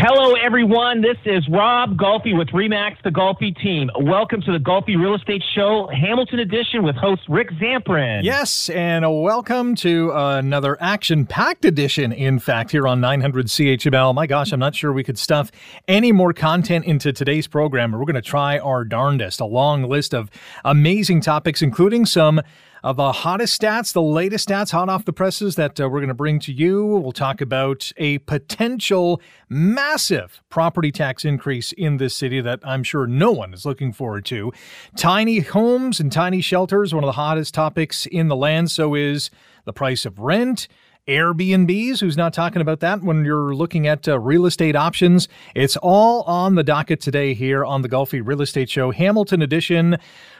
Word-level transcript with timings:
Hello, 0.00 0.34
everyone. 0.34 1.02
This 1.02 1.16
is 1.24 1.44
Rob 1.48 1.96
Golfi 1.96 2.32
with 2.38 2.46
Remax, 2.50 3.02
the 3.02 3.10
Golfi 3.10 3.52
team. 3.60 3.90
Welcome 3.98 4.40
to 4.42 4.52
the 4.52 4.58
Golfi 4.60 4.96
Real 4.96 5.16
Estate 5.16 5.42
Show, 5.56 5.88
Hamilton 5.88 6.38
Edition, 6.38 6.84
with 6.84 6.94
host 6.94 7.22
Rick 7.28 7.50
Zamperin. 7.60 8.22
Yes, 8.22 8.70
and 8.70 9.04
welcome 9.22 9.74
to 9.74 10.12
another 10.14 10.80
action-packed 10.80 11.64
edition. 11.64 12.12
In 12.12 12.38
fact, 12.38 12.70
here 12.70 12.86
on 12.86 13.00
900 13.00 13.46
CHML. 13.46 14.14
My 14.14 14.28
gosh, 14.28 14.52
I'm 14.52 14.60
not 14.60 14.76
sure 14.76 14.92
we 14.92 15.02
could 15.02 15.18
stuff 15.18 15.50
any 15.88 16.12
more 16.12 16.32
content 16.32 16.84
into 16.84 17.12
today's 17.12 17.48
program. 17.48 17.90
We're 17.90 17.98
going 18.04 18.14
to 18.14 18.22
try 18.22 18.56
our 18.60 18.84
darndest. 18.84 19.40
A 19.40 19.46
long 19.46 19.82
list 19.82 20.14
of 20.14 20.30
amazing 20.64 21.22
topics, 21.22 21.60
including 21.60 22.06
some 22.06 22.40
of 22.82 22.96
the 22.96 23.12
hottest 23.12 23.60
stats, 23.60 23.92
the 23.92 24.02
latest 24.02 24.48
stats 24.48 24.70
hot 24.70 24.88
off 24.88 25.04
the 25.04 25.12
presses 25.12 25.56
that 25.56 25.80
uh, 25.80 25.88
we're 25.88 25.98
going 25.98 26.08
to 26.08 26.14
bring 26.14 26.38
to 26.40 26.52
you. 26.52 26.84
We'll 26.84 27.12
talk 27.12 27.40
about 27.40 27.90
a 27.96 28.18
potential 28.18 29.20
massive 29.48 30.42
property 30.48 30.92
tax 30.92 31.24
increase 31.24 31.72
in 31.72 31.96
this 31.96 32.16
city 32.16 32.40
that 32.40 32.60
I'm 32.62 32.82
sure 32.82 33.06
no 33.06 33.32
one 33.32 33.52
is 33.52 33.64
looking 33.64 33.92
forward 33.92 34.24
to. 34.26 34.52
Tiny 34.96 35.40
homes 35.40 36.00
and 36.00 36.12
tiny 36.12 36.40
shelters, 36.40 36.94
one 36.94 37.04
of 37.04 37.08
the 37.08 37.12
hottest 37.12 37.54
topics 37.54 38.06
in 38.06 38.28
the 38.28 38.36
land. 38.36 38.70
So 38.70 38.94
is 38.94 39.30
the 39.64 39.72
price 39.72 40.06
of 40.06 40.18
rent. 40.18 40.68
Airbnbs, 41.08 42.00
who's 42.00 42.18
not 42.18 42.34
talking 42.34 42.60
about 42.60 42.80
that 42.80 43.02
when 43.02 43.24
you're 43.24 43.54
looking 43.54 43.86
at 43.86 44.06
uh, 44.06 44.18
real 44.18 44.44
estate 44.44 44.76
options. 44.76 45.26
It's 45.54 45.76
all 45.78 46.22
on 46.24 46.54
the 46.54 46.62
docket 46.62 47.00
today 47.00 47.32
here 47.32 47.64
on 47.64 47.80
the 47.80 47.88
Golfi 47.88 48.20
Real 48.22 48.42
Estate 48.42 48.68
Show, 48.68 48.90
Hamilton 48.90 49.40
Edition 49.40 49.96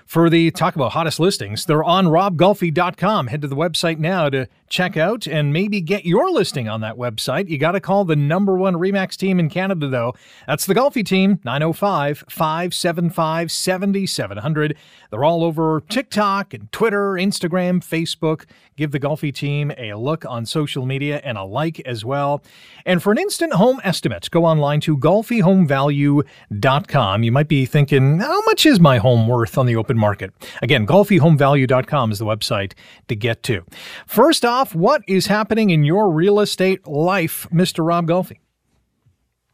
for 0.08 0.28
the 0.30 0.50
talk 0.50 0.74
about 0.74 0.92
hottest 0.92 1.20
listings. 1.20 1.66
They're 1.66 1.84
on 1.84 2.06
robgolfi.com. 2.06 3.26
Head 3.26 3.42
to 3.42 3.48
the 3.48 3.54
website 3.54 3.98
now 3.98 4.30
to 4.30 4.48
check 4.70 4.96
out 4.96 5.26
and 5.26 5.52
maybe 5.52 5.82
get 5.82 6.06
your 6.06 6.30
listing 6.30 6.66
on 6.66 6.80
that 6.80 6.96
website. 6.96 7.50
You 7.50 7.58
got 7.58 7.72
to 7.72 7.80
call 7.80 8.06
the 8.06 8.16
number 8.16 8.56
one 8.56 8.76
Remax 8.76 9.18
team 9.18 9.38
in 9.38 9.50
Canada, 9.50 9.86
though. 9.86 10.14
That's 10.46 10.64
the 10.64 10.74
Golfi 10.74 11.04
team, 11.04 11.40
905 11.44 12.24
575 12.26 13.52
7700. 13.52 14.78
They're 15.10 15.24
all 15.24 15.44
over 15.44 15.82
TikTok 15.90 16.54
and 16.54 16.72
Twitter, 16.72 17.12
Instagram, 17.12 17.84
Facebook. 17.84 18.46
Give 18.76 18.92
the 18.92 19.00
Golfi 19.00 19.34
team 19.34 19.72
a 19.76 19.92
look 19.94 20.24
on 20.24 20.46
social 20.46 20.86
media 20.86 21.20
and 21.22 21.36
a 21.36 21.44
like 21.44 21.80
as 21.80 22.02
well. 22.02 22.42
And 22.86 23.02
for 23.02 23.12
an 23.12 23.18
instant 23.18 23.52
home 23.52 23.78
estimate, 23.84 24.30
go 24.30 24.46
online 24.46 24.80
to 24.82 24.96
golfihomevalue.com. 24.96 27.22
You 27.22 27.32
might 27.32 27.48
be 27.48 27.66
thinking, 27.66 28.20
how 28.20 28.40
much 28.42 28.64
is 28.64 28.78
my 28.80 28.96
home 28.96 29.28
worth 29.28 29.58
on 29.58 29.66
the 29.66 29.76
open 29.76 29.97
market? 29.98 30.32
Again, 30.62 30.86
golfihomevalue.com 30.86 32.12
is 32.12 32.18
the 32.18 32.24
website 32.24 32.72
to 33.08 33.16
get 33.16 33.42
to. 33.44 33.64
First 34.06 34.44
off, 34.44 34.74
what 34.74 35.02
is 35.06 35.26
happening 35.26 35.70
in 35.70 35.84
your 35.84 36.10
real 36.10 36.40
estate 36.40 36.86
life, 36.86 37.46
Mr. 37.52 37.86
Rob 37.86 38.06
Golfi? 38.06 38.38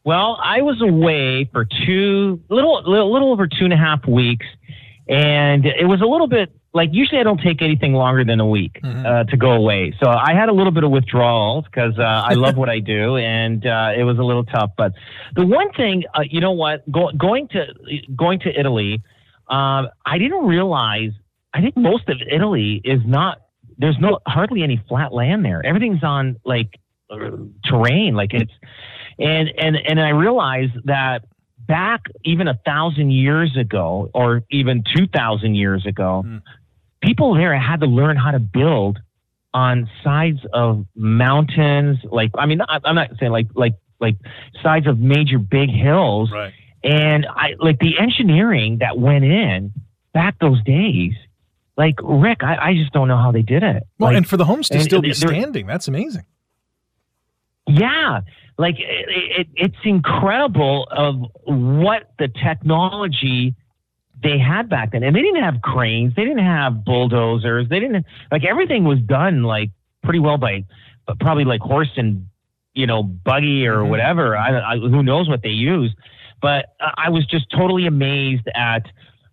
Well, 0.05 0.39
I 0.43 0.61
was 0.61 0.83
away 0.83 1.49
for 1.51 1.67
two, 1.87 2.41
little, 2.51 2.83
little, 2.85 3.13
little 3.13 3.33
over 3.33 3.47
two 3.47 3.65
and 3.65 3.73
a 3.73 3.77
half 3.77 4.07
weeks, 4.07 4.47
and 5.09 5.65
it 5.65 5.87
was 5.87 6.03
a 6.03 6.07
little 6.07 6.29
bit 6.29 6.53
like 6.75 6.91
usually 6.93 7.21
I 7.21 7.23
don't 7.23 7.41
take 7.41 7.63
anything 7.63 7.95
longer 7.95 8.25
than 8.25 8.41
a 8.41 8.47
week 8.47 8.81
mm-hmm. 8.83 9.07
uh, 9.07 9.25
to 9.25 9.37
go 9.37 9.53
away. 9.53 9.95
So 10.03 10.11
I 10.11 10.35
had 10.35 10.49
a 10.49 10.53
little 10.53 10.73
bit 10.73 10.83
of 10.83 10.91
withdrawals 10.91 11.65
because 11.65 11.99
uh, 11.99 12.03
I 12.03 12.35
love 12.35 12.57
what 12.57 12.69
I 12.69 12.81
do, 12.81 13.17
and 13.37 13.65
uh, 13.65 13.93
it 13.97 14.03
was 14.03 14.19
a 14.19 14.23
little 14.23 14.45
tough. 14.45 14.73
But 14.77 14.93
the 15.37 15.47
one 15.47 15.73
thing, 15.73 16.03
uh, 16.15 16.23
you 16.29 16.41
know 16.41 16.53
what, 16.53 16.91
Go, 16.91 17.11
going 17.17 17.49
to 17.49 17.67
going 18.15 18.41
to 18.41 18.51
Italy, 18.59 19.03
uh, 19.49 19.89
I 20.05 20.19
didn't 20.19 20.47
realize. 20.47 21.11
I 21.53 21.61
think 21.61 21.77
most 21.77 22.09
of 22.09 22.17
Italy 22.31 22.81
is 22.85 23.01
not. 23.05 23.41
There's 23.79 23.99
no 24.01 24.21
hardly 24.27 24.63
any 24.63 24.83
flat 24.89 25.13
land 25.13 25.45
there. 25.45 25.65
Everything's 25.65 26.03
on 26.03 26.37
like 26.45 26.79
terrain, 27.65 28.15
like 28.15 28.35
it's. 28.35 28.53
And 29.19 29.51
and 29.59 29.77
and 29.77 30.01
I 30.01 30.11
realized 30.11 30.73
that 30.85 31.25
back 31.67 32.03
even 32.25 32.49
a 32.49 32.59
thousand 32.67 33.13
years 33.13 33.57
ago, 33.57 34.11
or 34.13 34.43
even 34.51 34.83
two 34.97 35.07
thousand 35.07 35.55
years 35.55 35.87
ago, 35.87 36.25
mm 36.27 36.43
people 37.05 37.35
there 37.35 37.59
had 37.59 37.81
to 37.81 37.87
learn 37.87 38.17
how 38.17 38.31
to 38.31 38.39
build 38.39 38.99
on 39.53 39.89
sides 40.03 40.41
of 40.53 40.85
mountains. 40.97 41.99
Like, 42.05 42.31
I 42.37 42.47
mean, 42.47 42.61
I'm 42.69 42.95
not 42.95 43.11
saying 43.21 43.31
like, 43.31 43.49
like, 43.55 43.75
like 44.01 44.17
sides 44.63 44.87
of 44.87 44.99
major 44.99 45.39
big 45.39 45.71
hills. 45.71 46.31
Right. 46.33 46.53
And 46.85 47.27
I 47.27 47.55
like 47.59 47.79
the 47.79 47.99
engineering 47.99 48.79
that 48.79 48.99
went 48.99 49.25
in 49.25 49.73
back 50.13 50.39
those 50.39 50.63
days. 50.65 51.15
Like 51.77 51.97
Rick, 52.03 52.45
I, 52.45 52.57
I 52.57 52.75
just 52.75 52.93
don't 52.93 53.09
know 53.09 53.17
how 53.17 53.33
they 53.33 53.43
did 53.43 53.63
it. 53.63 53.85
Well, 53.99 54.11
like, 54.11 54.19
and 54.19 54.29
for 54.29 54.37
the 54.37 54.45
homes 54.45 54.69
to 54.69 54.75
and, 54.75 54.85
still 54.85 55.01
be 55.01 55.13
standing, 55.13 55.67
that's 55.67 55.89
amazing. 55.89 56.25
Yeah, 57.67 58.21
like 58.59 58.77
it, 58.79 59.07
it, 59.09 59.49
it's 59.57 59.77
incredible 59.85 60.87
of 60.91 61.17
what 61.45 62.13
the 62.19 62.29
technology 62.29 63.57
they 64.23 64.39
had 64.39 64.69
back 64.69 64.93
then. 64.93 65.03
And 65.03 65.17
they 65.17 65.23
didn't 65.23 65.43
have 65.43 65.63
cranes, 65.63 66.15
they 66.15 66.23
didn't 66.23 66.45
have 66.45 66.85
bulldozers, 66.85 67.69
they 67.69 67.81
didn't 67.81 68.05
like 68.31 68.45
everything 68.45 68.85
was 68.85 69.01
done 69.01 69.43
like 69.43 69.71
pretty 70.03 70.21
well 70.21 70.37
by 70.37 70.65
but 71.07 71.19
probably 71.19 71.45
like 71.45 71.61
horse 71.61 71.91
and 71.97 72.29
you 72.75 72.87
know 72.87 73.03
buggy 73.03 73.67
or 73.67 73.79
mm-hmm. 73.79 73.91
whatever. 73.91 74.37
I, 74.37 74.75
I, 74.75 74.79
who 74.79 75.03
knows 75.03 75.29
what 75.29 75.43
they 75.43 75.51
used, 75.51 75.95
but 76.45 76.75
I 76.99 77.09
was 77.09 77.25
just 77.25 77.49
totally 77.49 77.87
amazed 77.87 78.47
at 78.55 78.85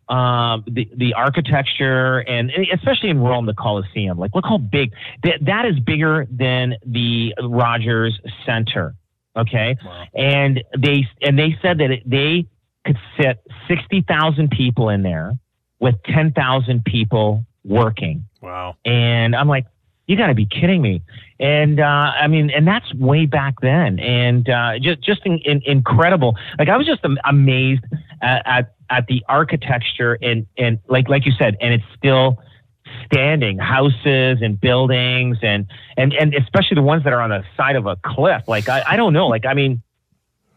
um, 0.07 0.63
the 0.65 0.89
the 0.95 1.13
architecture 1.13 2.19
and 2.19 2.49
especially 2.73 3.09
in 3.09 3.19
Rome, 3.19 3.45
the 3.45 3.53
Colosseum. 3.53 4.17
Like, 4.17 4.33
look 4.33 4.45
how 4.45 4.59
big 4.59 4.93
that 5.23 5.43
that 5.45 5.65
is 5.65 5.77
bigger 5.81 6.25
than 6.31 6.75
the 6.85 7.33
Rogers 7.43 8.17
Center. 8.45 8.95
Okay, 9.35 9.75
wow. 9.83 10.05
and 10.15 10.63
they 10.77 11.05
and 11.21 11.37
they 11.37 11.57
said 11.61 11.79
that 11.79 11.91
it, 11.91 12.09
they 12.09 12.47
could 12.85 12.97
fit 13.17 13.43
60,000 13.67 14.49
people 14.49 14.87
in 14.87 15.03
there 15.03 15.37
with 15.81 15.95
10,000 16.05 16.85
people 16.85 17.45
working. 17.65 18.23
Wow. 18.41 18.77
And 18.85 19.35
I'm 19.35 19.49
like, 19.49 19.65
you 20.11 20.17
got 20.17 20.27
to 20.27 20.35
be 20.35 20.45
kidding 20.45 20.81
me. 20.81 21.01
And 21.39 21.79
uh, 21.79 21.83
I 21.83 22.27
mean, 22.27 22.49
and 22.51 22.67
that's 22.67 22.93
way 22.93 23.25
back 23.25 23.55
then. 23.61 23.97
And 23.99 24.47
uh, 24.49 24.77
just 24.79 25.01
just 25.01 25.21
in, 25.25 25.39
in, 25.39 25.61
incredible. 25.65 26.35
Like 26.59 26.67
I 26.67 26.77
was 26.77 26.85
just 26.85 27.01
amazed 27.23 27.83
at, 28.21 28.41
at, 28.45 28.75
at 28.89 29.07
the 29.07 29.23
architecture 29.29 30.19
and 30.21 30.45
and 30.57 30.79
like 30.87 31.07
like 31.09 31.25
you 31.25 31.31
said, 31.31 31.55
and 31.61 31.73
it's 31.73 31.85
still 31.97 32.37
standing 33.05 33.57
houses 33.57 34.39
and 34.41 34.59
buildings 34.59 35.37
and 35.41 35.65
and 35.97 36.13
and 36.13 36.35
especially 36.35 36.75
the 36.75 36.81
ones 36.81 37.05
that 37.05 37.13
are 37.13 37.21
on 37.21 37.29
the 37.29 37.43
side 37.55 37.77
of 37.77 37.87
a 37.87 37.95
cliff. 38.05 38.43
Like 38.47 38.67
I, 38.67 38.83
I 38.85 38.95
don't 38.97 39.13
know. 39.13 39.27
Like 39.27 39.45
I 39.45 39.53
mean, 39.53 39.81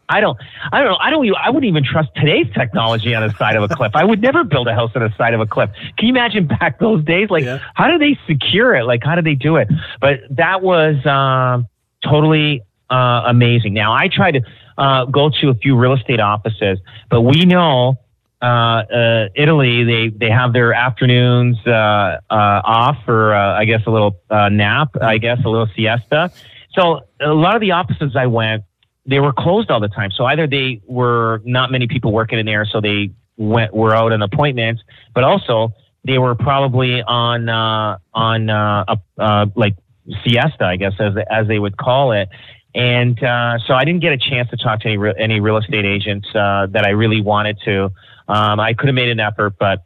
I 0.07 0.21
don't, 0.21 0.37
I 0.71 0.79
don't 0.79 0.89
know. 0.89 0.97
I 0.99 1.09
don't. 1.09 1.35
I 1.35 1.49
wouldn't 1.49 1.69
even 1.69 1.83
trust 1.83 2.09
today's 2.15 2.47
technology 2.53 3.15
on 3.15 3.27
the 3.27 3.33
side 3.37 3.55
of 3.55 3.63
a 3.63 3.73
cliff. 3.73 3.91
I 3.95 4.03
would 4.03 4.21
never 4.21 4.43
build 4.43 4.67
a 4.67 4.75
house 4.75 4.91
on 4.95 5.01
the 5.01 5.13
side 5.17 5.33
of 5.33 5.39
a 5.39 5.47
cliff. 5.47 5.71
Can 5.97 6.07
you 6.07 6.13
imagine 6.13 6.47
back 6.47 6.79
those 6.79 7.03
days? 7.03 7.29
Like, 7.29 7.43
yeah. 7.43 7.59
how 7.73 7.89
do 7.89 7.97
they 7.97 8.17
secure 8.27 8.75
it? 8.75 8.83
Like, 8.83 9.03
how 9.03 9.15
do 9.15 9.21
they 9.21 9.33
do 9.33 9.55
it? 9.55 9.67
But 9.99 10.19
that 10.29 10.61
was 10.61 11.03
um, 11.05 11.67
totally 12.03 12.61
uh, 12.89 13.23
amazing. 13.25 13.73
Now, 13.73 13.93
I 13.93 14.07
tried 14.07 14.33
to 14.33 14.41
uh, 14.77 15.05
go 15.05 15.29
to 15.41 15.49
a 15.49 15.55
few 15.55 15.75
real 15.75 15.93
estate 15.93 16.19
offices, 16.19 16.79
but 17.09 17.21
we 17.21 17.45
know 17.45 17.95
uh, 18.41 18.45
uh 18.45 19.29
Italy 19.33 19.85
they 19.85 20.09
they 20.09 20.29
have 20.29 20.53
their 20.53 20.73
afternoons 20.73 21.57
uh, 21.65 21.71
uh, 21.71 22.19
off 22.29 22.97
for 23.05 23.33
I 23.33 23.65
guess 23.65 23.81
a 23.87 23.89
little 23.89 24.19
nap. 24.29 24.89
I 25.01 25.17
guess 25.17 25.39
a 25.43 25.49
little 25.49 25.69
siesta. 25.75 26.31
So 26.77 27.07
a 27.21 27.33
lot 27.33 27.55
of 27.55 27.61
the 27.61 27.71
offices 27.71 28.15
I 28.15 28.27
went 28.27 28.65
they 29.05 29.19
were 29.19 29.33
closed 29.33 29.69
all 29.71 29.79
the 29.79 29.87
time. 29.87 30.11
So 30.11 30.25
either 30.25 30.47
they 30.47 30.81
were 30.85 31.41
not 31.45 31.71
many 31.71 31.87
people 31.87 32.11
working 32.11 32.39
in 32.39 32.45
there, 32.45 32.65
so 32.65 32.81
they 32.81 33.11
went 33.37 33.73
were 33.73 33.95
out 33.95 34.11
on 34.11 34.21
appointments, 34.21 34.81
but 35.13 35.23
also 35.23 35.73
they 36.05 36.17
were 36.17 36.35
probably 36.35 37.01
on 37.01 37.49
uh, 37.49 37.97
on 38.13 38.49
uh, 38.49 38.95
uh, 39.17 39.45
like 39.55 39.75
siesta, 40.23 40.65
I 40.65 40.77
guess, 40.77 40.93
as 40.99 41.13
as 41.29 41.47
they 41.47 41.59
would 41.59 41.77
call 41.77 42.11
it. 42.11 42.29
And 42.73 43.21
uh, 43.23 43.57
so 43.65 43.73
I 43.73 43.85
didn't 43.85 44.01
get 44.01 44.11
a 44.11 44.17
chance 44.17 44.49
to 44.49 44.57
talk 44.57 44.81
to 44.81 44.87
any 44.87 44.97
re- 44.97 45.15
any 45.17 45.39
real 45.39 45.57
estate 45.57 45.85
agents 45.85 46.27
uh, 46.35 46.67
that 46.71 46.85
I 46.85 46.89
really 46.89 47.21
wanted 47.21 47.57
to. 47.65 47.85
Um, 48.27 48.59
I 48.59 48.73
could 48.73 48.87
have 48.87 48.95
made 48.95 49.09
an 49.09 49.19
effort, 49.19 49.55
but 49.59 49.85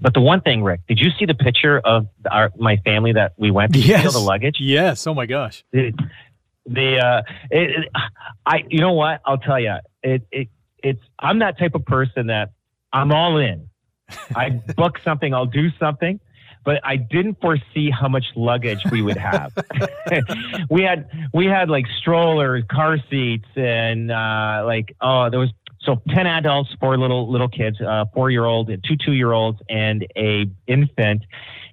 but 0.00 0.14
the 0.14 0.20
one 0.20 0.40
thing, 0.40 0.62
Rick, 0.62 0.80
did 0.88 0.98
you 0.98 1.10
see 1.18 1.26
the 1.26 1.34
picture 1.34 1.78
of 1.78 2.08
our 2.30 2.52
my 2.58 2.76
family 2.78 3.12
that 3.12 3.34
we 3.36 3.50
went 3.50 3.72
to 3.74 3.78
yes. 3.78 4.00
steal 4.00 4.12
the 4.12 4.26
luggage? 4.26 4.56
Yes. 4.60 5.06
Oh 5.06 5.14
my 5.14 5.26
gosh. 5.26 5.64
It, 5.72 5.94
the 6.66 6.98
uh, 6.98 7.22
it, 7.50 7.70
it, 7.70 7.88
I 8.46 8.64
you 8.68 8.80
know 8.80 8.92
what 8.92 9.20
I'll 9.24 9.38
tell 9.38 9.60
you 9.60 9.76
it 10.02 10.26
it 10.30 10.48
it's 10.82 11.02
I'm 11.18 11.38
that 11.40 11.58
type 11.58 11.74
of 11.74 11.84
person 11.84 12.28
that 12.28 12.50
I'm 12.92 13.12
all 13.12 13.38
in. 13.38 13.68
I 14.34 14.50
book 14.76 14.98
something, 15.04 15.32
I'll 15.32 15.46
do 15.46 15.70
something. 15.78 16.20
but 16.64 16.80
I 16.84 16.96
didn't 16.96 17.40
foresee 17.40 17.90
how 17.90 18.08
much 18.08 18.24
luggage 18.36 18.80
we 18.90 19.02
would 19.02 19.16
have. 19.16 19.52
we 20.70 20.82
had 20.82 21.08
we 21.32 21.46
had 21.46 21.68
like 21.68 21.86
strollers, 22.00 22.64
car 22.70 22.98
seats, 23.10 23.48
and 23.56 24.10
uh, 24.10 24.62
like 24.64 24.94
oh, 25.00 25.30
there 25.30 25.40
was 25.40 25.50
so 25.80 26.00
ten 26.10 26.26
adults, 26.26 26.70
four 26.80 26.96
little 26.96 27.30
little 27.30 27.48
kids, 27.48 27.80
uh, 27.80 28.04
four 28.14 28.30
year 28.30 28.44
old, 28.44 28.68
two 28.68 28.96
two 28.96 29.12
year 29.12 29.32
olds, 29.32 29.58
and 29.68 30.06
a 30.16 30.46
infant. 30.66 31.24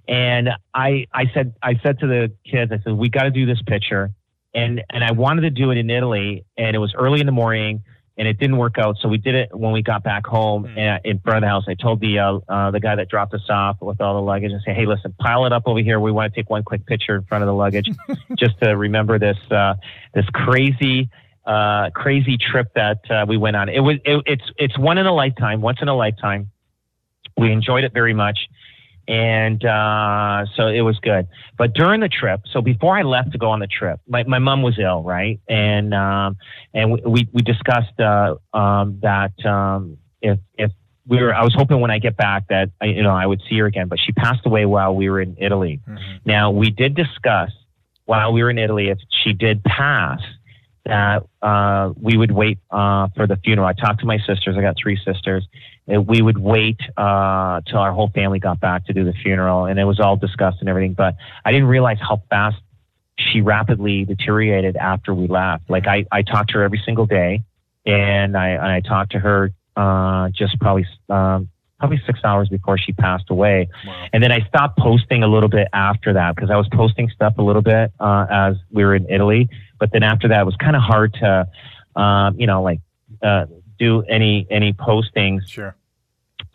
And 0.07 0.49
I 0.73 1.05
I 1.13 1.25
said 1.33 1.53
I 1.61 1.79
said 1.83 1.99
to 1.99 2.07
the 2.07 2.31
kids, 2.49 2.71
I 2.71 2.79
said 2.83 2.93
we 2.93 3.09
got 3.09 3.23
to 3.23 3.31
do 3.31 3.45
this 3.45 3.61
picture, 3.61 4.11
and 4.53 4.83
and 4.89 5.03
I 5.03 5.11
wanted 5.11 5.41
to 5.41 5.49
do 5.49 5.71
it 5.71 5.77
in 5.77 5.89
Italy, 5.89 6.45
and 6.57 6.75
it 6.75 6.79
was 6.79 6.93
early 6.97 7.19
in 7.19 7.25
the 7.25 7.31
morning 7.31 7.83
and 8.19 8.27
it 8.27 8.37
didn't 8.37 8.57
work 8.57 8.77
out. 8.77 8.97
So 9.01 9.07
we 9.07 9.17
did 9.17 9.33
it 9.33 9.57
when 9.57 9.71
we 9.71 9.81
got 9.81 10.03
back 10.03 10.27
home 10.27 10.65
mm. 10.65 10.99
in 11.05 11.19
front 11.19 11.37
of 11.37 11.41
the 11.41 11.47
house. 11.47 11.63
I 11.69 11.73
told 11.73 12.01
the 12.01 12.19
uh, 12.19 12.39
uh, 12.49 12.69
the 12.69 12.81
guy 12.81 12.95
that 12.95 13.07
dropped 13.07 13.33
us 13.33 13.49
off 13.49 13.77
with 13.81 14.01
all 14.01 14.15
the 14.15 14.21
luggage 14.21 14.51
and 14.51 14.61
say, 14.63 14.73
"Hey, 14.73 14.85
listen, 14.85 15.15
pile 15.19 15.45
it 15.45 15.53
up 15.53 15.63
over 15.65 15.79
here. 15.79 16.01
We 16.01 16.11
want 16.11 16.31
to 16.31 16.39
take 16.39 16.49
one 16.49 16.63
quick 16.63 16.85
picture 16.85 17.15
in 17.15 17.23
front 17.23 17.43
of 17.43 17.47
the 17.47 17.53
luggage, 17.53 17.89
just 18.37 18.59
to 18.61 18.75
remember 18.75 19.17
this 19.17 19.37
uh, 19.49 19.75
this 20.13 20.25
crazy." 20.33 21.09
Uh, 21.45 21.89
crazy 21.95 22.37
trip 22.37 22.67
that 22.75 22.99
uh, 23.09 23.25
we 23.27 23.35
went 23.35 23.55
on. 23.55 23.69
It 23.69 23.79
was 23.79 23.95
it, 24.05 24.21
it's 24.27 24.43
it's 24.57 24.77
one 24.77 24.99
in 24.99 25.07
a 25.07 25.13
lifetime, 25.13 25.61
once 25.61 25.79
in 25.81 25.87
a 25.87 25.95
lifetime. 25.95 26.51
We 27.37 27.51
enjoyed 27.51 27.83
it 27.83 27.91
very 27.91 28.13
much 28.13 28.37
and 29.09 29.65
uh, 29.65 30.45
so 30.55 30.67
it 30.67 30.81
was 30.81 30.99
good. 30.99 31.27
But 31.57 31.73
during 31.73 31.99
the 31.99 32.07
trip, 32.07 32.41
so 32.53 32.61
before 32.61 32.95
I 32.95 33.01
left 33.01 33.31
to 33.31 33.39
go 33.39 33.49
on 33.49 33.59
the 33.59 33.67
trip, 33.67 33.99
my, 34.07 34.23
my 34.23 34.37
mom 34.37 34.61
was 34.61 34.77
ill, 34.77 35.01
right? 35.01 35.39
And 35.49 35.95
um, 35.95 36.37
and 36.75 36.91
we 36.91 37.27
we 37.33 37.41
discussed 37.41 37.99
uh, 37.99 38.35
um, 38.53 38.99
that 39.01 39.33
um, 39.43 39.97
if 40.21 40.37
if 40.59 40.71
we 41.07 41.19
were, 41.19 41.33
I 41.33 41.43
was 41.43 41.55
hoping 41.55 41.81
when 41.81 41.89
I 41.89 41.97
get 41.97 42.17
back 42.17 42.49
that 42.49 42.69
I, 42.79 42.85
you 42.85 43.01
know 43.01 43.09
I 43.09 43.25
would 43.25 43.41
see 43.49 43.57
her 43.57 43.65
again. 43.65 43.87
But 43.87 43.99
she 43.99 44.11
passed 44.11 44.45
away 44.45 44.65
while 44.67 44.95
we 44.95 45.09
were 45.09 45.19
in 45.19 45.35
Italy. 45.39 45.79
Mm-hmm. 45.89 46.17
Now 46.25 46.51
we 46.51 46.69
did 46.69 46.93
discuss 46.93 47.49
while 48.05 48.31
we 48.31 48.43
were 48.43 48.51
in 48.51 48.59
Italy 48.59 48.89
if 48.89 48.99
she 49.23 49.33
did 49.33 49.63
pass 49.63 50.21
that 50.89 51.23
uh, 51.41 51.93
we 51.99 52.17
would 52.17 52.31
wait 52.31 52.59
uh, 52.71 53.07
for 53.15 53.27
the 53.27 53.37
funeral. 53.37 53.67
I 53.67 53.73
talked 53.73 54.01
to 54.01 54.05
my 54.05 54.17
sisters. 54.19 54.55
I 54.57 54.61
got 54.61 54.75
three 54.81 54.99
sisters. 55.05 55.47
We 55.87 56.21
would 56.21 56.37
wait 56.37 56.79
uh, 56.97 57.61
till 57.67 57.79
our 57.79 57.91
whole 57.91 58.09
family 58.09 58.39
got 58.39 58.59
back 58.59 58.85
to 58.87 58.93
do 58.93 59.05
the 59.05 59.13
funeral, 59.13 59.65
and 59.65 59.79
it 59.79 59.85
was 59.85 59.99
all 59.99 60.17
discussed 60.17 60.57
and 60.59 60.69
everything. 60.69 60.93
But 60.93 61.15
I 61.45 61.51
didn't 61.51 61.67
realize 61.67 61.97
how 61.99 62.21
fast 62.29 62.57
she 63.17 63.41
rapidly 63.41 64.05
deteriorated 64.05 64.75
after 64.75 65.13
we 65.13 65.27
left. 65.27 65.69
Like 65.69 65.87
I, 65.87 66.05
I 66.11 66.21
talked 66.21 66.51
to 66.51 66.59
her 66.59 66.63
every 66.63 66.81
single 66.85 67.05
day, 67.05 67.43
and 67.85 68.37
I, 68.37 68.49
and 68.49 68.67
I 68.67 68.81
talked 68.81 69.13
to 69.13 69.19
her 69.19 69.51
uh, 69.75 70.29
just 70.29 70.59
probably 70.59 70.85
um, 71.09 71.49
probably 71.79 72.01
six 72.05 72.19
hours 72.23 72.49
before 72.49 72.77
she 72.77 72.91
passed 72.91 73.29
away. 73.29 73.69
Wow. 73.85 74.07
And 74.13 74.21
then 74.21 74.31
I 74.31 74.41
stopped 74.47 74.77
posting 74.77 75.23
a 75.23 75.27
little 75.27 75.49
bit 75.49 75.67
after 75.73 76.13
that 76.13 76.35
because 76.35 76.51
I 76.51 76.57
was 76.57 76.67
posting 76.73 77.09
stuff 77.09 77.35
a 77.37 77.41
little 77.41 77.61
bit 77.61 77.91
uh, 77.99 78.25
as 78.29 78.55
we 78.69 78.83
were 78.83 78.95
in 78.95 79.09
Italy. 79.09 79.49
But 79.79 79.91
then 79.91 80.03
after 80.03 80.27
that, 80.27 80.41
it 80.41 80.45
was 80.45 80.57
kind 80.57 80.75
of 80.75 80.81
hard 80.81 81.13
to, 81.15 81.47
um, 81.95 82.39
you 82.39 82.47
know, 82.47 82.61
like 82.61 82.81
uh, 83.23 83.45
do 83.79 84.03
any 84.03 84.45
any 84.49 84.73
postings. 84.73 85.47
Sure. 85.47 85.75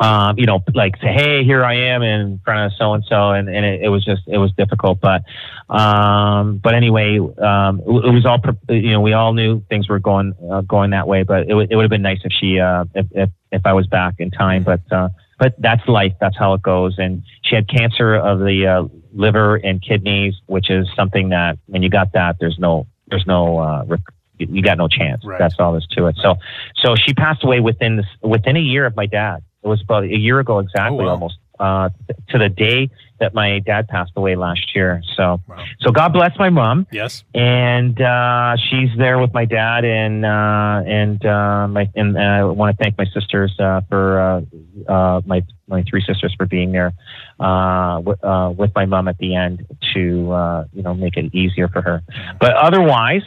Um, 0.00 0.37
you 0.38 0.46
know, 0.46 0.62
like 0.75 0.96
say, 0.96 1.12
hey, 1.12 1.44
here 1.44 1.64
I 1.64 1.75
am 1.75 2.02
in 2.02 2.41
front 2.44 2.67
of 2.67 2.76
so 2.76 2.94
and 2.94 3.05
so, 3.05 3.31
and 3.31 3.49
and 3.49 3.64
it, 3.64 3.82
it, 3.82 3.88
was 3.88 4.05
just 4.05 4.23
it 4.26 4.38
was 4.38 4.50
difficult, 4.52 5.00
but 5.00 5.23
um, 5.69 6.58
but 6.58 6.75
anyway, 6.75 7.19
um, 7.19 7.81
it, 7.81 8.05
it, 8.06 8.12
was 8.12 8.26
all 8.26 8.41
you 8.69 8.91
know, 8.91 9.00
we 9.00 9.12
all 9.12 9.32
knew 9.32 9.62
things 9.69 9.88
were 9.88 10.00
going 10.00 10.35
uh, 10.50 10.62
going 10.62 10.91
that 10.91 11.06
way, 11.06 11.23
but 11.23 11.43
it, 11.43 11.50
w- 11.50 11.69
it 11.70 11.76
would 11.76 11.82
have 11.82 11.91
been 11.91 12.02
nice 12.02 12.19
if 12.25 12.32
she 12.32 12.58
uh, 12.58 12.85
if, 12.94 13.06
if 13.12 13.31
if 13.52 13.62
I 13.64 13.73
was 13.73 13.87
back 13.87 14.14
in 14.19 14.32
time, 14.32 14.64
but 14.64 14.81
uh, 14.91 15.11
but 15.38 15.55
that's 15.61 15.87
life, 15.87 16.14
that's 16.20 16.37
how 16.37 16.55
it 16.55 16.62
goes, 16.62 16.99
and 16.99 17.23
she 17.43 17.55
had 17.55 17.69
cancer 17.69 18.17
of 18.17 18.41
the 18.41 18.67
uh, 18.67 18.88
liver 19.12 19.56
and 19.56 19.81
kidneys, 19.81 20.35
which 20.46 20.70
is 20.70 20.88
something 20.96 21.29
that 21.29 21.58
when 21.67 21.82
you 21.82 21.88
got 21.88 22.12
that, 22.14 22.37
there's 22.41 22.58
no 22.58 22.87
there's 23.08 23.26
no 23.26 23.58
uh, 23.58 23.85
rec- 23.87 24.00
you 24.38 24.62
got 24.62 24.79
no 24.79 24.88
chance. 24.88 25.25
Right. 25.25 25.38
That's 25.38 25.55
all 25.58 25.73
there's 25.73 25.87
to 25.88 26.06
it. 26.06 26.17
So, 26.20 26.37
so 26.76 26.94
she 26.96 27.14
passed 27.14 27.44
away 27.44 27.61
within 27.61 27.96
this, 27.96 28.06
within 28.23 28.56
a 28.56 28.61
year 28.61 28.87
of 28.87 28.96
my 28.96 29.06
dad. 29.06 29.43
It 29.64 29.69
was 29.69 29.81
about 29.81 30.05
a 30.05 30.19
year 30.19 30.40
ago 30.40 30.58
exactly, 30.58 31.00
oh, 31.00 31.05
wow. 31.05 31.11
almost 31.11 31.38
uh, 31.58 31.88
to 32.28 32.38
the 32.38 32.49
day 32.49 32.90
that 33.20 33.32
my 33.32 33.61
dad 33.61 33.88
passed 33.88 34.12
away 34.16 34.37
last 34.37 34.75
year. 34.75 35.00
So, 35.16 35.40
wow. 35.49 35.64
so 35.81 35.90
God 35.90 36.12
bless 36.12 36.37
my 36.38 36.50
mom. 36.50 36.87
Yes, 36.93 37.25
and 37.34 37.99
uh, 38.00 38.56
she's 38.69 38.90
there 38.99 39.19
with 39.19 39.32
my 39.32 39.44
dad, 39.44 39.84
and 39.84 40.25
uh, 40.25 40.82
and 40.87 41.25
uh, 41.25 41.69
my 41.69 41.88
and 41.94 42.19
I 42.19 42.44
want 42.44 42.76
to 42.76 42.82
thank 42.82 42.99
my 42.99 43.06
sisters 43.06 43.55
uh, 43.58 43.81
for 43.88 44.20
uh, 44.20 44.93
uh, 44.93 45.20
my 45.25 45.43
my 45.67 45.82
three 45.88 46.02
sisters 46.05 46.34
for 46.37 46.46
being 46.46 46.72
there 46.72 46.93
uh, 47.40 47.96
w- 47.96 48.19
uh, 48.22 48.50
with 48.50 48.72
my 48.75 48.84
mom 48.84 49.08
at 49.08 49.19
the 49.19 49.34
end 49.34 49.67
to 49.94 50.32
uh, 50.32 50.64
you 50.72 50.82
know 50.82 50.94
make 50.94 51.17
it 51.17 51.34
easier 51.34 51.69
for 51.69 51.81
her. 51.81 52.02
But 52.40 52.52
otherwise, 52.55 53.22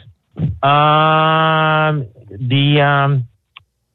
um, 0.62 2.06
the 2.30 2.80
um, 2.80 3.28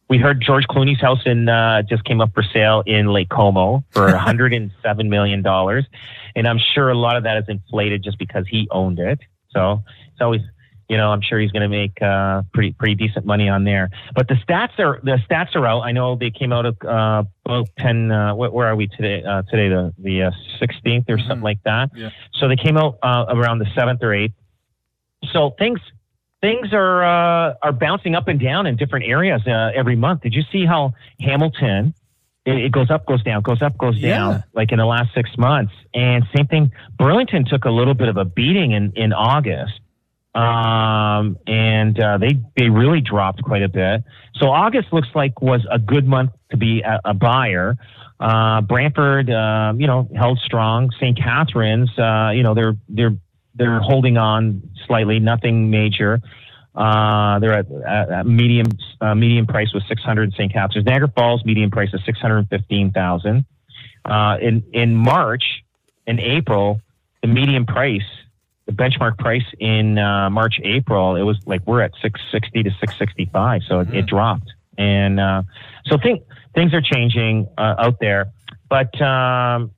we 0.10 0.18
heard 0.18 0.42
George 0.42 0.66
Clooney's 0.68 1.02
house 1.02 1.22
in 1.26 1.50
uh, 1.50 1.82
just 1.82 2.04
came 2.04 2.22
up 2.22 2.34
for 2.34 2.44
sale 2.44 2.84
in 2.86 3.08
Lake 3.08 3.30
Como 3.30 3.84
for 3.92 4.06
107 4.12 5.10
million 5.10 5.42
dollars, 5.42 5.86
and 6.36 6.48
I'm 6.48 6.60
sure 6.74 6.90
a 6.90 6.98
lot 6.98 7.18
of 7.18 7.24
that 7.24 7.38
is 7.38 7.46
inflated 7.48 8.04
just 8.04 8.20
because 8.20 8.46
he 8.48 8.68
owned 8.72 9.00
it. 9.00 9.20
So 9.52 9.84
it's 10.12 10.22
always 10.22 10.42
you 10.90 10.98
know, 10.98 11.12
I'm 11.12 11.22
sure 11.22 11.40
he's 11.40 11.52
going 11.52 11.64
to 11.64 11.70
make 11.70 12.02
uh, 12.02 12.44
pretty 12.54 12.74
pretty 12.74 12.96
decent 12.96 13.26
money 13.26 13.50
on 13.50 13.64
there. 13.64 13.90
But 14.16 14.28
the 14.28 14.36
stats 14.36 14.78
are 14.80 15.00
the 15.04 15.18
stats 15.30 15.56
are 15.56 15.66
out. 15.66 15.82
I 15.82 15.92
know 15.92 16.16
they 16.16 16.30
came 16.30 16.52
out 16.52 16.66
of 16.66 16.78
uh, 16.84 17.24
about 17.46 17.70
ten. 17.80 18.12
Uh, 18.12 18.36
where 18.36 18.68
are 18.68 18.76
we 18.76 18.88
today? 18.88 19.24
Uh, 19.24 19.44
today 19.44 19.70
the 19.70 19.94
the 19.98 20.32
16th 20.62 21.10
uh, 21.10 21.14
or 21.14 21.18
mm-hmm. 21.18 21.28
something 21.28 21.42
like 21.42 21.64
that. 21.64 21.90
Yeah. 21.96 22.10
So 22.34 22.48
they 22.48 22.58
came 22.58 22.78
out 22.78 22.98
uh, 23.02 23.26
around 23.30 23.60
the 23.60 23.68
seventh 23.74 24.04
or 24.04 24.14
eighth. 24.14 24.36
So 25.32 25.56
things 25.58 25.80
things 26.44 26.74
are 26.74 27.04
uh, 27.04 27.54
are 27.64 27.72
bouncing 27.72 28.16
up 28.16 28.28
and 28.28 28.40
down 28.40 28.68
in 28.68 28.76
different 28.76 29.06
areas 29.08 29.42
uh, 29.48 29.72
every 29.74 29.96
month. 29.96 30.22
Did 30.22 30.34
you 30.34 30.44
see 30.52 30.66
how 30.66 30.94
Hamilton? 31.20 31.94
It, 32.46 32.66
it 32.66 32.72
goes 32.74 32.92
up, 32.92 33.06
goes 33.06 33.24
down, 33.24 33.42
goes 33.42 33.62
up, 33.62 33.78
goes 33.78 34.00
down, 34.02 34.32
yeah. 34.32 34.42
like 34.54 34.74
in 34.74 34.78
the 34.78 34.86
last 34.86 35.14
six 35.16 35.30
months. 35.38 35.72
And 35.94 36.26
same 36.36 36.48
thing, 36.48 36.72
Burlington 36.98 37.46
took 37.46 37.64
a 37.64 37.70
little 37.70 37.94
bit 37.94 38.10
of 38.10 38.18
a 38.18 38.26
beating 38.26 38.74
in 38.74 38.92
in 38.96 39.14
August 39.14 39.80
um, 40.36 41.38
and 41.46 42.00
uh, 42.00 42.18
they 42.18 42.40
they 42.58 42.70
really 42.70 43.02
dropped 43.02 43.44
quite 43.44 43.62
a 43.62 43.70
bit. 43.70 44.04
So 44.36 44.50
August 44.50 44.92
looks 44.92 45.10
like 45.14 45.42
was 45.42 45.66
a 45.72 45.78
good 45.78 46.08
month 46.08 46.32
to 46.52 46.58
be 46.58 46.82
a, 46.82 47.00
a 47.06 47.14
buyer. 47.14 47.78
Uh, 48.20 48.62
Brantford, 48.62 49.30
uh, 49.30 49.74
you 49.78 49.86
know, 49.86 50.10
held 50.16 50.40
strong. 50.40 50.90
St. 51.00 51.18
Catharines, 51.18 51.90
uh, 52.00 52.32
you 52.34 52.42
know, 52.42 52.54
they're 52.56 52.76
they're 52.90 53.16
they're 53.56 53.80
holding 53.80 54.18
on 54.18 54.70
slightly, 54.88 55.20
nothing 55.20 55.70
major. 55.70 56.22
Uh, 56.76 57.40
they're 57.40 57.54
at, 57.54 57.72
at 57.72 58.26
medium 58.26 58.68
uh, 59.00 59.14
medium 59.14 59.46
price 59.46 59.72
was 59.74 59.84
600 59.88 60.24
in 60.24 60.32
St. 60.32 60.52
Catharines. 60.52 60.86
Niagara 60.86 61.12
Falls 61.16 61.46
medium 61.46 61.70
price 61.70 61.90
is 61.94 62.02
615,000. 62.06 63.46
Uh, 64.06 64.38
in 64.42 64.64
in 64.74 64.96
March, 64.96 65.64
in 66.08 66.20
April, 66.20 66.82
the 67.22 67.28
median 67.28 67.66
price 67.66 68.02
the 68.66 68.72
benchmark 68.72 69.18
price 69.18 69.46
in 69.60 69.98
uh, 69.98 70.30
March, 70.30 70.60
April, 70.64 71.16
it 71.16 71.24
was 71.24 71.38
like 71.46 71.66
we're 71.66 71.82
at 71.82 71.92
660 72.02 72.64
to 72.64 72.70
665. 72.70 73.62
So 73.68 73.80
it, 73.82 73.94
it, 73.94 74.06
dropped. 74.06 74.52
And 74.78 75.20
uh, 75.20 75.44
so 75.86 75.98
think, 75.98 76.24
things 76.56 76.74
are 76.74 76.82
changing 76.82 77.48
uh, 77.58 77.76
out 77.78 78.00
there. 78.00 78.32
But 78.70 79.00
um, 79.02 79.72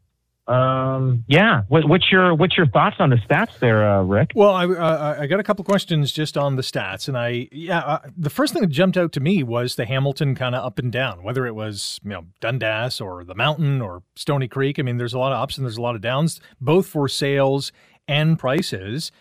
um, 0.47 1.25
yeah, 1.27 1.63
what, 1.69 1.87
what's 1.89 2.11
your 2.11 2.35
what's 2.35 2.55
your 2.55 2.67
thoughts 2.67 2.97
on 2.99 3.09
the 3.09 3.15
stats 3.15 3.57
there, 3.59 3.89
uh, 3.89 4.03
Rick? 4.03 4.31
Well, 4.35 4.51
I, 4.51 4.65
uh, 4.65 5.17
I 5.21 5.25
got 5.25 5.39
a 5.39 5.43
couple 5.43 5.65
questions 5.65 6.11
just 6.11 6.37
on 6.37 6.55
the 6.55 6.61
stats, 6.61 7.07
and 7.07 7.17
I 7.17 7.47
yeah, 7.51 7.79
uh, 7.79 7.99
the 8.15 8.29
first 8.29 8.53
thing 8.53 8.61
that 8.61 8.69
jumped 8.69 8.95
out 8.95 9.11
to 9.13 9.19
me 9.19 9.41
was 9.41 9.75
the 9.75 9.85
Hamilton 9.85 10.35
kind 10.35 10.53
of 10.53 10.63
up 10.63 10.77
and 10.77 10.91
down, 10.91 11.23
whether 11.23 11.47
it 11.47 11.55
was 11.55 11.99
you 12.03 12.11
know 12.11 12.25
Dundas 12.41 13.01
or 13.01 13.23
the 13.23 13.33
Mountain 13.33 13.81
or 13.81 14.03
Stoney 14.15 14.47
Creek. 14.47 14.77
I 14.77 14.83
mean, 14.83 14.97
there's 14.97 15.15
a 15.15 15.19
lot 15.19 15.31
of 15.31 15.39
ups 15.39 15.57
and 15.57 15.65
there's 15.65 15.77
a 15.77 15.81
lot 15.81 15.95
of 15.95 16.01
downs, 16.01 16.39
both 16.61 16.85
for 16.85 17.07
sales 17.07 17.71
and 18.07 18.37
prices. 18.37 19.11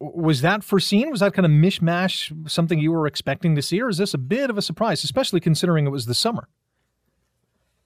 Was 0.00 0.42
that 0.42 0.62
foreseen? 0.62 1.10
Was 1.10 1.18
that 1.20 1.34
kind 1.34 1.44
of 1.44 1.50
mishmash 1.50 2.48
something 2.48 2.78
you 2.78 2.92
were 2.92 3.08
expecting 3.08 3.56
to 3.56 3.62
see, 3.62 3.82
or 3.82 3.88
is 3.88 3.98
this 3.98 4.14
a 4.14 4.18
bit 4.18 4.48
of 4.48 4.56
a 4.56 4.62
surprise, 4.62 5.02
especially 5.02 5.40
considering 5.40 5.86
it 5.86 5.90
was 5.90 6.06
the 6.06 6.14
summer? 6.14 6.48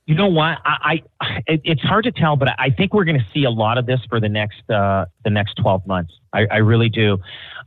You 0.07 0.17
know 0.17 0.27
what? 0.29 0.59
I, 0.65 1.03
I 1.21 1.43
it, 1.47 1.61
it's 1.65 1.81
hard 1.83 2.05
to 2.05 2.13
tell, 2.13 2.35
but 2.35 2.49
I 2.59 2.71
think 2.71 2.93
we're 2.93 3.05
going 3.05 3.21
to 3.21 3.27
see 3.33 3.45
a 3.45 3.51
lot 3.51 3.79
of 3.79 3.87
this 3.87 4.01
for 4.09 4.19
the 4.19 4.29
next 4.29 4.69
uh, 4.69 5.07
the 5.25 5.31
next 5.31 5.55
twelve 5.55 5.87
months. 5.87 6.13
I, 6.33 6.47
I 6.51 6.57
really 6.57 6.89
do, 6.89 7.19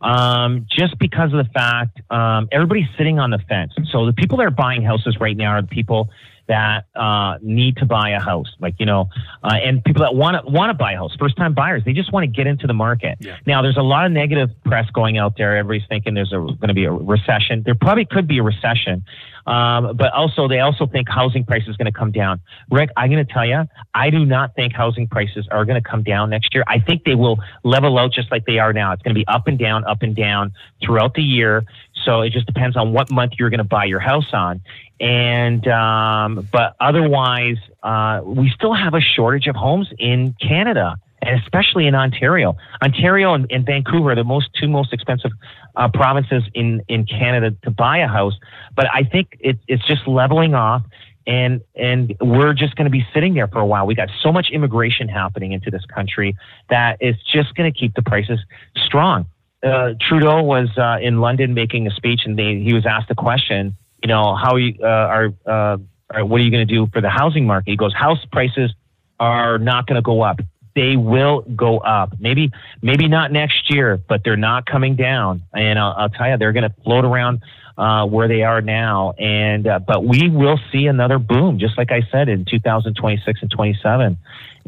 um, 0.01 0.65
just 0.69 0.99
because 0.99 1.31
of 1.31 1.37
the 1.37 1.49
fact 1.53 2.01
um, 2.11 2.49
everybody's 2.51 2.87
sitting 2.97 3.19
on 3.19 3.29
the 3.29 3.39
fence. 3.47 3.71
So 3.91 4.05
the 4.05 4.13
people 4.13 4.37
that 4.39 4.47
are 4.47 4.51
buying 4.51 4.83
houses 4.83 5.17
right 5.19 5.37
now 5.37 5.51
are 5.51 5.61
the 5.61 5.67
people 5.69 6.09
that 6.47 6.85
uh, 6.95 7.37
need 7.41 7.77
to 7.77 7.85
buy 7.85 8.11
a 8.11 8.19
house, 8.19 8.51
like 8.59 8.75
you 8.79 8.85
know, 8.85 9.09
uh, 9.43 9.55
and 9.63 9.83
people 9.83 10.03
that 10.03 10.15
want 10.15 10.43
to 10.43 10.51
want 10.51 10.69
to 10.69 10.73
buy 10.73 10.93
a 10.93 10.97
house, 10.97 11.15
first 11.17 11.35
time 11.37 11.53
buyers. 11.53 11.83
They 11.85 11.93
just 11.93 12.11
want 12.11 12.23
to 12.23 12.27
get 12.27 12.47
into 12.47 12.67
the 12.67 12.73
market. 12.73 13.17
Yeah. 13.19 13.37
Now, 13.45 13.61
there's 13.61 13.77
a 13.77 13.83
lot 13.83 14.05
of 14.05 14.11
negative 14.11 14.49
press 14.63 14.89
going 14.91 15.17
out 15.17 15.37
there. 15.37 15.57
Everybody's 15.57 15.87
thinking 15.87 16.13
there's 16.13 16.29
going 16.29 16.67
to 16.67 16.73
be 16.73 16.85
a 16.85 16.91
recession. 16.91 17.63
There 17.65 17.75
probably 17.75 18.05
could 18.05 18.27
be 18.27 18.37
a 18.37 18.43
recession, 18.43 19.03
um, 19.47 19.95
but 19.97 20.11
also 20.13 20.47
they 20.47 20.59
also 20.59 20.87
think 20.87 21.09
housing 21.09 21.43
prices 21.43 21.69
is 21.69 21.77
going 21.77 21.91
to 21.91 21.97
come 21.97 22.11
down. 22.11 22.41
Rick, 22.69 22.89
I'm 22.97 23.09
going 23.09 23.25
to 23.25 23.31
tell 23.31 23.45
you, 23.45 23.63
I 23.93 24.09
do 24.09 24.25
not 24.25 24.55
think 24.55 24.73
housing 24.73 25.07
prices 25.07 25.47
are 25.51 25.65
going 25.65 25.81
to 25.81 25.87
come 25.87 26.03
down 26.03 26.29
next 26.29 26.53
year. 26.53 26.63
I 26.67 26.79
think 26.79 27.03
they 27.05 27.15
will 27.15 27.39
level 27.63 27.97
out 27.97 28.11
just 28.11 28.31
like 28.31 28.45
they 28.45 28.59
are 28.59 28.73
now. 28.73 28.91
It's 28.91 29.01
going 29.01 29.15
to 29.15 29.19
be 29.19 29.27
up 29.27 29.47
and 29.47 29.57
down, 29.57 29.83
up 29.85 30.01
and 30.01 30.15
down 30.15 30.53
throughout 30.83 31.13
the 31.15 31.23
year. 31.23 31.65
So 32.05 32.21
it 32.21 32.31
just 32.31 32.45
depends 32.45 32.77
on 32.77 32.93
what 32.93 33.11
month 33.11 33.33
you're 33.39 33.49
going 33.49 33.57
to 33.59 33.63
buy 33.63 33.85
your 33.85 33.99
house 33.99 34.31
on. 34.31 34.61
And 34.99 35.67
um, 35.67 36.47
but 36.51 36.75
otherwise, 36.79 37.57
uh, 37.83 38.21
we 38.23 38.49
still 38.55 38.73
have 38.73 38.93
a 38.93 39.01
shortage 39.01 39.47
of 39.47 39.55
homes 39.55 39.89
in 39.99 40.33
Canada 40.39 40.95
and 41.25 41.41
especially 41.41 41.87
in 41.87 41.95
Ontario. 41.95 42.55
Ontario 42.81 43.33
and, 43.33 43.51
and 43.51 43.65
Vancouver 43.65 44.11
are 44.11 44.15
the 44.15 44.23
most 44.23 44.49
two 44.59 44.67
most 44.67 44.93
expensive 44.93 45.31
uh, 45.75 45.89
provinces 45.89 46.43
in 46.53 46.81
in 46.87 47.05
Canada 47.05 47.55
to 47.63 47.71
buy 47.71 47.97
a 47.97 48.07
house. 48.07 48.35
But 48.75 48.87
I 48.93 49.03
think 49.03 49.35
it, 49.39 49.57
it's 49.67 49.85
just 49.87 50.07
leveling 50.07 50.53
off, 50.53 50.83
and 51.25 51.61
and 51.75 52.15
we're 52.21 52.53
just 52.53 52.75
going 52.75 52.85
to 52.85 52.91
be 52.91 53.05
sitting 53.13 53.33
there 53.33 53.47
for 53.47 53.59
a 53.59 53.65
while. 53.65 53.87
We 53.87 53.95
got 53.95 54.09
so 54.21 54.31
much 54.31 54.49
immigration 54.51 55.09
happening 55.09 55.51
into 55.51 55.71
this 55.71 55.85
country 55.85 56.37
that 56.69 56.97
it's 56.99 57.19
just 57.31 57.55
going 57.55 57.71
to 57.71 57.77
keep 57.77 57.95
the 57.95 58.03
prices 58.03 58.39
strong. 58.85 59.25
Uh, 59.63 59.93
Trudeau 59.99 60.43
was 60.43 60.69
uh, 60.77 60.97
in 61.01 61.21
London 61.21 61.55
making 61.55 61.87
a 61.87 61.91
speech, 61.91 62.21
and 62.25 62.37
they, 62.37 62.59
he 62.59 62.73
was 62.73 62.85
asked 62.85 63.09
a 63.09 63.15
question 63.15 63.75
you 64.05 64.07
know, 64.07 64.35
how 64.35 64.55
you, 64.55 64.75
uh, 64.83 64.85
are, 64.85 65.33
uh, 65.47 65.77
what 66.23 66.39
are 66.39 66.43
you 66.43 66.51
going 66.51 66.67
to 66.67 66.71
do 66.71 66.85
for 66.93 67.01
the 67.01 67.09
housing 67.09 67.47
market? 67.47 67.71
He 67.71 67.75
goes, 67.75 67.91
house 67.91 68.23
prices 68.31 68.71
are 69.19 69.57
not 69.57 69.87
going 69.87 69.95
to 69.95 70.03
go 70.03 70.21
up. 70.21 70.41
They 70.75 70.95
will 70.95 71.41
go 71.41 71.79
up. 71.79 72.13
Maybe, 72.19 72.51
maybe 72.83 73.07
not 73.07 73.31
next 73.31 73.73
year, 73.73 73.97
but 73.97 74.21
they're 74.23 74.37
not 74.37 74.67
coming 74.67 74.95
down. 74.95 75.41
And 75.55 75.79
I'll, 75.79 75.95
I'll 75.97 76.09
tell 76.09 76.29
you, 76.29 76.37
they're 76.37 76.53
going 76.53 76.69
to 76.69 76.75
float 76.83 77.03
around 77.03 77.41
uh, 77.79 78.05
where 78.05 78.27
they 78.27 78.43
are 78.43 78.61
now. 78.61 79.13
And 79.17 79.65
uh, 79.65 79.79
but 79.79 80.05
we 80.05 80.29
will 80.29 80.59
see 80.71 80.85
another 80.85 81.17
boom, 81.17 81.57
just 81.57 81.75
like 81.75 81.91
I 81.91 82.01
said 82.11 82.29
in 82.29 82.45
2026 82.45 83.41
and 83.41 83.49
27. 83.49 84.17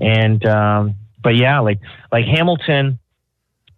And 0.02 0.46
um, 0.48 0.96
but 1.22 1.36
yeah, 1.36 1.60
like 1.60 1.80
like 2.12 2.26
Hamilton, 2.26 2.98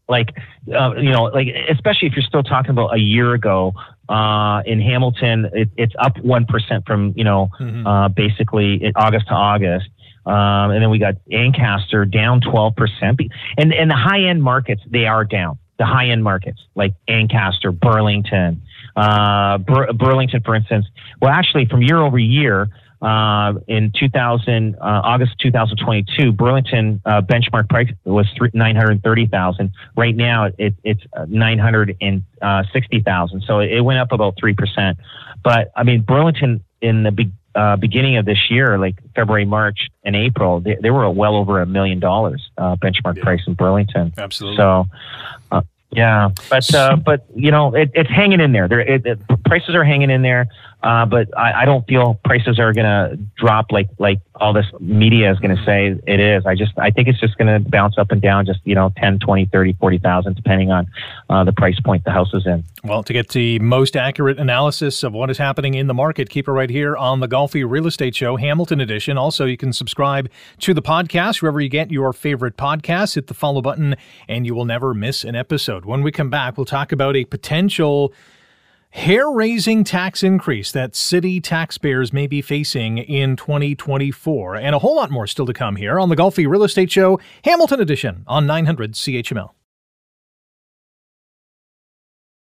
like 0.08 0.30
uh, 0.74 0.94
you 0.96 1.12
know, 1.12 1.24
like 1.24 1.48
especially 1.70 2.08
if 2.08 2.14
you're 2.14 2.24
still 2.24 2.44
talking 2.44 2.72
about 2.72 2.96
a 2.96 3.00
year 3.00 3.34
ago 3.34 3.74
uh, 4.10 4.64
in 4.66 4.82
Hamilton, 4.82 5.50
it, 5.54 5.70
it's 5.78 5.94
up 6.00 6.18
one 6.20 6.46
percent 6.46 6.86
from 6.86 7.14
you 7.16 7.24
know 7.24 7.50
mm-hmm. 7.60 7.86
uh, 7.86 8.10
basically 8.10 8.92
August 8.96 9.28
to 9.28 9.34
August, 9.34 9.88
um, 10.26 10.72
and 10.72 10.82
then 10.82 10.90
we 10.90 10.98
got 10.98 11.16
Ancaster 11.32 12.06
down 12.06 12.42
twelve 12.42 12.76
percent. 12.76 13.20
And 13.58 13.74
and 13.74 13.90
the 13.90 13.96
high 13.96 14.24
end 14.24 14.42
markets 14.42 14.82
they 14.90 15.06
are 15.06 15.24
down. 15.24 15.60
The 15.78 15.86
high 15.86 16.08
end 16.08 16.24
markets 16.24 16.60
like 16.76 16.94
Ancaster, 17.08 17.72
Burlington, 17.72 18.62
uh, 18.96 19.60
Bur- 19.60 19.94
Burlington, 19.94 20.42
for 20.44 20.56
instance. 20.56 20.88
Well, 21.22 21.32
actually, 21.32 21.68
from 21.68 21.84
year 21.84 22.00
over 22.00 22.18
year, 22.18 22.68
uh, 23.02 23.54
in 23.68 23.92
2000, 23.98 24.76
uh, 24.76 24.78
August 24.82 25.40
2022, 25.40 26.34
Burlington 26.34 27.02
uh, 27.06 27.22
benchmark 27.22 27.70
price 27.70 27.90
was 28.04 28.28
930,000. 28.54 29.72
Right 29.96 30.16
now, 30.16 30.50
it, 30.58 30.76
it's 30.84 31.04
960,000. 31.28 33.44
So 33.48 33.60
it 33.60 33.82
went 33.82 34.00
up 34.00 34.12
about 34.12 34.36
3%. 34.38 34.98
But 35.44 35.72
I 35.76 35.84
mean, 35.84 36.02
Burlington 36.02 36.64
in 36.82 37.04
the 37.04 37.12
be- 37.12 37.32
uh, 37.56 37.78
beginning 37.78 38.18
of 38.18 38.26
this 38.26 38.50
year, 38.50 38.78
like 38.78 38.96
February, 39.16 39.46
March, 39.46 39.88
and 40.04 40.16
April, 40.16 40.60
they, 40.60 40.78
they 40.82 40.92
were 40.92 41.10
well 41.10 41.36
over 41.36 41.62
a 41.62 41.66
million 41.66 42.00
dollars 42.00 42.50
uh, 42.58 42.76
benchmark 42.76 43.18
yeah. 43.18 43.24
price 43.24 43.42
in 43.48 43.54
Burlington. 43.54 44.14
Absolutely. 44.18 44.58
So, 44.58 44.86
uh, 45.52 45.62
yeah, 45.92 46.30
but 46.50 46.76
uh, 46.76 46.98
but 46.98 47.26
you 47.36 47.50
know 47.50 47.74
it, 47.74 47.90
it's 47.96 48.10
hanging 48.10 48.40
in 48.40 48.52
there. 48.52 48.68
There, 48.68 48.80
it, 48.80 49.06
it, 49.06 49.20
prices 49.46 49.74
are 49.74 49.84
hanging 49.84 50.12
in 50.12 50.22
there. 50.22 50.48
Uh, 50.82 51.06
but 51.06 51.38
I, 51.38 51.64
I, 51.64 51.66
don't 51.66 51.86
feel 51.88 52.18
prices 52.24 52.58
are 52.58 52.72
going 52.72 52.86
to 52.86 53.18
drop 53.36 53.70
like 53.70 53.90
like 54.00 54.22
all 54.36 54.54
this 54.54 54.66
media 54.80 55.30
is 55.30 55.38
going 55.40 55.56
to 55.56 55.62
say 55.66 55.94
it 56.08 56.20
is. 56.22 56.46
I 56.46 56.56
just 56.56 56.72
I 56.78 56.90
think 56.90 57.10
it's 57.10 57.20
just 57.20 57.38
going 57.38 57.48
to 57.64 57.70
bounce 57.70 57.98
up 57.98 58.12
and 58.12 58.22
down, 58.22 58.46
just 58.46 58.62
you 58.64 58.76
know, 58.76 58.94
10, 58.96 59.20
20, 59.20 59.48
30, 59.48 59.74
40,000, 59.74 60.36
depending 60.36 60.72
on 60.72 60.88
uh, 61.30 61.44
the 61.44 61.52
price 61.52 61.78
point 61.82 62.06
the 62.06 62.12
house 62.12 62.34
is 62.34 62.48
in. 62.48 62.64
Well, 62.86 63.04
to 63.04 63.12
get 63.12 63.28
the 63.30 63.60
most 63.60 63.98
accurate 63.98 64.40
analysis 64.40 65.04
of 65.04 65.12
what 65.12 65.30
is 65.30 65.38
happening 65.38 65.74
in 65.74 65.88
the 65.88 65.94
market, 65.94 66.30
keep 66.30 66.48
it 66.48 66.52
right 66.52 66.70
here 66.70 66.96
on 66.96 67.20
the 67.20 67.28
Golfi 67.28 67.70
Real 67.70 67.88
Estate 67.88 68.16
Show, 68.16 68.38
Hamilton 68.38 68.80
Edition. 68.80 69.18
Also, 69.18 69.44
you 69.44 69.58
can 69.58 69.74
subscribe 69.74 70.30
to 70.60 70.74
the 70.74 70.82
podcast 70.82 71.42
wherever 71.42 71.60
you 71.60 71.68
get 71.68 71.92
your 71.92 72.14
favorite 72.14 72.56
podcasts. 72.56 73.16
Hit 73.16 73.28
the 73.28 73.34
follow 73.34 73.62
button, 73.62 73.98
and 74.30 74.46
you 74.46 74.56
will 74.56 74.66
never 74.66 74.94
miss 74.94 75.26
an 75.26 75.36
episode. 75.36 75.84
When 75.84 76.04
we 76.04 76.14
come 76.14 76.30
back, 76.30 76.56
we'll 76.56 76.66
talk 76.66 76.94
about 76.94 77.18
a 77.18 77.26
potential 77.26 78.14
hair 78.92 79.30
raising 79.30 79.84
tax 79.84 80.24
increase 80.24 80.72
that 80.72 80.96
city 80.96 81.40
taxpayers 81.40 82.12
may 82.12 82.28
be 82.28 82.42
facing 82.42 82.98
in 82.98 83.36
2024. 83.36 84.56
And 84.56 84.76
a 84.76 84.80
whole 84.80 84.96
lot 84.96 85.12
more 85.12 85.28
still 85.28 85.46
to 85.46 85.54
come 85.54 85.76
here 85.76 86.00
on 86.00 86.10
the 86.10 86.16
Golfi 86.16 86.48
Real 86.48 86.64
Estate 86.64 86.92
Show, 86.92 87.20
Hamilton 87.44 87.82
Edition 87.82 88.24
on 88.28 88.48
900 88.48 88.94
CHML. 88.94 89.52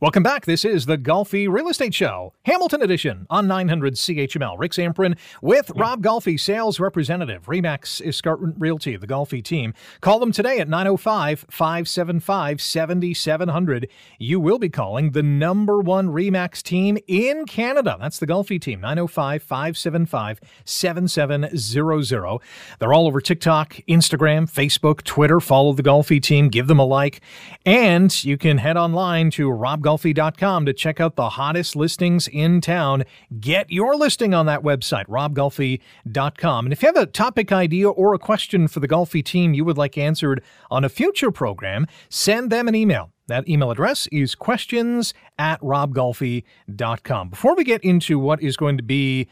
Welcome 0.00 0.22
back. 0.22 0.44
This 0.44 0.64
is 0.64 0.86
the 0.86 0.96
Golfi 0.96 1.48
Real 1.50 1.66
Estate 1.66 1.92
Show, 1.92 2.32
Hamilton 2.44 2.82
Edition 2.82 3.26
on 3.28 3.48
900 3.48 3.94
CHML. 3.94 4.56
Rick 4.56 4.70
Zamperin 4.70 5.18
with 5.42 5.72
Rob 5.74 6.04
Golfi, 6.04 6.38
sales 6.38 6.78
representative, 6.78 7.46
Remax 7.46 8.00
Escarpment 8.06 8.54
Realty, 8.60 8.96
the 8.96 9.08
Golfi 9.08 9.42
team. 9.42 9.74
Call 10.00 10.20
them 10.20 10.30
today 10.30 10.60
at 10.60 10.68
905 10.68 11.46
575 11.50 12.60
7700. 12.60 13.88
You 14.20 14.38
will 14.38 14.60
be 14.60 14.68
calling 14.68 15.10
the 15.10 15.22
number 15.24 15.80
one 15.80 16.10
Remax 16.10 16.62
team 16.62 16.96
in 17.08 17.44
Canada. 17.46 17.96
That's 17.98 18.20
the 18.20 18.26
Golfi 18.28 18.60
team, 18.60 18.80
905 18.80 19.42
575 19.42 20.38
7700. 20.64 22.38
They're 22.78 22.92
all 22.92 23.08
over 23.08 23.20
TikTok, 23.20 23.80
Instagram, 23.88 24.48
Facebook, 24.48 25.02
Twitter. 25.02 25.40
Follow 25.40 25.72
the 25.72 25.82
Golfi 25.82 26.22
team, 26.22 26.50
give 26.50 26.68
them 26.68 26.78
a 26.78 26.84
like, 26.84 27.20
and 27.66 28.24
you 28.24 28.38
can 28.38 28.58
head 28.58 28.76
online 28.76 29.32
to 29.32 29.50
Rob 29.50 29.86
robgolfi.com 29.88 30.66
to 30.66 30.72
check 30.72 31.00
out 31.00 31.16
the 31.16 31.30
hottest 31.30 31.74
listings 31.74 32.28
in 32.28 32.60
town. 32.60 33.04
Get 33.40 33.70
your 33.70 33.96
listing 33.96 34.34
on 34.34 34.46
that 34.46 34.62
website, 34.62 35.06
robgolfi.com. 35.06 36.66
And 36.66 36.72
if 36.72 36.82
you 36.82 36.86
have 36.86 36.96
a 36.96 37.06
topic 37.06 37.52
idea 37.52 37.88
or 37.88 38.14
a 38.14 38.18
question 38.18 38.68
for 38.68 38.80
the 38.80 38.88
Golfi 38.88 39.24
team 39.24 39.54
you 39.54 39.64
would 39.64 39.78
like 39.78 39.96
answered 39.96 40.42
on 40.70 40.84
a 40.84 40.88
future 40.88 41.30
program, 41.30 41.86
send 42.08 42.50
them 42.50 42.68
an 42.68 42.74
email. 42.74 43.10
That 43.28 43.48
email 43.48 43.70
address 43.70 44.06
is 44.08 44.34
questions 44.34 45.14
at 45.38 45.60
robgolfi.com. 45.60 47.28
Before 47.28 47.54
we 47.54 47.64
get 47.64 47.82
into 47.84 48.18
what 48.18 48.42
is 48.42 48.56
going 48.56 48.76
to 48.78 48.82
be 48.82 49.28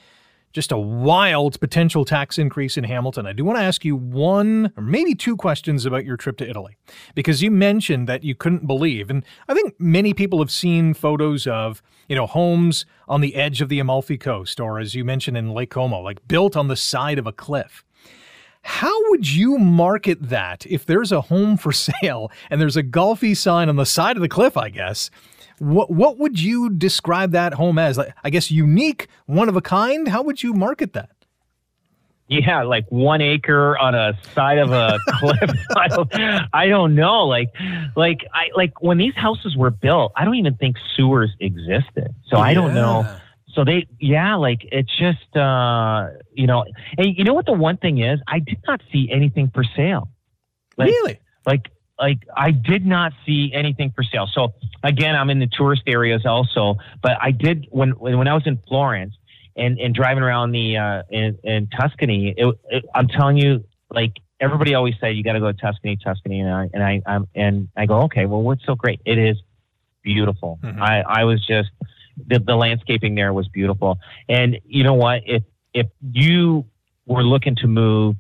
just 0.57 0.73
a 0.73 0.79
wild 0.79 1.61
potential 1.61 2.07
tax 2.07 2.39
increase 2.39 2.79
in 2.79 2.85
Hamilton. 2.85 3.27
I 3.27 3.35
do 3.35 3.45
want 3.45 3.59
to 3.59 3.63
ask 3.63 3.85
you 3.85 3.95
one 3.95 4.73
or 4.75 4.83
maybe 4.83 5.15
two 5.15 5.37
questions 5.37 5.85
about 5.85 6.07
your 6.07 6.17
trip 6.17 6.39
to 6.39 6.49
Italy 6.49 6.79
because 7.15 7.43
you 7.43 7.51
mentioned 7.51 8.09
that 8.09 8.25
you 8.25 8.35
couldn't 8.35 8.67
believe, 8.67 9.11
and 9.11 9.23
I 9.49 9.53
think 9.53 9.75
many 9.79 10.15
people 10.15 10.39
have 10.39 10.51
seen 10.51 10.95
photos 10.95 11.47
of 11.47 11.83
you 12.09 12.17
know 12.17 12.27
homes 12.27 12.87
on 13.07 13.21
the 13.21 13.35
edge 13.35 13.61
of 13.61 13.69
the 13.69 13.79
Amalfi 13.81 14.17
Coast, 14.17 14.59
or 14.59 14.81
as 14.81 14.95
you 14.95 15.05
mentioned 15.05 15.37
in 15.37 15.51
Lake 15.51 15.69
Como, 15.69 16.01
like 16.01 16.27
built 16.27 16.57
on 16.57 16.69
the 16.69 16.77
side 16.77 17.19
of 17.19 17.27
a 17.27 17.33
cliff. 17.33 17.85
How 18.63 19.11
would 19.11 19.31
you 19.31 19.59
market 19.59 20.31
that 20.31 20.67
if 20.67 20.87
there's 20.87 21.13
a 21.13 21.21
home 21.21 21.59
for 21.59 21.71
sale 22.01 22.33
and 22.49 22.63
there's 22.63 22.79
a 22.79 22.83
golfi 22.83 23.37
sign 23.37 23.69
on 23.69 23.77
the 23.77 23.85
side 23.85 24.17
of 24.17 24.23
the 24.23 24.29
cliff? 24.29 24.57
I 24.57 24.71
guess 24.71 25.11
what 25.59 25.91
what 25.91 26.19
would 26.19 26.41
you 26.41 26.71
describe 26.71 27.33
that 27.33 27.55
home 27.55 27.79
as? 27.79 27.99
Like, 27.99 28.15
I 28.23 28.31
guess 28.31 28.51
unique, 28.51 29.09
one 29.27 29.49
of 29.49 29.57
a 29.57 29.61
kind. 29.61 30.09
How 30.09 30.23
would 30.23 30.43
you 30.43 30.53
market 30.53 30.93
that? 30.93 31.11
Yeah, 32.29 32.65
like 32.65 32.87
one 32.89 33.21
acre 33.21 33.79
on 33.79 33.95
a 33.95 34.19
side 34.35 34.59
of 34.59 34.73
a 34.73 34.99
cliff. 35.11 35.51
I, 35.77 35.89
don't, 35.89 36.15
I 36.53 36.67
don't 36.67 36.97
know. 36.97 37.25
Like, 37.25 37.51
like 37.95 38.27
I 38.35 38.49
like 38.57 38.83
when 38.83 38.99
these 38.99 39.15
houses 39.15 39.57
were 39.57 39.71
built. 39.71 40.13
I 40.17 40.25
don't 40.25 40.35
even 40.35 40.57
think 40.57 40.77
sewers 40.97 41.31
existed. 41.39 42.15
So 42.29 42.37
yeah. 42.37 42.43
I 42.43 42.55
don't 42.55 42.75
know. 42.75 43.07
So 43.55 43.65
they, 43.65 43.87
yeah, 44.01 44.35
like 44.35 44.61
it's 44.71 44.91
just, 44.99 45.37
uh, 45.37 46.09
you 46.33 46.47
know, 46.47 46.65
and 46.99 47.17
you 47.17 47.25
know 47.25 47.33
what 47.33 47.47
the 47.47 47.53
one 47.53 47.77
thing 47.77 48.03
is? 48.03 48.21
I 48.27 48.41
did 48.41 48.59
not 48.67 48.83
see 48.93 49.09
anything 49.11 49.51
for 49.55 49.65
sale. 49.77 50.09
Like, 50.77 50.89
really? 50.89 51.21
Like 51.47 51.71
like 51.99 52.19
I 52.37 52.51
did 52.51 52.85
not 52.85 53.13
see 53.25 53.53
anything 53.55 53.93
for 53.95 54.03
sale. 54.03 54.29
So 54.33 54.55
again, 54.83 55.17
I'm 55.17 55.31
in 55.31 55.39
the 55.39 55.47
tourist 55.47 55.83
areas 55.87 56.27
also, 56.27 56.77
but 57.03 57.13
I 57.21 57.31
did 57.31 57.67
when 57.71 57.91
when 57.91 58.29
I 58.29 58.35
was 58.35 58.47
in 58.47 58.59
Florence 58.69 59.15
and 59.57 59.79
and 59.79 59.95
driving 59.95 60.23
around 60.23 60.53
the 60.53 60.77
uh, 60.77 61.03
in, 61.11 61.39
in 61.43 61.69
Tuscany. 61.69 62.35
It, 62.37 62.55
it, 62.71 62.85
I'm 62.95 63.09
telling 63.09 63.39
you, 63.39 63.65
like 63.91 64.13
everybody 64.41 64.75
always 64.75 64.95
said, 65.01 65.17
you 65.17 65.23
got 65.23 65.33
to 65.33 65.41
go 65.41 65.51
to 65.51 65.59
Tuscany, 65.59 65.97
Tuscany, 65.97 66.41
and 66.41 66.53
I 66.53 66.69
and 66.73 66.83
I 66.83 67.03
I'm, 67.07 67.29
and 67.35 67.69
I 67.77 67.87
go, 67.87 68.03
okay, 68.03 68.27
well, 68.27 68.43
what's 68.43 68.65
so 68.65 68.75
great? 68.75 69.01
It 69.05 69.19
is 69.19 69.37
beautiful. 70.03 70.59
Mm-hmm. 70.63 70.83
I 70.83 71.01
I 71.01 71.25
was 71.25 71.45
just 71.47 71.71
the 72.27 72.39
the 72.39 72.57
landscaping 72.57 73.15
there 73.15 73.33
was 73.33 73.49
beautiful, 73.49 73.99
and 74.29 74.59
you 74.65 74.85
know 74.85 74.95
what? 74.95 75.23
If 75.25 75.43
if 75.73 75.87
you 76.13 76.67
were 77.07 77.23
looking 77.23 77.57
to 77.57 77.67
move 77.67 78.17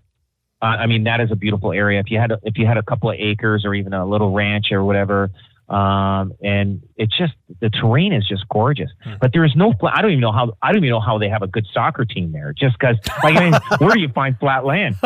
uh, 0.62 0.64
I 0.64 0.86
mean, 0.86 1.04
that 1.04 1.20
is 1.20 1.30
a 1.30 1.36
beautiful 1.36 1.72
area. 1.72 2.00
If 2.00 2.10
you 2.10 2.18
had 2.18 2.32
a, 2.32 2.38
if 2.42 2.56
you 2.56 2.66
had 2.66 2.78
a 2.78 2.82
couple 2.82 3.10
of 3.10 3.16
acres 3.18 3.64
or 3.64 3.74
even 3.74 3.92
a 3.92 4.06
little 4.06 4.32
ranch 4.32 4.72
or 4.72 4.84
whatever, 4.84 5.30
um, 5.68 6.32
and 6.42 6.80
it's 6.96 7.16
just 7.16 7.34
the 7.60 7.68
terrain 7.68 8.12
is 8.12 8.26
just 8.26 8.48
gorgeous. 8.48 8.90
Mm. 9.04 9.18
But 9.20 9.32
there 9.32 9.44
is 9.44 9.54
no. 9.56 9.74
I 9.82 10.00
don't 10.00 10.12
even 10.12 10.20
know 10.20 10.32
how. 10.32 10.56
I 10.62 10.68
don't 10.72 10.78
even 10.78 10.90
know 10.90 11.00
how 11.00 11.18
they 11.18 11.28
have 11.28 11.42
a 11.42 11.46
good 11.46 11.66
soccer 11.74 12.04
team 12.04 12.32
there. 12.32 12.54
Just 12.56 12.78
because, 12.78 12.96
like, 13.22 13.36
I 13.36 13.50
mean, 13.50 13.60
where 13.78 13.94
do 13.94 14.00
you 14.00 14.08
find 14.08 14.38
flat 14.38 14.64
land? 14.64 14.96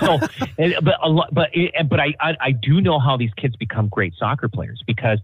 So, 0.00 0.18
but 0.58 0.94
a 1.02 1.08
lot, 1.08 1.32
but 1.32 1.50
but 1.88 1.98
I, 1.98 2.14
I 2.20 2.36
I 2.40 2.52
do 2.52 2.80
know 2.80 2.98
how 2.98 3.16
these 3.16 3.32
kids 3.36 3.56
become 3.56 3.88
great 3.88 4.14
soccer 4.16 4.48
players 4.48 4.82
because 4.86 5.18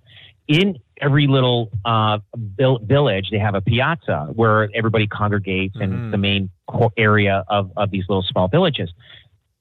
in 0.48 0.78
every 1.00 1.26
little 1.26 1.70
uh, 1.84 2.18
village 2.36 3.28
they 3.30 3.38
have 3.38 3.54
a 3.54 3.60
piazza 3.60 4.30
where 4.34 4.68
everybody 4.74 5.06
congregates 5.06 5.76
mm-hmm. 5.76 5.92
and 5.92 6.12
the 6.12 6.18
main 6.18 6.50
area 6.96 7.44
of, 7.48 7.70
of 7.76 7.90
these 7.90 8.04
little 8.08 8.22
small 8.22 8.48
villages 8.48 8.90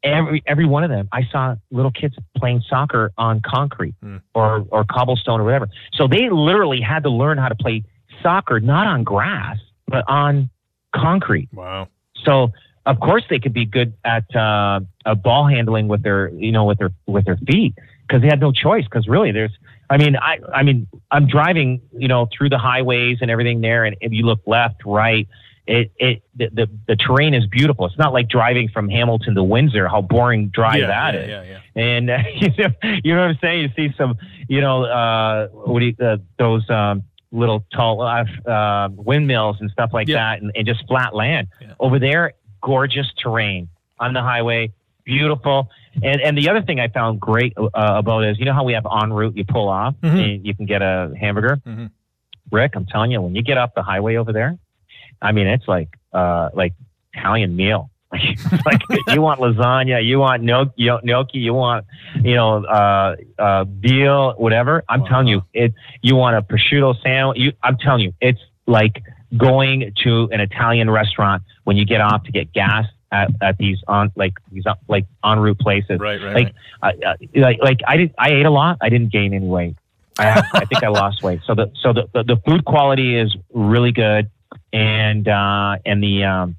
every 0.03 0.43
every 0.45 0.65
one 0.65 0.83
of 0.83 0.89
them 0.89 1.07
i 1.11 1.21
saw 1.31 1.55
little 1.71 1.91
kids 1.91 2.15
playing 2.37 2.61
soccer 2.69 3.11
on 3.17 3.41
concrete 3.45 3.95
mm. 4.03 4.21
or 4.35 4.65
or 4.69 4.83
cobblestone 4.89 5.39
or 5.39 5.43
whatever. 5.43 5.69
So 5.93 6.07
they 6.07 6.29
literally 6.29 6.81
had 6.81 7.03
to 7.03 7.09
learn 7.09 7.37
how 7.37 7.47
to 7.47 7.55
play 7.55 7.83
soccer 8.21 8.59
not 8.59 8.87
on 8.87 9.03
grass 9.03 9.57
but 9.87 10.03
on 10.07 10.49
concrete. 10.95 11.49
Wow. 11.53 11.87
So 12.25 12.51
of 12.85 12.99
course 12.99 13.23
they 13.29 13.39
could 13.39 13.53
be 13.53 13.65
good 13.65 13.93
at 14.03 14.23
uh, 14.35 14.81
ball 15.23 15.47
handling 15.47 15.87
with 15.87 16.03
their 16.03 16.29
you 16.29 16.51
know 16.51 16.65
with 16.65 16.79
their 16.79 16.91
with 17.05 17.25
their 17.25 17.37
feet 17.37 17.73
because 18.07 18.21
they 18.21 18.27
had 18.27 18.39
no 18.39 18.51
choice 18.51 18.83
because 18.83 19.07
really 19.07 19.31
there's 19.31 19.51
i 19.89 19.97
mean 19.97 20.15
i 20.17 20.37
i 20.53 20.63
mean 20.63 20.87
i'm 21.11 21.27
driving 21.27 21.81
you 21.97 22.07
know 22.07 22.27
through 22.35 22.49
the 22.49 22.57
highways 22.57 23.19
and 23.21 23.31
everything 23.31 23.61
there 23.61 23.85
and 23.85 23.95
if 24.01 24.11
you 24.11 24.23
look 24.23 24.41
left 24.45 24.81
right 24.85 25.27
it 25.65 25.91
it 25.97 26.23
the, 26.35 26.49
the, 26.49 26.69
the 26.87 26.95
terrain 26.95 27.33
is 27.33 27.45
beautiful. 27.47 27.85
It's 27.85 27.97
not 27.97 28.11
like 28.11 28.27
driving 28.27 28.69
from 28.69 28.89
Hamilton 28.89 29.35
to 29.35 29.43
Windsor. 29.43 29.87
How 29.87 30.01
boring 30.01 30.49
drive 30.49 30.81
yeah, 30.81 30.87
that 30.87 31.13
yeah, 31.13 31.41
is. 31.41 31.47
Yeah. 31.75 31.81
And 31.81 32.09
uh, 32.09 32.17
you 32.35 32.49
know 32.57 32.69
you 33.03 33.15
know 33.15 33.21
what 33.21 33.29
I'm 33.29 33.37
saying. 33.41 33.61
You 33.61 33.69
see 33.89 33.95
some 33.97 34.17
you 34.47 34.61
know 34.61 34.83
uh, 34.83 35.47
what 35.49 35.79
do 35.79 35.85
you, 35.85 35.95
uh, 36.05 36.17
those 36.37 36.69
um, 36.69 37.03
little 37.31 37.65
tall 37.73 38.01
uh, 38.01 38.25
uh, 38.49 38.89
windmills 38.91 39.57
and 39.59 39.71
stuff 39.71 39.91
like 39.93 40.07
that, 40.07 40.41
and, 40.41 40.51
and, 40.55 40.67
just 40.67 40.85
flat 40.87 41.15
land 41.15 41.47
over 41.79 41.99
there. 41.99 42.33
Gorgeous 42.61 43.07
terrain 43.21 43.69
on 43.99 44.13
the 44.13 44.21
highway, 44.21 44.73
beautiful. 45.03 45.69
And 46.01 46.21
and 46.21 46.37
the 46.37 46.49
other 46.49 46.61
thing 46.61 46.79
I 46.79 46.87
found 46.89 47.19
great 47.19 47.53
uh, 47.57 47.67
about 47.73 48.25
is 48.25 48.37
you 48.39 48.45
know 48.45 48.53
how 48.53 48.63
we 48.63 48.73
have 48.73 48.83
ONroute 48.83 49.37
you 49.37 49.45
pull 49.45 49.69
off 49.69 49.95
mm-hmm. 50.01 50.17
and 50.17 50.45
you 50.45 50.55
can 50.55 50.65
get 50.65 50.81
a 50.81 51.13
hamburger. 51.19 51.61
Mm-hmm. 51.65 51.85
Rick, 52.51 52.73
I'm 52.75 52.85
telling 52.85 53.11
you, 53.11 53.21
when 53.21 53.35
you 53.35 53.41
get 53.41 53.57
off 53.57 53.71
the 53.75 53.83
highway 53.83 54.15
over 54.15 54.31
there, 54.31 54.57
I 55.23 55.31
mean, 55.31 55.47
it's 55.47 55.67
like 55.67 55.89
uh, 56.13 56.49
like 56.53 56.73
Italian 57.13 57.55
meal. 57.55 57.89
like 58.13 58.81
you 59.07 59.21
want 59.21 59.39
lasagna, 59.39 60.05
you 60.05 60.19
want 60.19 60.43
gnocchi, 60.43 60.87
gnocchi 61.03 61.39
you 61.39 61.51
want 61.51 61.83
you 62.21 62.35
know 62.35 62.63
uh, 62.63 63.15
uh, 63.39 63.63
veal, 63.63 64.33
whatever. 64.33 64.83
I'm 64.87 65.01
wow. 65.01 65.07
telling 65.07 65.27
you, 65.27 65.41
it. 65.53 65.73
You 66.03 66.15
want 66.15 66.35
a 66.35 66.41
prosciutto 66.41 67.01
sandwich. 67.01 67.39
You, 67.39 67.53
I'm 67.63 67.77
telling 67.77 68.01
you, 68.01 68.13
it's 68.21 68.41
like 68.67 69.01
going 69.35 69.93
to 70.03 70.29
an 70.31 70.41
Italian 70.41 70.91
restaurant 70.91 71.41
when 71.63 71.75
you 71.75 71.85
get 71.85 72.01
off 72.01 72.23
to 72.25 72.31
get 72.31 72.53
gas 72.53 72.85
at, 73.11 73.31
at 73.41 73.57
these 73.57 73.77
on 73.87 74.11
like 74.15 74.33
these 74.51 74.65
like 74.87 75.05
ONroute 75.23 75.59
places. 75.59 75.99
Right, 75.99 76.21
right. 76.21 76.35
Like, 76.35 76.53
right. 76.83 77.03
Uh, 77.03 77.13
like, 77.35 77.59
like 77.63 77.79
I 77.87 77.97
did. 77.97 78.13
I 78.19 78.29
ate 78.29 78.45
a 78.45 78.51
lot. 78.51 78.77
I 78.79 78.89
didn't 78.89 79.11
gain 79.11 79.33
any 79.33 79.47
weight. 79.47 79.75
I, 80.19 80.43
I 80.53 80.65
think 80.65 80.83
I 80.83 80.89
lost 80.89 81.23
weight. 81.23 81.41
So 81.47 81.55
the 81.55 81.71
so 81.81 81.93
the, 81.93 82.07
the, 82.13 82.23
the 82.23 82.37
food 82.45 82.65
quality 82.65 83.17
is 83.17 83.35
really 83.51 83.91
good 83.91 84.29
and 84.73 85.27
uh, 85.27 85.77
and 85.85 86.03
the 86.03 86.23
um, 86.25 86.55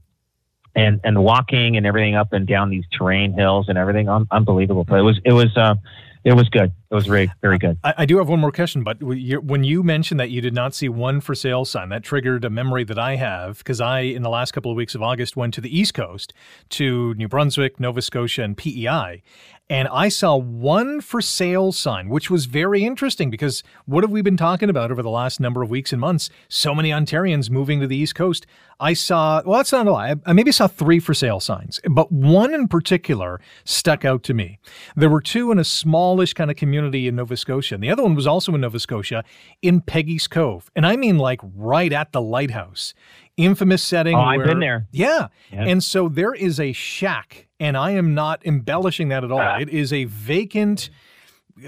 and 0.74 1.00
and 1.04 1.22
walking 1.22 1.76
and 1.76 1.84
everything 1.84 2.14
up 2.14 2.32
and 2.32 2.46
down 2.46 2.70
these 2.70 2.84
terrain 2.96 3.32
hills 3.32 3.68
and 3.68 3.76
everything, 3.76 4.08
un- 4.08 4.28
unbelievable. 4.30 4.84
But 4.84 5.00
it 5.00 5.02
was 5.02 5.20
it 5.24 5.32
was 5.32 5.54
uh, 5.56 5.74
it 6.22 6.34
was 6.34 6.48
good. 6.48 6.72
It 6.94 6.98
was 6.98 7.06
very 7.08 7.28
very 7.42 7.58
good. 7.58 7.76
I, 7.82 7.94
I 7.98 8.06
do 8.06 8.18
have 8.18 8.28
one 8.28 8.38
more 8.38 8.52
question, 8.52 8.84
but 8.84 9.02
when 9.02 9.64
you 9.64 9.82
mentioned 9.82 10.20
that 10.20 10.30
you 10.30 10.40
did 10.40 10.54
not 10.54 10.76
see 10.76 10.88
one 10.88 11.20
for 11.20 11.34
sale 11.34 11.64
sign, 11.64 11.88
that 11.88 12.04
triggered 12.04 12.44
a 12.44 12.50
memory 12.50 12.84
that 12.84 13.00
I 13.00 13.16
have 13.16 13.58
because 13.58 13.80
I, 13.80 14.02
in 14.02 14.22
the 14.22 14.30
last 14.30 14.52
couple 14.52 14.70
of 14.70 14.76
weeks 14.76 14.94
of 14.94 15.02
August, 15.02 15.36
went 15.36 15.54
to 15.54 15.60
the 15.60 15.76
East 15.76 15.92
Coast 15.92 16.32
to 16.68 17.12
New 17.14 17.26
Brunswick, 17.26 17.80
Nova 17.80 18.00
Scotia, 18.00 18.44
and 18.44 18.56
PEI, 18.56 19.22
and 19.70 19.88
I 19.88 20.10
saw 20.10 20.36
one 20.36 21.00
for 21.00 21.22
sale 21.22 21.72
sign, 21.72 22.10
which 22.10 22.30
was 22.30 22.44
very 22.44 22.84
interesting 22.84 23.30
because 23.30 23.62
what 23.86 24.04
have 24.04 24.10
we 24.10 24.20
been 24.20 24.36
talking 24.36 24.68
about 24.68 24.90
over 24.90 25.02
the 25.02 25.08
last 25.08 25.40
number 25.40 25.62
of 25.62 25.70
weeks 25.70 25.90
and 25.90 26.00
months? 26.00 26.28
So 26.48 26.74
many 26.74 26.90
Ontarians 26.90 27.48
moving 27.48 27.80
to 27.80 27.86
the 27.86 27.96
East 27.96 28.14
Coast. 28.14 28.46
I 28.78 28.92
saw, 28.92 29.40
well, 29.46 29.56
that's 29.58 29.72
not 29.72 29.86
a 29.86 29.90
lie. 29.90 30.16
I 30.26 30.34
maybe 30.34 30.52
saw 30.52 30.66
three 30.66 30.98
for 31.00 31.14
sale 31.14 31.40
signs, 31.40 31.80
but 31.88 32.12
one 32.12 32.52
in 32.52 32.68
particular 32.68 33.40
stuck 33.64 34.04
out 34.04 34.22
to 34.24 34.34
me. 34.34 34.58
There 34.96 35.08
were 35.08 35.22
two 35.22 35.50
in 35.50 35.58
a 35.58 35.64
smallish 35.64 36.34
kind 36.34 36.50
of 36.50 36.58
community 36.58 36.83
in 36.92 37.16
Nova 37.16 37.36
Scotia, 37.36 37.74
and 37.74 37.84
the 37.84 37.90
other 37.90 38.02
one 38.02 38.14
was 38.14 38.26
also 38.26 38.54
in 38.54 38.60
Nova 38.60 38.80
Scotia 38.80 39.24
in 39.62 39.80
Peggy's 39.80 40.26
Cove. 40.26 40.70
And 40.74 40.86
I 40.86 40.96
mean 40.96 41.18
like 41.18 41.40
right 41.54 41.92
at 41.92 42.12
the 42.12 42.20
lighthouse 42.20 42.94
infamous 43.36 43.82
setting. 43.82 44.14
Oh, 44.14 44.18
where, 44.18 44.40
I've 44.40 44.46
been 44.46 44.60
there. 44.60 44.86
Yeah. 44.92 45.28
yeah. 45.52 45.64
And 45.64 45.82
so 45.82 46.08
there 46.08 46.34
is 46.34 46.60
a 46.60 46.72
shack, 46.72 47.48
and 47.58 47.76
I 47.76 47.92
am 47.92 48.14
not 48.14 48.44
embellishing 48.46 49.08
that 49.08 49.24
at 49.24 49.32
all. 49.32 49.40
Ah. 49.40 49.58
It 49.58 49.68
is 49.68 49.92
a 49.92 50.04
vacant, 50.04 50.90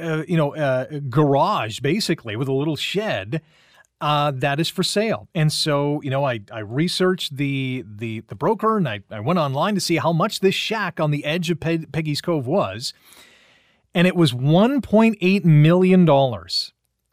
uh, 0.00 0.24
you 0.28 0.36
know, 0.36 0.54
uh, 0.54 1.00
garage 1.08 1.80
basically 1.80 2.36
with 2.36 2.48
a 2.48 2.52
little 2.52 2.76
shed. 2.76 3.42
Uh, 3.98 4.30
that 4.30 4.60
is 4.60 4.68
for 4.68 4.82
sale. 4.82 5.26
And 5.34 5.50
so, 5.50 6.02
you 6.02 6.10
know, 6.10 6.22
I, 6.22 6.40
I 6.52 6.58
researched 6.58 7.34
the, 7.34 7.82
the, 7.86 8.20
the 8.28 8.34
broker 8.34 8.76
and 8.76 8.86
I, 8.86 9.00
I 9.10 9.20
went 9.20 9.38
online 9.38 9.74
to 9.74 9.80
see 9.80 9.96
how 9.96 10.12
much 10.12 10.40
this 10.40 10.54
shack 10.54 11.00
on 11.00 11.12
the 11.12 11.24
edge 11.24 11.50
of 11.50 11.60
Pe- 11.60 11.86
Peggy's 11.86 12.20
Cove 12.20 12.46
was. 12.46 12.92
And 13.96 14.06
it 14.06 14.14
was 14.14 14.32
$1.8 14.32 15.44
million. 15.44 16.08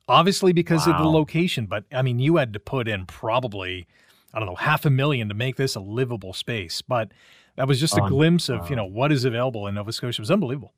Obviously, 0.08 0.54
because 0.54 0.86
wow. 0.86 0.94
of 0.94 1.02
the 1.02 1.08
location. 1.08 1.66
But 1.66 1.86
I 1.92 2.02
mean, 2.02 2.20
you 2.20 2.36
had 2.36 2.54
to 2.54 2.60
put 2.60 2.88
in 2.88 3.06
probably 3.06 3.88
I 4.34 4.40
don't 4.40 4.48
know, 4.48 4.56
half 4.56 4.86
a 4.86 4.90
million 4.90 5.30
to 5.30 5.36
make 5.36 5.56
this 5.58 5.76
a 5.76 5.80
livable 5.80 6.34
space. 6.34 6.82
But 6.82 7.12
that 7.56 7.68
was 7.68 7.80
just 7.80 7.98
a 7.98 8.04
oh, 8.04 8.08
glimpse 8.08 8.50
of, 8.50 8.70
you 8.70 8.76
know, 8.76 8.86
what 8.86 9.12
is 9.12 9.26
available 9.26 9.68
in 9.68 9.76
Nova 9.76 9.92
Scotia. 9.94 10.20
It 10.20 10.24
was 10.24 10.32
unbelievable. 10.32 10.74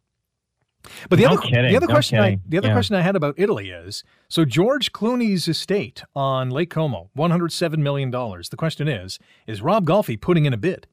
But 1.10 1.18
the 1.18 1.24
no 1.24 1.32
other 1.32 1.42
kidding, 1.42 1.72
the 1.72 1.78
other 1.78 1.88
no 1.88 1.94
question 1.94 2.20
kidding. 2.20 2.40
I 2.40 2.42
the 2.48 2.58
other 2.60 2.68
yeah. 2.68 2.74
question 2.74 2.96
I 2.96 3.02
had 3.02 3.16
about 3.16 3.34
Italy 3.38 3.72
is 3.72 4.04
so 4.28 4.46
George 4.46 4.92
Clooney's 4.92 5.48
estate 5.48 6.04
on 6.16 6.52
Lake 6.52 6.70
Como, 6.70 7.10
one 7.14 7.32
hundred 7.32 7.52
seven 7.54 7.82
million 7.82 8.12
dollars. 8.12 8.50
The 8.50 8.56
question 8.56 8.88
is, 8.88 9.18
is 9.48 9.64
Rob 9.64 9.88
Golfi 9.88 10.20
putting 10.20 10.46
in 10.46 10.54
a 10.54 10.58
bid? 10.58 10.86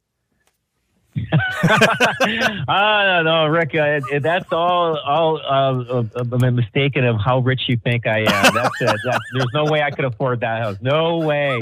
Uh, 1.33 2.69
no, 2.69 3.23
no, 3.23 3.47
Rick, 3.47 3.75
uh, 3.75 4.01
that's 4.21 4.51
all 4.53 4.99
all 4.99 5.37
uh, 5.39 6.05
uh, 6.17 6.51
mistaken 6.51 7.05
of 7.05 7.17
how 7.21 7.41
rich 7.41 7.63
you 7.69 7.77
think 7.77 8.07
I 8.07 8.21
am. 8.21 8.55
That's 8.55 8.81
it. 8.81 9.01
That's, 9.05 9.25
there's 9.35 9.51
no 9.53 9.65
way 9.65 9.83
I 9.83 9.91
could 9.91 10.05
afford 10.05 10.41
that 10.41 10.63
house. 10.63 10.79
No 10.81 11.19
way. 11.19 11.61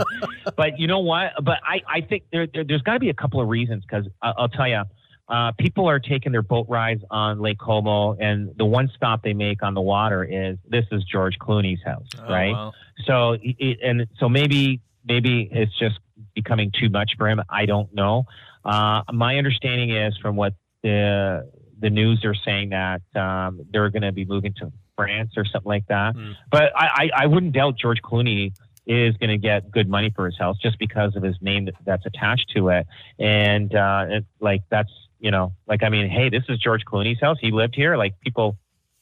But 0.56 0.78
you 0.78 0.86
know 0.86 1.00
what? 1.00 1.32
But 1.42 1.58
I, 1.64 1.82
I 1.88 2.00
think 2.00 2.24
there, 2.32 2.46
there 2.46 2.64
has 2.68 2.82
got 2.82 2.94
to 2.94 3.00
be 3.00 3.10
a 3.10 3.14
couple 3.14 3.40
of 3.40 3.48
reasons 3.48 3.84
because 3.84 4.06
I'll 4.22 4.48
tell 4.48 4.68
you. 4.68 4.82
Uh, 5.28 5.52
people 5.60 5.88
are 5.88 6.00
taking 6.00 6.32
their 6.32 6.42
boat 6.42 6.66
rides 6.68 7.04
on 7.08 7.40
Lake 7.40 7.60
Como, 7.60 8.14
and 8.14 8.52
the 8.56 8.64
one 8.64 8.90
stop 8.96 9.22
they 9.22 9.32
make 9.32 9.62
on 9.62 9.74
the 9.74 9.80
water 9.80 10.24
is 10.24 10.58
this 10.68 10.84
is 10.90 11.04
George 11.04 11.38
Clooney's 11.38 11.80
house, 11.84 12.08
oh, 12.18 12.28
right? 12.28 12.50
Wow. 12.50 12.72
So, 13.06 13.36
it, 13.40 13.78
and 13.80 14.08
so 14.18 14.28
maybe 14.28 14.80
maybe 15.04 15.48
it's 15.52 15.76
just 15.78 16.00
becoming 16.34 16.72
too 16.78 16.88
much 16.88 17.12
for 17.16 17.28
him. 17.28 17.40
I 17.48 17.66
don't 17.66 17.94
know. 17.94 18.26
Uh, 18.64 19.03
my 19.12 19.37
understanding 19.38 19.90
is 19.90 20.16
from 20.18 20.37
what 20.37 20.55
the 20.83 21.51
the 21.81 21.90
news 21.90 22.25
are 22.25 22.35
saying 22.35 22.70
that 22.70 23.03
um, 23.16 23.61
they're 23.73 23.88
going 23.88 24.03
to 24.03 24.12
be 24.12 24.25
moving 24.25 24.53
to 24.55 24.70
France 24.96 25.33
or 25.37 25.44
something 25.46 25.68
like 25.68 25.87
that. 25.88 26.14
Mm. 26.14 26.35
But 26.51 26.73
I, 26.77 26.87
I, 26.87 27.23
I, 27.23 27.27
wouldn't 27.27 27.55
doubt 27.55 27.79
George 27.79 28.03
Clooney 28.03 28.53
is 28.87 29.16
going 29.16 29.31
to 29.31 29.38
get 29.38 29.70
good 29.70 29.88
money 29.88 30.12
for 30.14 30.27
his 30.27 30.37
house 30.38 30.59
just 30.59 30.79
because 30.79 31.16
of 31.16 31.23
his 31.23 31.37
name 31.40 31.64
that, 31.66 31.75
that's 31.87 32.05
attached 32.05 32.51
to 32.55 32.68
it. 32.68 32.87
And 33.18 33.75
uh, 33.75 34.07
it, 34.11 34.27
like 34.40 34.62
that's 34.68 34.90
you 35.18 35.31
know 35.31 35.55
like 35.66 35.83
I 35.83 35.88
mean, 35.88 36.09
hey, 36.11 36.29
this 36.29 36.42
is 36.49 36.59
George 36.59 36.85
Clooney's 36.85 37.20
house. 37.20 37.38
He 37.40 37.51
lived 37.51 37.75
here. 37.75 37.96
Like 37.96 38.20
people, 38.20 38.59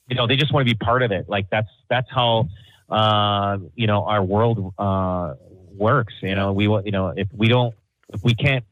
you 0.08 0.16
know, 0.16 0.26
they 0.26 0.36
just 0.36 0.52
want 0.52 0.66
to 0.68 0.72
be 0.72 0.78
part 0.78 1.02
of 1.02 1.10
it. 1.10 1.28
Like 1.28 1.50
that's 1.50 1.70
that's 1.88 2.08
how 2.10 2.48
uh, 2.88 3.58
you 3.74 3.86
know 3.86 4.04
our 4.04 4.22
world 4.22 4.74
uh, 4.78 5.34
works. 5.74 6.14
You 6.22 6.34
know, 6.34 6.52
we 6.52 6.64
you 6.64 6.92
know 6.92 7.08
if 7.16 7.28
we 7.32 7.48
don't 7.48 7.74
if 8.12 8.22
we 8.22 8.34
can't 8.34 8.64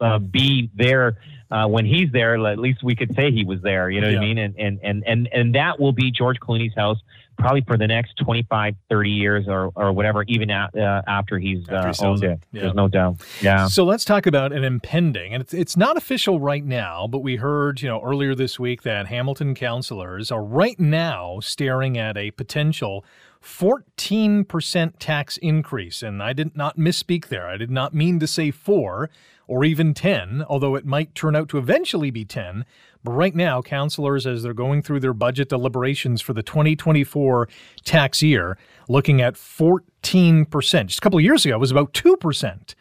uh, 0.00 0.18
be 0.18 0.70
there 0.74 1.16
uh, 1.50 1.66
when 1.66 1.86
he's 1.86 2.10
there. 2.12 2.34
At 2.46 2.58
least 2.58 2.82
we 2.82 2.96
could 2.96 3.14
say 3.14 3.30
he 3.30 3.44
was 3.44 3.60
there. 3.62 3.90
You 3.90 4.00
know 4.00 4.08
yeah. 4.08 4.16
what 4.16 4.24
I 4.24 4.26
mean? 4.26 4.38
And, 4.38 4.54
and 4.58 4.80
and 4.82 5.04
and 5.06 5.28
and 5.32 5.54
that 5.54 5.80
will 5.80 5.92
be 5.92 6.10
George 6.10 6.38
Clooney's 6.40 6.74
house 6.74 6.98
probably 7.36 7.62
for 7.62 7.76
the 7.76 7.86
next 7.86 8.16
25, 8.24 8.74
30 8.88 9.10
years 9.10 9.44
or, 9.46 9.70
or 9.76 9.92
whatever, 9.92 10.24
even 10.24 10.50
uh, 10.50 11.02
after 11.06 11.38
he's 11.38 11.68
uh, 11.68 11.74
after 11.74 12.06
owned 12.06 12.24
it. 12.24 12.40
Yeah. 12.52 12.62
There's 12.62 12.74
no 12.74 12.88
doubt. 12.88 13.16
Yeah. 13.40 13.66
So 13.66 13.84
let's 13.84 14.04
talk 14.04 14.26
about 14.26 14.52
an 14.52 14.64
impending, 14.64 15.34
and 15.34 15.42
it's, 15.42 15.54
it's 15.54 15.76
not 15.76 15.96
official 15.96 16.40
right 16.40 16.64
now, 16.64 17.06
but 17.06 17.18
we 17.18 17.36
heard, 17.36 17.82
you 17.82 17.88
know, 17.88 18.02
earlier 18.02 18.34
this 18.34 18.58
week 18.58 18.82
that 18.82 19.06
Hamilton 19.08 19.54
councilors 19.54 20.30
are 20.30 20.42
right 20.42 20.78
now 20.80 21.40
staring 21.40 21.98
at 21.98 22.16
a 22.16 22.30
potential 22.32 23.04
14% 23.42 24.92
tax 24.98 25.36
increase. 25.36 26.02
And 26.02 26.22
I 26.22 26.32
did 26.32 26.56
not 26.56 26.76
misspeak 26.76 27.28
there. 27.28 27.46
I 27.46 27.56
did 27.56 27.70
not 27.70 27.94
mean 27.94 28.18
to 28.20 28.26
say 28.26 28.50
four 28.50 29.08
or 29.48 29.64
even 29.64 29.94
10, 29.94 30.44
although 30.48 30.74
it 30.74 30.84
might 30.84 31.14
turn 31.14 31.36
out 31.36 31.48
to 31.50 31.58
eventually 31.58 32.10
be 32.10 32.24
10. 32.24 32.64
But 33.04 33.12
right 33.12 33.34
now, 33.34 33.62
councilors, 33.62 34.26
as 34.26 34.42
they're 34.42 34.52
going 34.52 34.82
through 34.82 35.00
their 35.00 35.12
budget 35.12 35.48
deliberations 35.48 36.20
for 36.20 36.32
the 36.32 36.42
2024 36.42 37.48
tax 37.84 38.22
year, 38.22 38.58
looking 38.88 39.20
at 39.20 39.34
14%. 39.34 40.86
Just 40.86 40.98
a 40.98 41.00
couple 41.00 41.18
of 41.18 41.24
years 41.24 41.44
ago, 41.44 41.54
it 41.54 41.60
was 41.60 41.70
about 41.70 41.92
2%. 41.92 42.74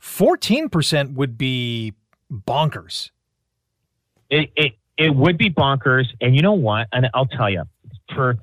14% 0.00 1.14
would 1.14 1.38
be 1.38 1.94
bonkers. 2.30 3.10
It, 4.28 4.50
it, 4.56 4.72
it 4.98 5.14
would 5.14 5.38
be 5.38 5.48
bonkers. 5.50 6.06
And 6.20 6.36
you 6.36 6.42
know 6.42 6.52
what? 6.52 6.88
And 6.92 7.08
I'll 7.14 7.26
tell 7.26 7.48
you, 7.48 7.62
for 8.14 8.36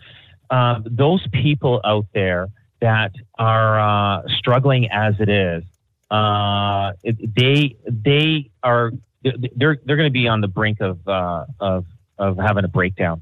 uh, 0.50 0.80
those 0.86 1.26
people 1.32 1.82
out 1.86 2.08
there 2.14 2.48
that 2.82 3.12
are 3.38 3.80
uh, 3.80 4.24
struggling 4.40 4.90
as 4.92 5.14
it 5.20 5.30
is, 5.30 5.64
uh, 6.12 6.92
they 7.04 7.78
they 7.88 8.52
are 8.62 8.92
they're 9.24 9.80
they're 9.86 9.96
going 9.96 10.10
to 10.10 10.14
be 10.14 10.28
on 10.28 10.42
the 10.42 10.48
brink 10.48 10.82
of 10.82 11.08
uh, 11.08 11.46
of 11.60 11.86
of 12.18 12.38
having 12.38 12.64
a 12.64 12.68
breakdown 12.68 13.22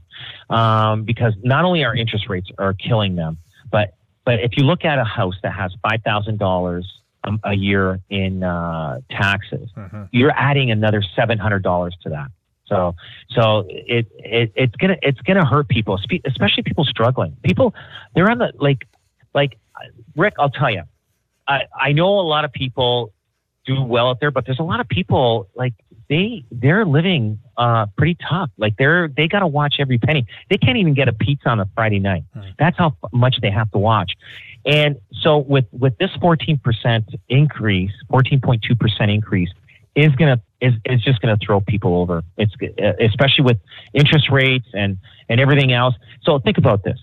um, 0.50 1.04
because 1.04 1.34
not 1.44 1.64
only 1.64 1.84
our 1.86 1.96
interest 1.96 2.28
rates 2.28 2.50
are 2.58 2.74
killing 2.74 3.16
them, 3.16 3.38
but 3.72 3.94
but 4.26 4.40
if 4.40 4.58
you 4.58 4.64
look 4.64 4.84
at 4.86 5.00
a 5.00 5.04
house 5.04 5.36
that 5.44 5.54
has 5.54 5.72
five 5.88 6.02
thousand 6.04 6.40
dollars 6.40 6.86
a 7.44 7.54
year 7.54 8.00
in 8.10 8.44
uh, 8.44 9.00
taxes, 9.12 9.70
mm-hmm. 9.78 10.04
you're 10.12 10.32
adding 10.32 10.72
another 10.72 11.04
seven 11.16 11.38
hundred 11.38 11.64
dollars 11.64 11.96
to 12.04 12.10
that. 12.10 12.28
So 12.66 12.96
so 13.30 13.66
it, 13.70 14.08
it 14.18 14.52
it's 14.56 14.76
gonna 14.76 14.98
it's 15.02 15.22
gonna 15.22 15.46
hurt 15.46 15.68
people, 15.68 16.00
especially 16.26 16.64
people 16.64 16.86
struggling. 16.86 17.38
People 17.44 17.74
they're 18.16 18.30
on 18.30 18.40
the 18.40 18.52
like 18.56 18.88
like 19.34 19.58
Rick. 20.16 20.36
I'll 20.40 20.50
tell 20.50 20.72
you, 20.72 20.84
I 21.50 21.62
I 21.78 21.92
know 21.92 22.20
a 22.20 22.22
lot 22.22 22.46
of 22.46 22.54
people 22.54 23.12
do 23.66 23.82
well 23.82 24.10
out 24.10 24.20
there, 24.20 24.32
but 24.32 24.46
there's 24.46 24.60
a 24.60 24.64
lot 24.64 24.80
of 24.80 24.88
people 24.88 25.50
like 25.56 25.74
they 26.10 26.46
they're 26.52 26.86
living 26.86 27.40
uh, 27.58 27.88
pretty 27.98 28.18
tough. 28.30 28.50
Like 28.58 28.78
they're 28.78 29.10
they 29.10 29.28
got 29.28 29.40
to 29.40 29.48
watch 29.48 29.76
every 29.80 29.98
penny. 29.98 30.26
They 30.50 30.58
can't 30.58 30.78
even 30.78 30.94
get 30.94 31.08
a 31.08 31.14
pizza 31.14 31.50
on 31.50 31.60
a 31.60 31.70
Friday 31.76 32.00
night. 32.00 32.24
Hmm. 32.34 32.42
That's 32.58 32.78
how 32.78 32.96
much 33.12 33.38
they 33.42 33.52
have 33.52 33.72
to 33.72 33.80
watch. 33.80 34.14
And 34.66 34.98
so 35.22 35.40
with 35.40 35.66
with 35.72 35.98
this 35.98 36.12
14% 36.22 37.16
increase, 37.30 37.92
14.2% 38.12 39.14
increase 39.14 39.50
is 39.96 40.14
gonna 40.16 40.42
is 40.62 40.74
is 40.86 41.02
just 41.02 41.22
gonna 41.22 41.38
throw 41.44 41.62
people 41.62 41.96
over. 41.98 42.24
It's 42.38 42.54
especially 43.00 43.46
with 43.46 43.58
interest 43.94 44.30
rates 44.30 44.68
and 44.74 44.98
and 45.28 45.40
everything 45.40 45.74
else. 45.74 45.96
So 46.24 46.40
think 46.40 46.58
about 46.58 46.84
this: 46.84 47.00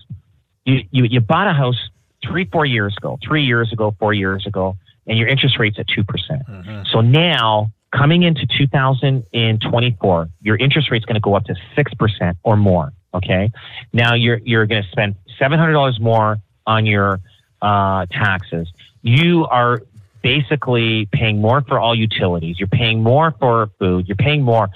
you 0.65 0.81
you, 0.91 1.03
you 1.05 1.19
bought 1.21 1.47
a 1.47 1.53
house 1.53 1.89
three 2.23 2.45
four 2.45 2.65
years 2.65 2.95
ago, 2.97 3.17
three 3.25 3.43
years 3.45 3.71
ago, 3.71 3.95
four 3.99 4.13
years 4.13 4.45
ago, 4.45 4.77
and 5.05 5.17
your 5.17 5.27
interest 5.27 5.59
rate's 5.59 5.79
at 5.79 5.87
two 5.87 6.03
percent. 6.03 6.43
Mm-hmm. 6.47 6.83
So 6.91 7.01
now 7.01 7.71
coming 7.95 8.23
into 8.23 8.45
2024, 8.57 10.29
your 10.41 10.57
interest 10.57 10.91
rate's 10.91 11.05
going 11.05 11.15
to 11.15 11.21
go 11.21 11.35
up 11.35 11.45
to 11.45 11.55
6% 11.75 12.37
or 12.43 12.57
more. 12.57 12.91
Okay. 13.13 13.51
Now 13.93 14.13
you're, 14.13 14.39
you're 14.43 14.65
going 14.65 14.83
to 14.83 14.89
spend 14.89 15.15
$700 15.39 15.99
more 15.99 16.37
on 16.65 16.85
your 16.85 17.19
uh, 17.61 18.05
taxes. 18.07 18.69
You 19.01 19.45
are 19.45 19.81
basically 20.21 21.07
paying 21.11 21.39
more 21.39 21.61
for 21.61 21.79
all 21.79 21.95
utilities. 21.95 22.59
You're 22.59 22.67
paying 22.67 23.01
more 23.01 23.33
for 23.39 23.69
food. 23.79 24.07
You're 24.07 24.17
paying 24.17 24.41
more. 24.41 24.69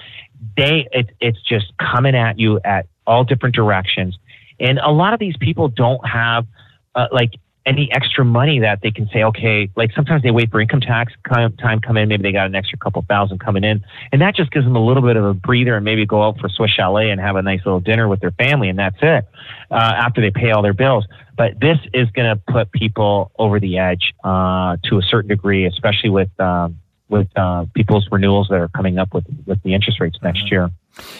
They, 0.56 0.88
it, 0.92 1.10
it's 1.20 1.40
just 1.42 1.72
coming 1.78 2.14
at 2.14 2.38
you 2.38 2.60
at 2.64 2.86
all 3.06 3.24
different 3.24 3.54
directions. 3.54 4.18
And 4.58 4.78
a 4.78 4.90
lot 4.90 5.12
of 5.12 5.20
these 5.20 5.36
people 5.36 5.68
don't 5.68 6.06
have, 6.06 6.46
uh, 6.94 7.08
like, 7.12 7.32
any 7.64 7.90
extra 7.92 8.24
money 8.24 8.60
that 8.60 8.80
they 8.82 8.90
can 8.90 9.08
say, 9.12 9.22
okay, 9.22 9.70
like 9.76 9.92
sometimes 9.94 10.22
they 10.22 10.30
wait 10.30 10.50
for 10.50 10.60
income 10.60 10.80
tax 10.80 11.12
time 11.28 11.80
come 11.80 11.96
in, 11.96 12.08
maybe 12.08 12.22
they 12.22 12.32
got 12.32 12.46
an 12.46 12.54
extra 12.54 12.78
couple 12.78 13.04
thousand 13.08 13.38
coming 13.38 13.64
in, 13.64 13.84
and 14.10 14.20
that 14.20 14.34
just 14.34 14.50
gives 14.50 14.64
them 14.64 14.76
a 14.76 14.84
little 14.84 15.02
bit 15.02 15.16
of 15.16 15.24
a 15.24 15.34
breather 15.34 15.76
and 15.76 15.84
maybe 15.84 16.04
go 16.04 16.22
out 16.22 16.38
for 16.40 16.48
Swiss 16.48 16.70
Chalet 16.72 17.10
and 17.10 17.20
have 17.20 17.36
a 17.36 17.42
nice 17.42 17.60
little 17.64 17.80
dinner 17.80 18.08
with 18.08 18.20
their 18.20 18.32
family, 18.32 18.68
and 18.68 18.78
that's 18.78 18.96
it 19.00 19.24
uh, 19.70 19.74
after 19.74 20.20
they 20.20 20.30
pay 20.30 20.50
all 20.50 20.62
their 20.62 20.74
bills. 20.74 21.06
But 21.36 21.60
this 21.60 21.78
is 21.94 22.10
going 22.10 22.36
to 22.36 22.42
put 22.52 22.72
people 22.72 23.30
over 23.38 23.60
the 23.60 23.78
edge 23.78 24.12
uh, 24.24 24.76
to 24.84 24.98
a 24.98 25.02
certain 25.02 25.28
degree, 25.28 25.64
especially 25.66 26.10
with 26.10 26.28
um, 26.40 26.78
with 27.08 27.28
uh, 27.36 27.66
people's 27.74 28.08
renewals 28.10 28.48
that 28.48 28.56
are 28.58 28.68
coming 28.68 28.98
up 28.98 29.14
with 29.14 29.24
with 29.46 29.62
the 29.62 29.74
interest 29.74 30.00
rates 30.00 30.18
next 30.22 30.40
mm-hmm. 30.40 30.54
year. 30.54 30.70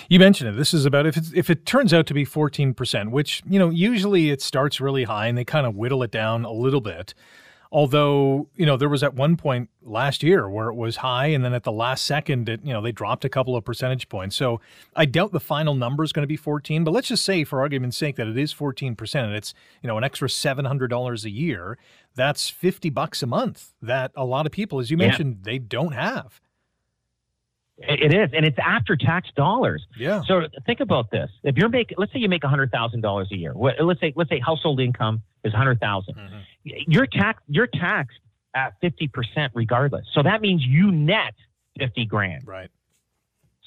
You 0.09 0.19
mentioned 0.19 0.51
it. 0.51 0.57
This 0.57 0.75
is 0.75 0.85
about 0.85 1.07
if 1.07 1.17
it, 1.17 1.25
if 1.35 1.51
it 1.51 1.65
turns 1.65 1.95
out 1.95 2.07
to 2.07 2.15
be 2.15 2.25
14%, 2.25 3.11
which, 3.11 3.43
you 3.49 3.59
know, 3.59 3.71
usually 3.71 4.31
it 4.31 4.43
starts 4.43 4.81
really 4.81 5.05
high 5.05 5.27
and 5.27 5.37
they 5.37 5.45
kind 5.45 5.67
of 5.67 5.75
whittle 5.75 6.03
it 6.03 6.11
down 6.11 6.45
a 6.45 6.53
little 6.53 6.81
bit. 6.81 7.15
Although, 7.73 8.49
you 8.55 8.67
know, 8.67 8.77
there 8.77 8.91
was 8.91 9.03
at 9.03 9.15
one 9.15 9.35
point 9.39 9.71
last 9.81 10.23
year 10.23 10.47
where 10.47 10.69
it 10.69 10.75
was 10.75 10.97
high 10.97 11.29
and 11.29 11.43
then 11.43 11.55
at 11.55 11.63
the 11.63 11.73
last 11.73 12.05
second, 12.05 12.51
it, 12.51 12.61
you 12.63 12.71
know, 12.71 12.83
they 12.83 12.93
dropped 12.93 13.25
a 13.25 13.31
couple 13.31 13.57
of 13.57 13.65
percentage 13.65 14.11
points. 14.11 14.37
So 14.37 14.61
I 14.95 15.07
doubt 15.07 15.33
the 15.33 15.41
final 15.41 15.75
number 15.75 16.05
is 16.05 16.13
going 16.13 16.23
to 16.23 16.29
be 16.29 16.37
14, 16.37 16.85
but 16.85 16.91
let's 16.91 17.09
just 17.09 17.25
say 17.25 17.45
for 17.45 17.63
argument's 17.63 17.97
sake 17.97 18.17
that 18.17 18.27
it 18.27 18.37
is 18.37 18.53
14% 18.53 19.25
and 19.25 19.35
it's, 19.35 19.55
you 19.83 19.89
know, 19.89 19.97
an 19.97 20.05
extra 20.05 20.29
$700 20.29 21.25
a 21.25 21.31
year. 21.31 21.79
That's 22.15 22.51
50 22.51 22.91
bucks 22.91 23.23
a 23.23 23.27
month 23.27 23.73
that 23.81 24.13
a 24.17 24.27
lot 24.27 24.45
of 24.45 24.53
people, 24.53 24.79
as 24.79 24.91
you 24.91 24.99
mentioned, 24.99 25.39
yeah. 25.39 25.53
they 25.53 25.59
don't 25.59 25.93
have. 25.93 26.43
It 27.89 28.15
is, 28.15 28.31
and 28.33 28.45
it's 28.45 28.59
after 28.59 28.97
tax 28.97 29.29
dollars. 29.35 29.87
Yeah. 29.97 30.23
So 30.27 30.47
think 30.67 30.81
about 30.81 31.11
this: 31.11 31.31
if 31.43 31.57
you're 31.57 31.69
making, 31.69 31.97
let's 31.99 32.13
say 32.13 32.21
you 32.21 32.29
make 32.29 32.45
hundred 32.45 32.71
thousand 32.71 33.01
dollars 33.01 33.29
a 33.33 33.37
year. 33.37 33.55
Let's 33.55 34.01
say 34.01 34.13
let's 34.15 34.31
say 34.31 34.39
household 34.39 34.81
income 34.81 35.23
is 35.45 35.53
hundred 35.53 35.81
thousand. 35.81 36.15
Mm-hmm. 36.15 36.39
You're 36.87 37.07
tax 37.07 37.43
you're 37.49 37.67
taxed 37.67 38.19
at 38.55 38.75
fifty 38.81 39.09
percent 39.09 39.53
regardless. 39.55 40.07
So 40.13 40.23
that 40.23 40.41
means 40.41 40.63
you 40.65 40.93
net 40.93 41.35
fifty 41.79 42.05
grand. 42.05 42.47
Right. 42.47 42.71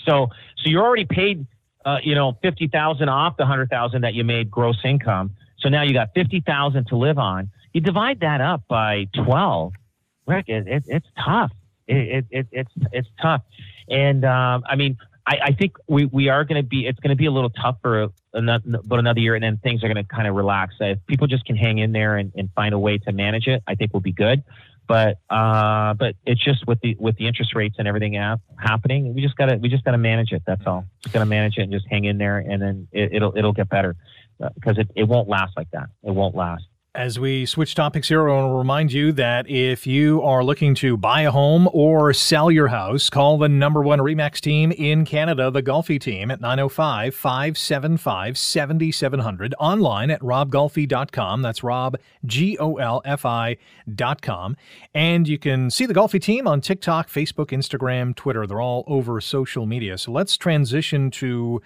So 0.06 0.30
so 0.58 0.69
you're 0.69 0.84
already 0.84 1.06
paid, 1.06 1.45
uh, 1.84 1.97
you 2.04 2.15
know, 2.15 2.38
fifty 2.41 2.67
thousand 2.67 3.10
off 3.10 3.36
the 3.38 3.45
hundred 3.45 3.69
thousand 3.69 4.01
that 4.01 4.13
you 4.13 4.23
made 4.23 4.49
gross 4.49 4.78
income. 4.86 5.32
So 5.60 5.69
now 5.69 5.84
you 5.84 5.93
got 5.93 6.13
fifty 6.13 6.41
thousand 6.41 6.88
to 6.88 6.95
live 6.95 7.17
on. 7.17 7.49
You 7.73 7.82
divide 7.82 8.21
that 8.21 8.39
up 8.39 8.63
by 8.69 9.08
twelve. 9.13 9.73
Rick, 10.28 10.45
it, 10.47 10.67
it, 10.67 10.84
it's 10.88 11.08
tough. 11.23 11.51
It, 11.88 12.25
it, 12.32 12.47
it's 12.51 12.71
it's 12.91 13.10
tough. 13.21 13.41
And 13.89 14.26
um, 14.26 14.63
I 14.67 14.76
mean, 14.76 14.98
I, 15.28 15.38
I, 15.45 15.52
think 15.54 15.78
we, 15.88 16.06
we 16.06 16.30
are 16.30 16.43
going 16.43 16.62
to 16.62 16.67
be, 16.67 16.86
it's 16.86 17.00
going 17.00 17.10
to 17.10 17.15
be 17.15 17.26
a 17.26 17.32
little 17.32 17.50
tough 17.50 17.78
for 17.82 18.10
another, 18.34 18.63
but 18.84 19.00
another 19.00 19.19
year, 19.19 19.36
and 19.36 19.43
then 19.43 19.58
things 19.58 19.84
are 19.84 19.91
going 19.91 20.04
to 20.04 20.04
kind 20.04 20.28
of 20.28 20.36
relax. 20.36 20.76
if 20.80 21.00
people 21.08 21.28
just 21.28 21.45
can 21.45 21.56
hang 21.56 21.80
in 21.80 21.91
there 21.91 22.17
and, 22.17 22.32
and 22.36 22.50
find 22.56 22.74
a 22.74 22.80
way 22.80 22.98
to 23.00 23.12
manage 23.12 23.48
it, 23.48 23.63
I 23.67 23.76
think 23.76 23.93
we'll 23.93 24.02
be 24.02 24.12
good. 24.12 24.43
But 24.88 25.17
uh, 25.32 25.95
but 25.95 26.15
it's 26.28 26.43
just 26.43 26.67
with 26.67 26.80
the 26.82 26.95
with 27.00 27.17
the 27.17 27.26
interest 27.26 27.56
rates 27.56 27.78
and 27.80 27.88
everything 27.88 28.13
happening, 28.60 29.15
we 29.15 29.21
just 29.21 29.36
gotta 29.36 29.58
we 29.58 29.67
just 29.67 29.84
gotta 29.84 29.98
manage 29.98 30.32
it. 30.32 30.43
That's 30.45 30.62
all. 30.67 30.86
Just 31.02 31.12
gotta 31.12 31.26
manage 31.26 31.58
it 31.58 31.63
and 31.63 31.71
just 31.71 31.88
hang 31.89 32.06
in 32.06 32.19
there, 32.19 32.38
and 32.38 32.62
then 32.62 32.88
it, 32.91 33.19
will 33.19 33.34
it'll 33.36 33.52
get 33.52 33.67
better 33.67 33.95
because 34.54 34.78
uh, 34.78 34.82
it, 34.82 34.91
it 34.95 35.04
won't 35.06 35.28
last 35.28 35.58
like 35.58 35.71
that. 35.71 35.89
It 36.04 36.12
won't 36.12 36.36
last. 36.36 36.65
As 36.95 37.19
we 37.19 37.45
switch 37.45 37.75
topics 37.75 38.08
here, 38.08 38.29
I 38.29 38.34
want 38.34 38.53
to 38.53 38.58
remind 38.58 38.93
you 38.93 39.12
that 39.12 39.49
if 39.49 39.86
you 39.86 40.21
are 40.21 40.45
looking 40.45 40.73
to 40.75 40.95
buy 40.95 41.23
a 41.23 41.31
home 41.31 41.67
or 41.73 42.13
sell 42.13 42.49
your 42.49 42.69
house, 42.69 43.10
call 43.10 43.38
the 43.38 43.49
number 43.49 43.81
one 43.81 43.99
REMAX 43.99 44.39
team 44.39 44.71
in 44.71 45.03
Canada, 45.03 45.51
the 45.51 45.62
Golfi 45.62 45.99
team, 45.99 46.31
at 46.31 46.39
905 46.39 47.13
575 47.13 48.38
7700. 48.38 49.53
Online 49.60 50.10
at 50.10 50.21
robgolfi.com. 50.21 51.41
That's 51.41 51.63
Rob, 51.63 51.97
G 52.25 52.58
O 52.60 52.75
L 52.75 53.01
F 53.03 53.25
I.com. 53.25 54.55
And 54.93 55.27
you 55.27 55.38
can 55.38 55.69
see 55.69 55.86
the 55.86 55.93
Golfi 55.93 56.21
team 56.21 56.47
on 56.47 56.62
TikTok, 56.62 57.10
Facebook, 57.10 57.47
Instagram, 57.47 58.15
Twitter. 58.15 58.47
They're 58.47 58.62
all 58.62 58.86
over 58.88 59.19
social 59.19 59.65
media. 59.65 59.97
So 59.97 60.13
let's 60.13 60.38
transition 60.38 61.12
to 61.12 61.62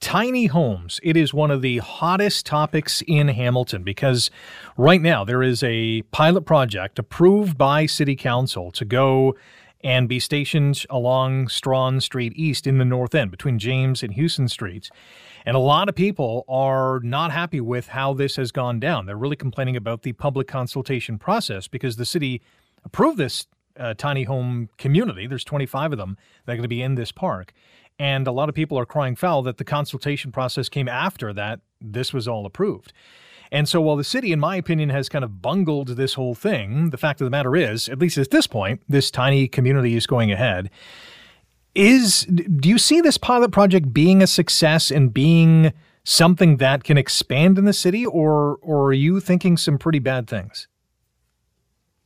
Tiny 0.00 0.46
homes. 0.46 1.00
It 1.02 1.16
is 1.16 1.32
one 1.32 1.50
of 1.50 1.62
the 1.62 1.78
hottest 1.78 2.44
topics 2.44 3.02
in 3.06 3.28
Hamilton 3.28 3.82
because 3.82 4.30
right 4.76 5.00
now 5.00 5.24
there 5.24 5.42
is 5.42 5.62
a 5.62 6.02
pilot 6.12 6.42
project 6.42 6.98
approved 6.98 7.56
by 7.56 7.86
City 7.86 8.14
Council 8.14 8.70
to 8.72 8.84
go 8.84 9.34
and 9.82 10.08
be 10.08 10.18
stationed 10.18 10.84
along 10.90 11.48
Strachan 11.48 12.00
Street 12.00 12.32
East 12.36 12.66
in 12.66 12.78
the 12.78 12.84
North 12.84 13.14
End 13.14 13.30
between 13.30 13.58
James 13.58 14.02
and 14.02 14.14
Hughson 14.14 14.50
Streets. 14.50 14.90
And 15.46 15.56
a 15.56 15.60
lot 15.60 15.88
of 15.88 15.94
people 15.94 16.44
are 16.48 17.00
not 17.00 17.30
happy 17.30 17.60
with 17.60 17.88
how 17.88 18.12
this 18.12 18.36
has 18.36 18.52
gone 18.52 18.80
down. 18.80 19.06
They're 19.06 19.16
really 19.16 19.36
complaining 19.36 19.76
about 19.76 20.02
the 20.02 20.12
public 20.12 20.48
consultation 20.48 21.18
process 21.18 21.68
because 21.68 21.96
the 21.96 22.04
city 22.04 22.42
approved 22.84 23.16
this 23.16 23.46
uh, 23.78 23.94
tiny 23.94 24.24
home 24.24 24.68
community. 24.76 25.26
There's 25.26 25.44
25 25.44 25.92
of 25.92 25.98
them 25.98 26.16
that 26.44 26.52
are 26.52 26.56
going 26.56 26.62
to 26.62 26.68
be 26.68 26.82
in 26.82 26.96
this 26.96 27.12
park. 27.12 27.52
And 27.98 28.26
a 28.26 28.32
lot 28.32 28.48
of 28.48 28.54
people 28.54 28.78
are 28.78 28.86
crying 28.86 29.16
foul 29.16 29.42
that 29.42 29.56
the 29.58 29.64
consultation 29.64 30.32
process 30.32 30.68
came 30.68 30.88
after 30.88 31.32
that 31.32 31.60
this 31.80 32.12
was 32.12 32.28
all 32.28 32.46
approved. 32.46 32.92
And 33.52 33.68
so 33.68 33.80
while 33.80 33.96
the 33.96 34.04
city, 34.04 34.32
in 34.32 34.40
my 34.40 34.56
opinion, 34.56 34.90
has 34.90 35.08
kind 35.08 35.24
of 35.24 35.40
bungled 35.40 35.88
this 35.88 36.14
whole 36.14 36.34
thing, 36.34 36.90
the 36.90 36.96
fact 36.96 37.20
of 37.20 37.26
the 37.26 37.30
matter 37.30 37.54
is, 37.54 37.88
at 37.88 37.98
least 37.98 38.18
at 38.18 38.30
this 38.30 38.46
point, 38.46 38.82
this 38.88 39.10
tiny 39.10 39.46
community 39.48 39.94
is 39.94 40.06
going 40.06 40.32
ahead. 40.32 40.70
Is 41.74 42.22
do 42.22 42.68
you 42.68 42.78
see 42.78 43.00
this 43.00 43.18
pilot 43.18 43.52
project 43.52 43.92
being 43.92 44.22
a 44.22 44.26
success 44.26 44.90
and 44.90 45.12
being 45.12 45.72
something 46.04 46.56
that 46.56 46.84
can 46.84 46.96
expand 46.96 47.58
in 47.58 47.66
the 47.66 47.72
city, 47.74 48.06
or 48.06 48.56
or 48.62 48.86
are 48.86 48.92
you 48.94 49.20
thinking 49.20 49.56
some 49.56 49.76
pretty 49.76 49.98
bad 49.98 50.26
things? 50.26 50.68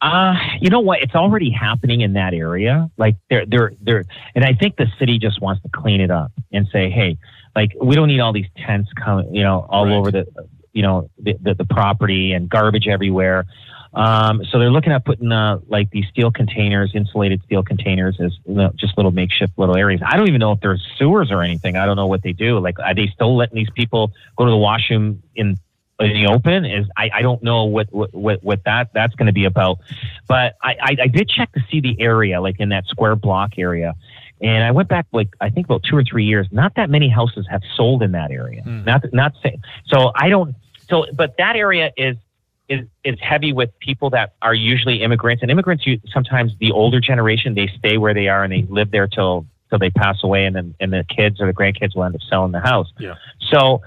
Uh, 0.00 0.34
you 0.60 0.70
know 0.70 0.80
what? 0.80 1.02
It's 1.02 1.14
already 1.14 1.50
happening 1.50 2.00
in 2.00 2.14
that 2.14 2.32
area. 2.32 2.90
Like 2.96 3.16
they're 3.28 3.44
they're 3.46 3.72
they're, 3.80 4.04
and 4.34 4.44
I 4.44 4.54
think 4.54 4.76
the 4.76 4.86
city 4.98 5.18
just 5.18 5.40
wants 5.42 5.62
to 5.62 5.68
clean 5.68 6.00
it 6.00 6.10
up 6.10 6.32
and 6.52 6.66
say, 6.72 6.90
hey, 6.90 7.18
like 7.54 7.72
we 7.80 7.96
don't 7.96 8.08
need 8.08 8.20
all 8.20 8.32
these 8.32 8.48
tents 8.56 8.90
coming, 8.94 9.34
you 9.34 9.42
know, 9.42 9.66
all 9.68 9.86
right. 9.86 9.94
over 9.94 10.10
the, 10.10 10.26
you 10.72 10.82
know, 10.82 11.10
the, 11.18 11.34
the, 11.42 11.54
the 11.54 11.64
property 11.64 12.32
and 12.32 12.48
garbage 12.48 12.88
everywhere. 12.88 13.44
Um, 13.92 14.42
so 14.44 14.58
they're 14.58 14.70
looking 14.70 14.92
at 14.92 15.04
putting 15.04 15.32
uh, 15.32 15.58
like 15.66 15.90
these 15.90 16.06
steel 16.10 16.30
containers, 16.30 16.92
insulated 16.94 17.42
steel 17.42 17.62
containers, 17.62 18.18
as 18.20 18.32
you 18.46 18.54
know, 18.54 18.70
just 18.76 18.96
little 18.96 19.10
makeshift 19.10 19.58
little 19.58 19.76
areas. 19.76 20.00
I 20.06 20.16
don't 20.16 20.28
even 20.28 20.38
know 20.38 20.52
if 20.52 20.60
there's 20.60 20.86
sewers 20.96 21.30
or 21.32 21.42
anything. 21.42 21.76
I 21.76 21.86
don't 21.86 21.96
know 21.96 22.06
what 22.06 22.22
they 22.22 22.32
do. 22.32 22.58
Like, 22.60 22.78
are 22.78 22.94
they 22.94 23.08
still 23.12 23.36
letting 23.36 23.56
these 23.56 23.70
people 23.74 24.12
go 24.36 24.44
to 24.44 24.50
the 24.50 24.56
washroom 24.56 25.22
in 25.34 25.58
in 26.00 26.14
the 26.14 26.26
open? 26.26 26.64
Is 26.64 26.86
I, 26.96 27.10
I 27.14 27.22
don't 27.22 27.42
know 27.42 27.64
what 27.64 27.88
what 27.92 28.42
what 28.42 28.64
that 28.64 28.90
that's 28.92 29.14
going 29.14 29.26
to 29.26 29.32
be 29.32 29.44
about. 29.44 29.78
But 30.26 30.56
I, 30.62 30.76
I 30.82 30.96
I 31.02 31.06
did 31.08 31.28
check 31.28 31.52
to 31.52 31.60
see 31.70 31.80
the 31.80 32.00
area, 32.00 32.40
like 32.40 32.56
in 32.58 32.70
that 32.70 32.86
square 32.86 33.16
block 33.16 33.58
area. 33.58 33.94
And 34.42 34.64
I 34.64 34.70
went 34.70 34.88
back 34.88 35.06
like 35.12 35.28
I 35.40 35.50
think 35.50 35.66
about 35.66 35.82
two 35.82 35.96
or 35.96 36.02
three 36.02 36.24
years. 36.24 36.46
Not 36.50 36.74
that 36.76 36.88
many 36.88 37.08
houses 37.08 37.46
have 37.50 37.62
sold 37.76 38.02
in 38.02 38.12
that 38.12 38.30
area. 38.30 38.62
Mm. 38.62 38.86
Not 38.86 39.04
not 39.12 39.34
say, 39.42 39.58
so. 39.86 40.12
I 40.14 40.28
don't. 40.28 40.54
So, 40.88 41.06
but 41.14 41.36
that 41.38 41.56
area 41.56 41.92
is 41.96 42.16
is 42.68 42.86
is 43.04 43.18
heavy 43.20 43.52
with 43.52 43.70
people 43.80 44.10
that 44.10 44.34
are 44.40 44.54
usually 44.54 45.02
immigrants, 45.02 45.42
and 45.42 45.50
immigrants 45.50 45.84
sometimes 46.12 46.52
the 46.58 46.72
older 46.72 47.00
generation 47.00 47.54
they 47.54 47.68
stay 47.78 47.98
where 47.98 48.14
they 48.14 48.28
are 48.28 48.44
and 48.44 48.52
they 48.52 48.62
live 48.62 48.90
there 48.90 49.06
till 49.06 49.46
till 49.68 49.78
they 49.78 49.90
pass 49.90 50.22
away, 50.22 50.46
and 50.46 50.56
then 50.56 50.74
and 50.80 50.92
the 50.92 51.04
kids 51.04 51.40
or 51.40 51.46
the 51.46 51.52
grandkids 51.52 51.94
will 51.94 52.04
end 52.04 52.14
up 52.14 52.22
selling 52.30 52.52
the 52.52 52.60
house. 52.60 52.90
Yeah. 52.98 53.16
So, 53.50 53.82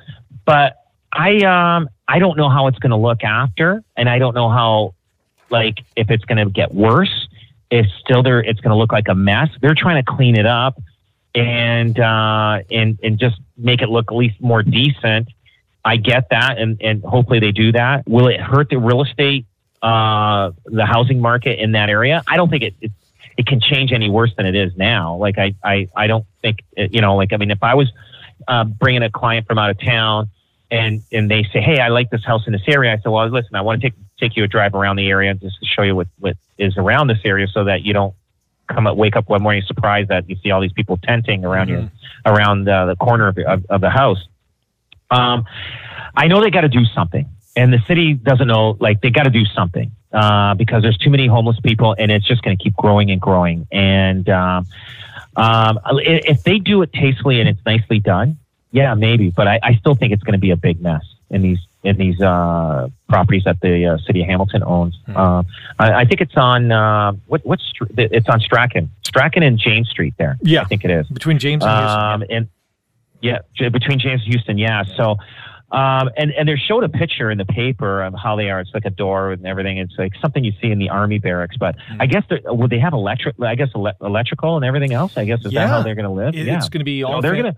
but 0.45 0.82
I 1.13 1.37
um 1.43 1.89
I 2.07 2.19
don't 2.19 2.37
know 2.37 2.49
how 2.49 2.67
it's 2.67 2.79
going 2.79 2.91
to 2.91 2.97
look 2.97 3.23
after, 3.23 3.83
and 3.95 4.09
I 4.09 4.19
don't 4.19 4.33
know 4.33 4.49
how 4.49 4.95
like 5.49 5.83
if 5.95 6.09
it's 6.09 6.25
going 6.25 6.43
to 6.43 6.51
get 6.51 6.73
worse. 6.73 7.27
If 7.69 7.87
still 8.03 8.21
there, 8.21 8.39
it's 8.39 8.59
going 8.59 8.69
to 8.71 8.77
look 8.77 8.91
like 8.91 9.07
a 9.07 9.15
mess. 9.15 9.49
They're 9.61 9.73
trying 9.73 10.03
to 10.03 10.11
clean 10.11 10.37
it 10.37 10.45
up 10.45 10.79
and 11.33 11.99
uh, 11.99 12.59
and 12.69 12.99
and 13.01 13.17
just 13.17 13.39
make 13.57 13.81
it 13.81 13.89
look 13.89 14.11
at 14.11 14.15
least 14.15 14.41
more 14.41 14.61
decent 14.61 15.29
I 15.85 15.97
get 15.97 16.29
that, 16.29 16.57
and, 16.57 16.81
and 16.81 17.03
hopefully 17.03 17.39
they 17.39 17.51
do 17.51 17.71
that. 17.73 18.07
Will 18.07 18.27
it 18.27 18.39
hurt 18.39 18.69
the 18.69 18.77
real 18.77 19.03
estate, 19.03 19.45
uh, 19.81 20.51
the 20.65 20.85
housing 20.85 21.19
market 21.19 21.59
in 21.59 21.73
that 21.73 21.89
area? 21.89 22.23
I 22.27 22.37
don't 22.37 22.49
think 22.49 22.63
it, 22.63 22.75
it, 22.79 22.91
it 23.37 23.47
can 23.47 23.59
change 23.59 23.91
any 23.91 24.09
worse 24.09 24.33
than 24.35 24.45
it 24.45 24.55
is 24.55 24.75
now. 24.77 25.15
Like 25.17 25.37
I, 25.37 25.55
I, 25.63 25.89
I 25.95 26.07
don't 26.07 26.25
think 26.41 26.59
you 26.75 27.01
know. 27.01 27.15
Like 27.15 27.33
I 27.33 27.37
mean, 27.37 27.51
if 27.51 27.61
I 27.61 27.73
was 27.73 27.91
uh, 28.47 28.63
bringing 28.63 29.03
a 29.03 29.09
client 29.09 29.45
from 29.45 29.57
out 29.57 29.71
of 29.71 29.79
town 29.79 30.29
and 30.73 31.03
and 31.11 31.29
they 31.29 31.43
say, 31.53 31.61
hey, 31.61 31.79
I 31.79 31.89
like 31.89 32.09
this 32.09 32.25
house 32.25 32.47
in 32.47 32.53
this 32.53 32.63
area, 32.67 32.91
I 32.91 32.97
said, 32.97 33.09
well, 33.09 33.27
listen, 33.29 33.55
I 33.55 33.61
want 33.61 33.81
to 33.81 33.89
take 33.89 33.97
take 34.19 34.35
you 34.35 34.43
a 34.43 34.47
drive 34.47 34.73
around 34.73 34.95
the 34.95 35.07
area 35.07 35.33
just 35.35 35.59
to 35.59 35.65
show 35.65 35.83
you 35.83 35.95
what 35.95 36.07
what 36.19 36.35
is 36.57 36.75
around 36.77 37.07
this 37.07 37.19
area, 37.23 37.47
so 37.47 37.63
that 37.65 37.83
you 37.83 37.93
don't 37.93 38.13
come 38.67 38.87
up, 38.87 38.97
wake 38.97 39.15
up 39.15 39.29
one 39.29 39.43
morning 39.43 39.61
surprised 39.67 40.09
that 40.09 40.27
you 40.27 40.35
see 40.41 40.49
all 40.49 40.61
these 40.61 40.73
people 40.73 40.97
tenting 40.97 41.45
around 41.45 41.69
mm-hmm. 41.69 41.87
your 42.25 42.33
around 42.35 42.67
uh, 42.67 42.87
the 42.87 42.95
corner 42.95 43.27
of, 43.27 43.37
of, 43.37 43.65
of 43.69 43.81
the 43.81 43.89
house. 43.91 44.17
Um, 45.11 45.45
I 46.15 46.27
know 46.27 46.41
they 46.41 46.49
got 46.49 46.61
to 46.61 46.69
do 46.69 46.85
something, 46.85 47.29
and 47.55 47.71
the 47.71 47.79
city 47.87 48.15
doesn't 48.15 48.47
know. 48.47 48.75
Like 48.79 49.01
they 49.01 49.11
got 49.11 49.23
to 49.23 49.29
do 49.29 49.45
something 49.45 49.91
uh, 50.11 50.55
because 50.55 50.81
there's 50.81 50.97
too 50.97 51.11
many 51.11 51.27
homeless 51.27 51.59
people, 51.59 51.95
and 51.99 52.11
it's 52.11 52.27
just 52.27 52.41
going 52.41 52.57
to 52.57 52.63
keep 52.63 52.75
growing 52.75 53.11
and 53.11 53.21
growing. 53.21 53.67
And 53.71 54.27
um, 54.27 54.65
um, 55.35 55.79
if 55.85 56.41
they 56.41 56.57
do 56.57 56.81
it 56.81 56.91
tastefully 56.93 57.39
and 57.39 57.47
it's 57.47 57.63
nicely 57.63 57.99
done, 57.99 58.39
yeah, 58.73 58.95
maybe. 58.95 59.29
But 59.29 59.47
I, 59.47 59.59
I 59.63 59.75
still 59.75 59.95
think 59.95 60.11
it's 60.11 60.23
going 60.23 60.33
to 60.33 60.39
be 60.39 60.51
a 60.51 60.57
big 60.57 60.81
mess 60.81 61.03
in 61.29 61.41
these 61.41 61.59
in 61.83 61.97
these 61.97 62.19
uh, 62.19 62.89
properties 63.07 63.43
that 63.43 63.59
the 63.61 63.85
uh, 63.85 63.97
city 63.99 64.21
of 64.21 64.27
Hamilton 64.27 64.63
owns. 64.63 64.97
Hmm. 65.05 65.17
Uh, 65.17 65.43
I, 65.79 65.93
I, 65.93 66.05
think 66.05 66.21
it's 66.21 66.35
on 66.35 66.71
uh, 66.71 67.13
what 67.27 67.45
what's 67.45 67.71
it's 67.97 68.27
on 68.27 68.39
Strachan, 68.39 68.89
Strachan 69.05 69.43
and 69.43 69.59
James 69.59 69.89
Street 69.89 70.15
there. 70.17 70.37
Yeah, 70.41 70.61
I 70.61 70.65
think 70.65 70.83
it 70.83 70.91
is 70.91 71.07
between 71.07 71.39
James 71.39 71.63
and 71.63 71.71
Hughson. 71.71 72.13
Um, 72.13 72.23
and 72.29 72.47
yeah, 73.21 73.39
between 73.69 73.99
James 73.99 74.23
and 74.25 74.33
Hughson. 74.33 74.59
Yeah. 74.59 74.83
So, 74.97 75.17
um, 75.71 76.09
and 76.17 76.31
and 76.31 76.49
they 76.49 76.55
showed 76.55 76.83
a 76.83 76.89
picture 76.89 77.29
in 77.29 77.37
the 77.37 77.45
paper 77.45 78.01
of 78.01 78.15
how 78.15 78.35
they 78.35 78.49
are. 78.49 78.59
It's 78.59 78.73
like 78.73 78.85
a 78.85 78.89
door 78.89 79.33
and 79.33 79.45
everything. 79.45 79.77
It's 79.77 79.97
like 79.99 80.13
something 80.19 80.43
you 80.43 80.53
see 80.61 80.71
in 80.71 80.79
the 80.79 80.89
army 80.89 81.19
barracks. 81.19 81.57
But 81.57 81.77
mm-hmm. 81.77 82.01
I 82.01 82.05
guess 82.07 82.23
would 82.45 82.71
they 82.71 82.79
have 82.79 82.93
electric? 82.93 83.35
I 83.39 83.55
guess 83.55 83.69
ele- 83.75 83.93
electrical 84.01 84.55
and 84.55 84.65
everything 84.65 84.93
else. 84.93 85.17
I 85.17 85.25
guess 85.25 85.45
is 85.45 85.51
yeah. 85.51 85.61
that 85.65 85.67
how 85.69 85.83
they're 85.83 85.95
going 85.95 86.05
to 86.05 86.11
live? 86.11 86.35
It, 86.35 86.47
yeah. 86.47 86.57
It's 86.57 86.69
going 86.69 86.79
to 86.79 86.85
be 86.85 87.03
all. 87.03 87.21
they're 87.21 87.33
going 87.35 87.53
to. 87.53 87.55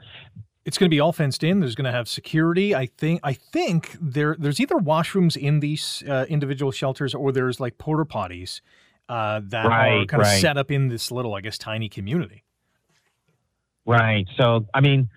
It's 0.65 0.77
going 0.77 0.89
to 0.89 0.93
be 0.93 0.99
all 0.99 1.13
fenced 1.13 1.43
in. 1.43 1.59
There's 1.59 1.75
going 1.75 1.85
to 1.85 1.91
have 1.91 2.07
security. 2.07 2.73
I 2.73 2.87
think. 2.87 3.19
I 3.23 3.33
think 3.33 3.95
there. 4.01 4.35
There's 4.37 4.59
either 4.59 4.75
washrooms 4.75 5.37
in 5.37 5.59
these 5.59 6.03
uh, 6.07 6.25
individual 6.27 6.71
shelters 6.71 7.13
or 7.13 7.31
there's 7.31 7.59
like 7.59 7.77
porta 7.77 8.05
potties 8.05 8.61
uh, 9.07 9.41
that 9.45 9.65
right, 9.65 10.01
are 10.01 10.05
kind 10.05 10.23
right. 10.23 10.33
of 10.33 10.39
set 10.39 10.57
up 10.57 10.71
in 10.71 10.87
this 10.87 11.11
little, 11.11 11.35
I 11.35 11.41
guess, 11.41 11.57
tiny 11.57 11.87
community. 11.87 12.43
Right. 13.85 14.25
So, 14.35 14.65
I 14.73 14.81
mean, 14.81 15.09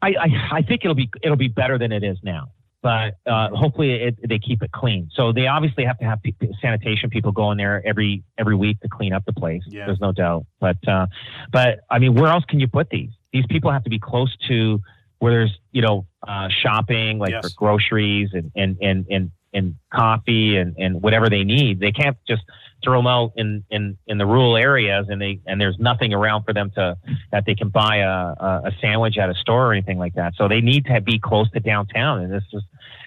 I, 0.00 0.08
I, 0.10 0.28
I 0.52 0.62
think 0.62 0.84
it'll 0.84 0.94
be 0.94 1.10
it'll 1.22 1.36
be 1.36 1.48
better 1.48 1.76
than 1.76 1.90
it 1.90 2.04
is 2.04 2.18
now 2.22 2.52
but 2.82 3.16
uh, 3.26 3.48
hopefully 3.50 3.92
it, 3.92 4.16
they 4.26 4.38
keep 4.38 4.62
it 4.62 4.72
clean. 4.72 5.10
So 5.14 5.32
they 5.32 5.46
obviously 5.46 5.84
have 5.84 5.98
to 5.98 6.04
have 6.04 6.22
pe- 6.22 6.32
sanitation 6.62 7.10
people 7.10 7.32
go 7.32 7.50
in 7.50 7.58
there 7.58 7.86
every 7.86 8.24
every 8.38 8.56
week 8.56 8.80
to 8.80 8.88
clean 8.88 9.12
up 9.12 9.24
the 9.26 9.32
place. 9.32 9.62
Yeah. 9.66 9.86
There's 9.86 10.00
no 10.00 10.12
doubt. 10.12 10.46
But 10.60 10.76
uh, 10.88 11.06
but 11.52 11.80
I 11.90 11.98
mean, 11.98 12.14
where 12.14 12.30
else 12.30 12.44
can 12.48 12.60
you 12.60 12.68
put 12.68 12.88
these? 12.90 13.10
These 13.32 13.46
people 13.48 13.70
have 13.70 13.84
to 13.84 13.90
be 13.90 13.98
close 13.98 14.34
to 14.48 14.80
where 15.18 15.32
there's 15.32 15.58
you 15.72 15.82
know 15.82 16.06
uh, 16.26 16.48
shopping, 16.48 17.18
like 17.18 17.30
yes. 17.30 17.48
for 17.48 17.54
groceries 17.56 18.30
and 18.32 18.50
and 18.56 18.76
and 18.80 19.06
and 19.10 19.30
and 19.52 19.76
coffee 19.92 20.56
and 20.56 20.74
and 20.78 21.02
whatever 21.02 21.28
they 21.28 21.44
need. 21.44 21.80
They 21.80 21.92
can't 21.92 22.16
just 22.26 22.42
throw 22.82 22.98
them 22.98 23.06
out 23.06 23.32
in, 23.36 23.62
in, 23.70 23.98
in 24.06 24.18
the 24.18 24.26
rural 24.26 24.56
areas 24.56 25.06
and 25.08 25.20
they 25.20 25.40
and 25.46 25.60
there's 25.60 25.78
nothing 25.78 26.14
around 26.14 26.44
for 26.44 26.54
them 26.54 26.70
to 26.70 26.96
that 27.30 27.44
they 27.44 27.54
can 27.54 27.68
buy 27.68 27.96
a, 27.96 28.34
a 28.64 28.72
sandwich 28.80 29.18
at 29.18 29.28
a 29.28 29.34
store 29.34 29.66
or 29.66 29.72
anything 29.72 29.98
like 29.98 30.14
that. 30.14 30.34
So 30.36 30.48
they 30.48 30.60
need 30.60 30.86
to 30.86 31.00
be 31.00 31.18
close 31.18 31.50
to 31.50 31.60
downtown 31.60 32.20
and 32.20 32.32
this 32.32 32.44
is 32.52 32.62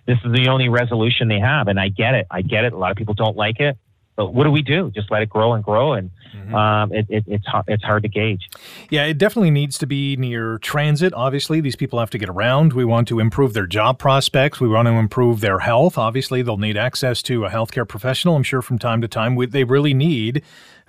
this 0.06 0.18
is 0.24 0.34
the 0.34 0.50
only 0.50 0.70
resolution 0.70 1.28
they 1.28 1.40
have. 1.40 1.68
And 1.68 1.80
I 1.80 1.90
get 1.90 2.14
it. 2.14 2.28
I 2.30 2.42
get 2.42 2.66
it. 2.66 2.74
A 2.74 2.78
lot 2.78 2.92
of 2.92 2.98
people 2.98 3.14
don't 3.14 3.38
like 3.38 3.60
it. 3.60 3.78
But 4.16 4.34
what 4.34 4.44
do 4.44 4.52
we 4.52 4.62
do? 4.62 4.92
Just 4.92 5.10
let 5.10 5.24
it 5.24 5.30
grow 5.30 5.54
and 5.54 5.64
grow, 5.64 5.94
and 5.94 6.12
mm-hmm. 6.36 6.54
um, 6.54 6.94
it, 6.94 7.08
it, 7.10 7.24
it's 7.28 7.46
it's 7.68 7.84
hard 7.84 8.04
to 8.04 8.10
gauge. 8.10 8.48
Yeah, 8.92 9.06
it 9.06 9.18
definitely 9.18 9.50
needs 9.50 9.78
to 9.80 9.88
be 9.88 10.16
near 10.18 10.60
transit. 10.60 11.14
Obviously, 11.14 11.62
these 11.62 11.76
people 11.76 12.00
have 12.00 12.12
to 12.12 12.20
get 12.20 12.30
around. 12.30 12.74
We 12.74 12.86
want 12.86 13.08
to 13.08 13.20
improve 13.20 13.54
their 13.54 13.66
job 13.66 13.98
prospects. 13.98 14.60
We 14.60 14.68
want 14.68 14.88
to 14.88 14.94
improve 14.94 15.42
their 15.42 15.60
health. 15.60 15.98
Obviously, 15.98 16.44
they'll 16.44 16.58
need 16.58 16.78
access 16.78 17.24
to 17.24 17.46
a 17.46 17.50
healthcare 17.50 17.88
professional. 17.88 18.36
I'm 18.36 18.44
sure 18.44 18.62
from 18.62 18.78
time 18.78 19.02
to 19.02 19.08
time 19.08 19.36
we, 19.36 19.48
they 19.48 19.64
really 19.64 19.96
need 19.96 20.44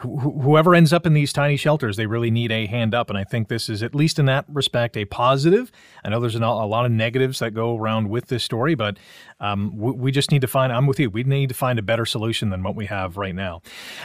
whoever 0.04 0.74
ends 0.74 0.92
up 0.92 1.06
in 1.06 1.14
these 1.14 1.32
tiny 1.32 1.56
shelters, 1.56 1.96
they 1.96 2.06
really 2.06 2.30
need 2.30 2.52
a 2.52 2.66
hand 2.66 2.94
up. 2.94 3.08
And 3.08 3.18
I 3.18 3.24
think 3.24 3.48
this 3.48 3.68
is, 3.68 3.82
at 3.82 3.94
least 3.94 4.18
in 4.18 4.26
that 4.26 4.44
respect, 4.48 4.96
a 4.96 5.04
positive. 5.04 5.72
I 6.04 6.10
know 6.10 6.20
there's 6.20 6.34
a 6.34 6.40
lot 6.40 6.84
of 6.84 6.92
negatives 6.92 7.38
that 7.38 7.52
go 7.52 7.76
around 7.76 8.08
with 8.08 8.28
this 8.28 8.44
story, 8.44 8.74
but 8.74 8.98
um, 9.40 9.76
we, 9.76 9.92
we, 9.92 10.12
just 10.12 10.30
need 10.30 10.42
to 10.42 10.46
find, 10.46 10.72
I'm 10.72 10.86
with 10.86 11.00
you, 11.00 11.10
we 11.10 11.24
need 11.24 11.48
to 11.48 11.54
find 11.54 11.78
a 11.78 11.82
better 11.82 12.06
solution 12.06 12.50
than 12.50 12.62
what 12.62 12.76
we 12.76 12.86
have 12.86 13.16
right 13.16 13.34
now. 13.34 13.62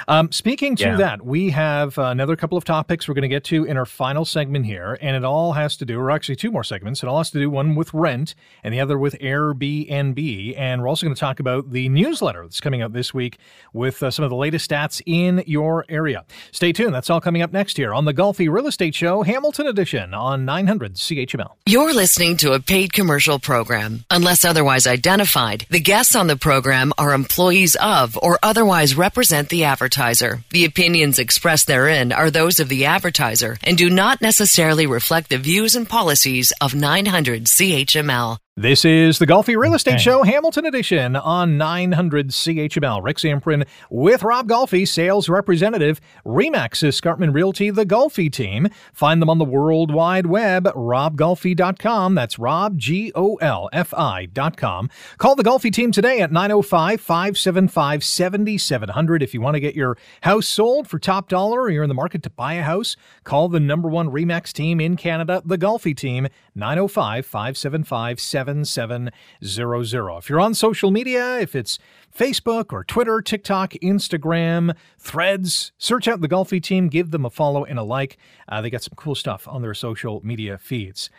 Um, 0.07 0.31
speaking 0.31 0.75
to 0.77 0.85
yeah. 0.85 0.95
that, 0.97 1.25
we 1.25 1.51
have 1.51 1.97
another 1.97 2.35
couple 2.35 2.57
of 2.57 2.65
topics 2.65 3.07
we're 3.07 3.13
going 3.13 3.21
to 3.23 3.27
get 3.27 3.43
to 3.45 3.65
in 3.65 3.77
our 3.77 3.85
final 3.85 4.25
segment 4.25 4.65
here. 4.65 4.97
And 5.01 5.15
it 5.15 5.23
all 5.23 5.53
has 5.53 5.77
to 5.77 5.85
do, 5.85 5.99
or 5.99 6.11
actually 6.11 6.35
two 6.35 6.51
more 6.51 6.63
segments. 6.63 7.03
It 7.03 7.07
all 7.07 7.19
has 7.19 7.31
to 7.31 7.39
do 7.39 7.49
one 7.49 7.75
with 7.75 7.93
rent 7.93 8.35
and 8.63 8.73
the 8.73 8.79
other 8.79 8.97
with 8.97 9.17
Airbnb. 9.19 10.55
And 10.57 10.81
we're 10.81 10.87
also 10.87 11.05
going 11.05 11.15
to 11.15 11.19
talk 11.19 11.39
about 11.39 11.71
the 11.71 11.89
newsletter 11.89 12.43
that's 12.43 12.61
coming 12.61 12.81
out 12.81 12.93
this 12.93 13.13
week 13.13 13.37
with 13.73 14.01
uh, 14.01 14.11
some 14.11 14.23
of 14.23 14.29
the 14.29 14.35
latest 14.35 14.69
stats 14.69 15.01
in 15.05 15.43
your 15.45 15.85
area. 15.89 16.25
Stay 16.51 16.71
tuned. 16.71 16.93
That's 16.93 17.09
all 17.09 17.21
coming 17.21 17.41
up 17.41 17.51
next 17.51 17.77
here 17.77 17.93
on 17.93 18.05
the 18.05 18.13
Golfi 18.13 18.49
Real 18.49 18.67
Estate 18.67 18.95
Show, 18.95 19.23
Hamilton 19.23 19.67
Edition 19.67 20.13
on 20.13 20.45
900 20.45 20.95
CHML. 20.95 21.51
You're 21.65 21.93
listening 21.93 22.37
to 22.37 22.53
a 22.53 22.59
paid 22.59 22.93
commercial 22.93 23.39
program. 23.39 24.05
Unless 24.09 24.45
otherwise 24.45 24.87
identified, 24.87 25.65
the 25.69 25.79
guests 25.79 26.15
on 26.15 26.27
the 26.27 26.37
program 26.37 26.93
are 26.97 27.13
employees 27.13 27.75
of 27.75 28.17
or 28.21 28.39
otherwise 28.43 28.95
represent 28.95 29.49
the 29.49 29.63
advertiser. 29.63 30.43
The 30.51 30.65
opinions 30.65 31.19
expressed 31.19 31.67
therein 31.67 32.11
are 32.11 32.31
those 32.31 32.59
of 32.59 32.69
the 32.69 32.85
advertiser 32.85 33.57
and 33.63 33.77
do 33.77 33.89
not 33.89 34.21
necessarily 34.21 34.87
reflect 34.87 35.29
the 35.29 35.37
views 35.37 35.75
and 35.75 35.87
policies 35.87 36.51
of 36.61 36.75
900 36.75 37.45
CHML. 37.45 38.37
This 38.61 38.83
is 38.83 39.19
the 39.19 39.25
Golfi 39.25 39.55
Real 39.55 39.73
Estate 39.73 39.91
okay. 39.93 40.03
Show, 40.03 40.23
Hamilton 40.23 40.65
Edition 40.65 41.15
on 41.15 41.57
900 41.57 42.27
CHML. 42.27 43.01
Rick 43.01 43.15
Zamperin 43.15 43.65
with 43.89 44.21
Rob 44.21 44.49
Golfi, 44.49 44.85
sales 44.85 45.29
representative, 45.29 46.01
Remax 46.25 46.83
Escarpment 46.83 47.33
Realty, 47.33 47.69
the 47.69 47.85
Golfi 47.85 48.29
team. 48.29 48.67
Find 48.91 49.21
them 49.21 49.29
on 49.29 49.37
the 49.37 49.45
World 49.45 49.93
Wide 49.93 50.25
Web, 50.25 50.65
robgolfi.com. 50.65 52.15
That's 52.15 52.37
Rob, 52.37 52.77
G 52.77 53.13
O 53.15 53.35
L 53.35 53.69
F 53.71 53.93
I.com. 53.93 54.89
Call 55.17 55.35
the 55.35 55.43
Golfi 55.43 55.71
team 55.71 55.93
today 55.93 56.19
at 56.19 56.29
905 56.29 56.99
575 56.99 58.03
7700. 58.03 59.23
If 59.23 59.33
you 59.33 59.39
want 59.39 59.55
to 59.55 59.61
get 59.61 59.73
your 59.73 59.97
house 60.23 60.49
sold 60.49 60.89
for 60.89 60.99
top 60.99 61.29
dollar 61.29 61.61
or 61.61 61.69
you're 61.69 61.83
in 61.83 61.87
the 61.87 61.95
market 61.95 62.23
to 62.23 62.29
buy 62.29 62.55
a 62.55 62.63
house, 62.63 62.97
call 63.23 63.47
the 63.47 63.61
number 63.61 63.87
one 63.87 64.09
Remax 64.09 64.51
team 64.51 64.81
in 64.81 64.97
Canada, 64.97 65.41
the 65.45 65.57
Golfi 65.57 65.95
team, 65.95 66.27
905 66.59 67.25
575 67.25 68.19
7700. 68.19 70.17
If 70.17 70.29
you're 70.29 70.39
on 70.39 70.53
social 70.53 70.91
media, 70.91 71.39
if 71.39 71.55
it's 71.55 71.79
Facebook 72.15 72.71
or 72.71 72.83
Twitter, 72.83 73.21
TikTok, 73.21 73.73
Instagram, 73.81 74.75
Threads, 74.97 75.71
search 75.77 76.07
out 76.07 76.21
the 76.21 76.27
Golfi 76.27 76.61
team, 76.61 76.89
give 76.89 77.11
them 77.11 77.25
a 77.25 77.29
follow 77.29 77.63
and 77.63 77.79
a 77.79 77.83
like. 77.83 78.17
Uh, 78.47 78.61
they 78.61 78.69
got 78.69 78.83
some 78.83 78.93
cool 78.95 79.15
stuff 79.15 79.47
on 79.47 79.61
their 79.61 79.73
social 79.73 80.21
media 80.23 80.57
feeds. 80.57 81.09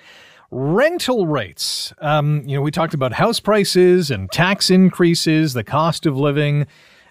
Rental 0.51 1.27
rates. 1.27 1.93
Um, 1.99 2.43
you 2.45 2.57
know, 2.57 2.63
we 2.63 2.71
talked 2.71 2.95
about 2.95 3.13
house 3.13 3.39
prices 3.41 4.11
and 4.11 4.31
tax 4.31 4.69
increases, 4.69 5.53
the 5.55 5.65
cost 5.65 6.07
of 6.07 6.17
living. 6.17 6.67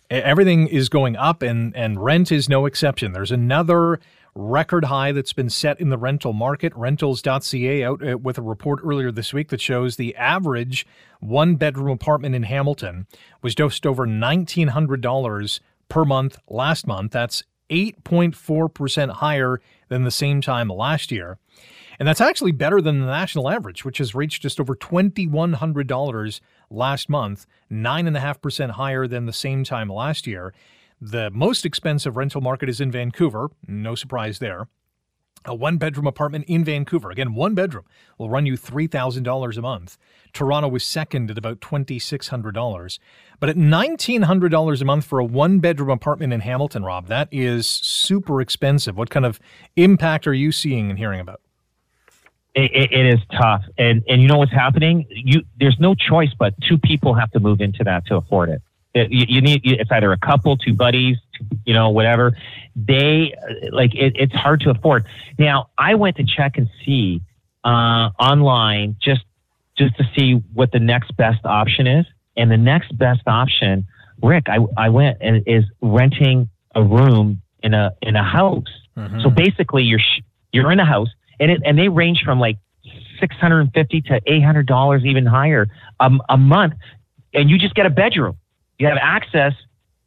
Everything 0.09 0.67
is 0.67 0.89
going 0.89 1.15
up, 1.15 1.41
and, 1.41 1.75
and 1.75 2.03
rent 2.03 2.31
is 2.31 2.49
no 2.49 2.65
exception. 2.65 3.13
There's 3.13 3.31
another 3.31 3.99
record 4.35 4.85
high 4.85 5.11
that's 5.11 5.33
been 5.33 5.49
set 5.49 5.79
in 5.79 5.89
the 5.89 5.97
rental 5.97 6.33
market. 6.33 6.73
Rentals.ca 6.75 7.83
out 7.83 8.07
uh, 8.07 8.17
with 8.17 8.37
a 8.37 8.41
report 8.41 8.79
earlier 8.83 9.11
this 9.11 9.33
week 9.33 9.49
that 9.49 9.61
shows 9.61 9.95
the 9.95 10.15
average 10.15 10.85
one 11.19 11.55
bedroom 11.55 11.89
apartment 11.89 12.35
in 12.35 12.43
Hamilton 12.43 13.07
was 13.41 13.55
just 13.55 13.85
over 13.85 14.05
$1,900 14.05 15.59
per 15.89 16.05
month 16.05 16.37
last 16.47 16.87
month. 16.87 17.11
That's 17.11 17.43
8.4% 17.69 19.09
higher 19.11 19.61
than 19.89 20.03
the 20.03 20.11
same 20.11 20.41
time 20.41 20.69
last 20.69 21.11
year. 21.11 21.37
And 21.99 22.07
that's 22.07 22.21
actually 22.21 22.53
better 22.53 22.81
than 22.81 23.01
the 23.01 23.05
national 23.07 23.49
average, 23.49 23.83
which 23.83 23.97
has 23.97 24.15
reached 24.15 24.41
just 24.41 24.59
over 24.59 24.73
$2,100 24.73 26.39
last 26.69 27.09
month, 27.09 27.45
9.5% 27.69 28.71
higher 28.71 29.05
than 29.05 29.25
the 29.25 29.33
same 29.33 29.65
time 29.65 29.89
last 29.89 30.25
year. 30.25 30.53
The 31.01 31.29
most 31.31 31.65
expensive 31.65 32.17
rental 32.17 32.41
market 32.41 32.67
is 32.67 32.81
in 32.81 32.91
Vancouver. 32.91 33.49
No 33.67 33.95
surprise 33.95 34.39
there. 34.39 34.67
A 35.45 35.55
one 35.55 35.77
bedroom 35.77 36.05
apartment 36.05 36.43
in 36.49 36.65
Vancouver, 36.65 37.09
again, 37.11 37.33
one 37.33 37.55
bedroom, 37.55 37.85
will 38.17 38.29
run 38.29 38.45
you 38.45 38.57
$3,000 38.57 39.57
a 39.57 39.61
month. 39.61 39.97
Toronto 40.33 40.67
was 40.67 40.83
second 40.83 41.31
at 41.31 41.37
about 41.37 41.61
$2,600. 41.61 42.99
But 43.39 43.49
at 43.49 43.55
$1,900 43.55 44.81
a 44.81 44.85
month 44.85 45.05
for 45.05 45.19
a 45.19 45.23
one 45.23 45.59
bedroom 45.59 45.89
apartment 45.89 46.33
in 46.33 46.41
Hamilton, 46.41 46.83
Rob, 46.83 47.07
that 47.07 47.29
is 47.31 47.65
super 47.65 48.41
expensive. 48.41 48.97
What 48.97 49.09
kind 49.09 49.25
of 49.25 49.39
impact 49.77 50.27
are 50.27 50.33
you 50.33 50.51
seeing 50.51 50.89
and 50.89 50.99
hearing 50.99 51.21
about? 51.21 51.39
It, 52.55 52.71
it, 52.73 52.91
it 52.91 53.05
is 53.05 53.19
tough, 53.39 53.61
and 53.77 54.03
and 54.09 54.21
you 54.21 54.27
know 54.27 54.39
what's 54.39 54.51
happening. 54.51 55.05
You 55.09 55.43
there's 55.59 55.77
no 55.79 55.93
choice 55.93 56.31
but 56.37 56.55
two 56.67 56.79
people 56.79 57.13
have 57.13 57.29
to 57.31 57.39
move 57.39 57.61
into 57.61 57.83
that 57.83 58.07
to 58.07 58.15
afford 58.15 58.49
it. 58.49 58.61
You, 58.95 59.25
you, 59.27 59.41
need 59.41 59.61
it's 59.63 59.91
either 59.91 60.11
a 60.11 60.17
couple, 60.17 60.57
two 60.57 60.73
buddies, 60.73 61.17
you 61.63 61.73
know, 61.73 61.89
whatever. 61.89 62.35
They 62.75 63.35
like 63.71 63.93
it, 63.93 64.13
it's 64.15 64.33
hard 64.33 64.61
to 64.61 64.71
afford. 64.71 65.05
Now, 65.37 65.69
I 65.77 65.93
went 65.93 66.17
to 66.17 66.23
check 66.23 66.57
and 66.57 66.67
see 66.83 67.21
uh, 67.63 68.09
online 68.19 68.95
just 68.99 69.21
just 69.77 69.95
to 69.97 70.03
see 70.17 70.33
what 70.53 70.71
the 70.71 70.79
next 70.79 71.15
best 71.15 71.45
option 71.45 71.85
is, 71.85 72.05
and 72.35 72.49
the 72.49 72.57
next 72.57 72.97
best 72.97 73.21
option, 73.27 73.85
Rick, 74.23 74.47
I 74.49 74.57
I 74.75 74.89
went 74.89 75.17
and 75.21 75.43
is 75.45 75.65
renting 75.81 76.49
a 76.73 76.83
room 76.83 77.41
in 77.61 77.75
a 77.75 77.93
in 78.01 78.15
a 78.15 78.23
house. 78.23 78.63
Mm-hmm. 78.97 79.21
So 79.21 79.29
basically, 79.29 79.83
you're 79.83 80.01
you're 80.51 80.71
in 80.71 80.79
a 80.79 80.85
house, 80.85 81.09
and 81.39 81.51
it 81.51 81.61
and 81.63 81.77
they 81.77 81.89
range 81.89 82.23
from 82.25 82.39
like 82.39 82.57
six 83.19 83.35
hundred 83.35 83.61
and 83.61 83.73
fifty 83.73 84.01
to 84.01 84.19
eight 84.25 84.43
hundred 84.43 84.65
dollars, 84.65 85.05
even 85.05 85.27
higher 85.27 85.67
um, 85.99 86.21
a 86.27 86.37
month, 86.37 86.73
and 87.35 87.51
you 87.51 87.59
just 87.59 87.75
get 87.75 87.85
a 87.85 87.91
bedroom 87.91 88.35
you 88.79 88.87
have 88.87 88.97
access 88.99 89.53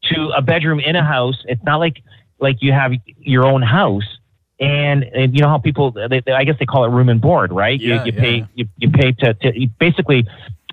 to 0.05 0.31
a 0.37 0.43
bedroom 0.43 0.81
in 0.81 0.97
a 0.97 1.05
house. 1.05 1.39
It's 1.45 1.63
not 1.63 1.77
like 1.77 2.03
like 2.41 2.57
you 2.61 2.73
have 2.73 2.93
your 3.19 3.47
own 3.47 3.63
house. 3.63 4.19
And, 4.61 5.03
and 5.03 5.35
you 5.35 5.41
know 5.41 5.49
how 5.49 5.59
people, 5.59 5.91
they, 5.91 6.21
they, 6.21 6.31
I 6.31 6.45
guess 6.45 6.55
they 6.61 6.67
call 6.67 6.85
it 6.85 6.91
room 6.91 7.09
and 7.09 7.21
board, 7.21 7.51
right? 7.51 7.81
Yeah, 7.81 8.05
you, 8.05 8.13
you 8.13 8.13
yeah. 8.15 8.21
pay, 8.21 8.47
you, 8.55 8.69
you 8.77 8.91
pay 8.91 9.11
to, 9.11 9.35
to 9.35 9.61
you 9.61 9.69
basically, 9.81 10.25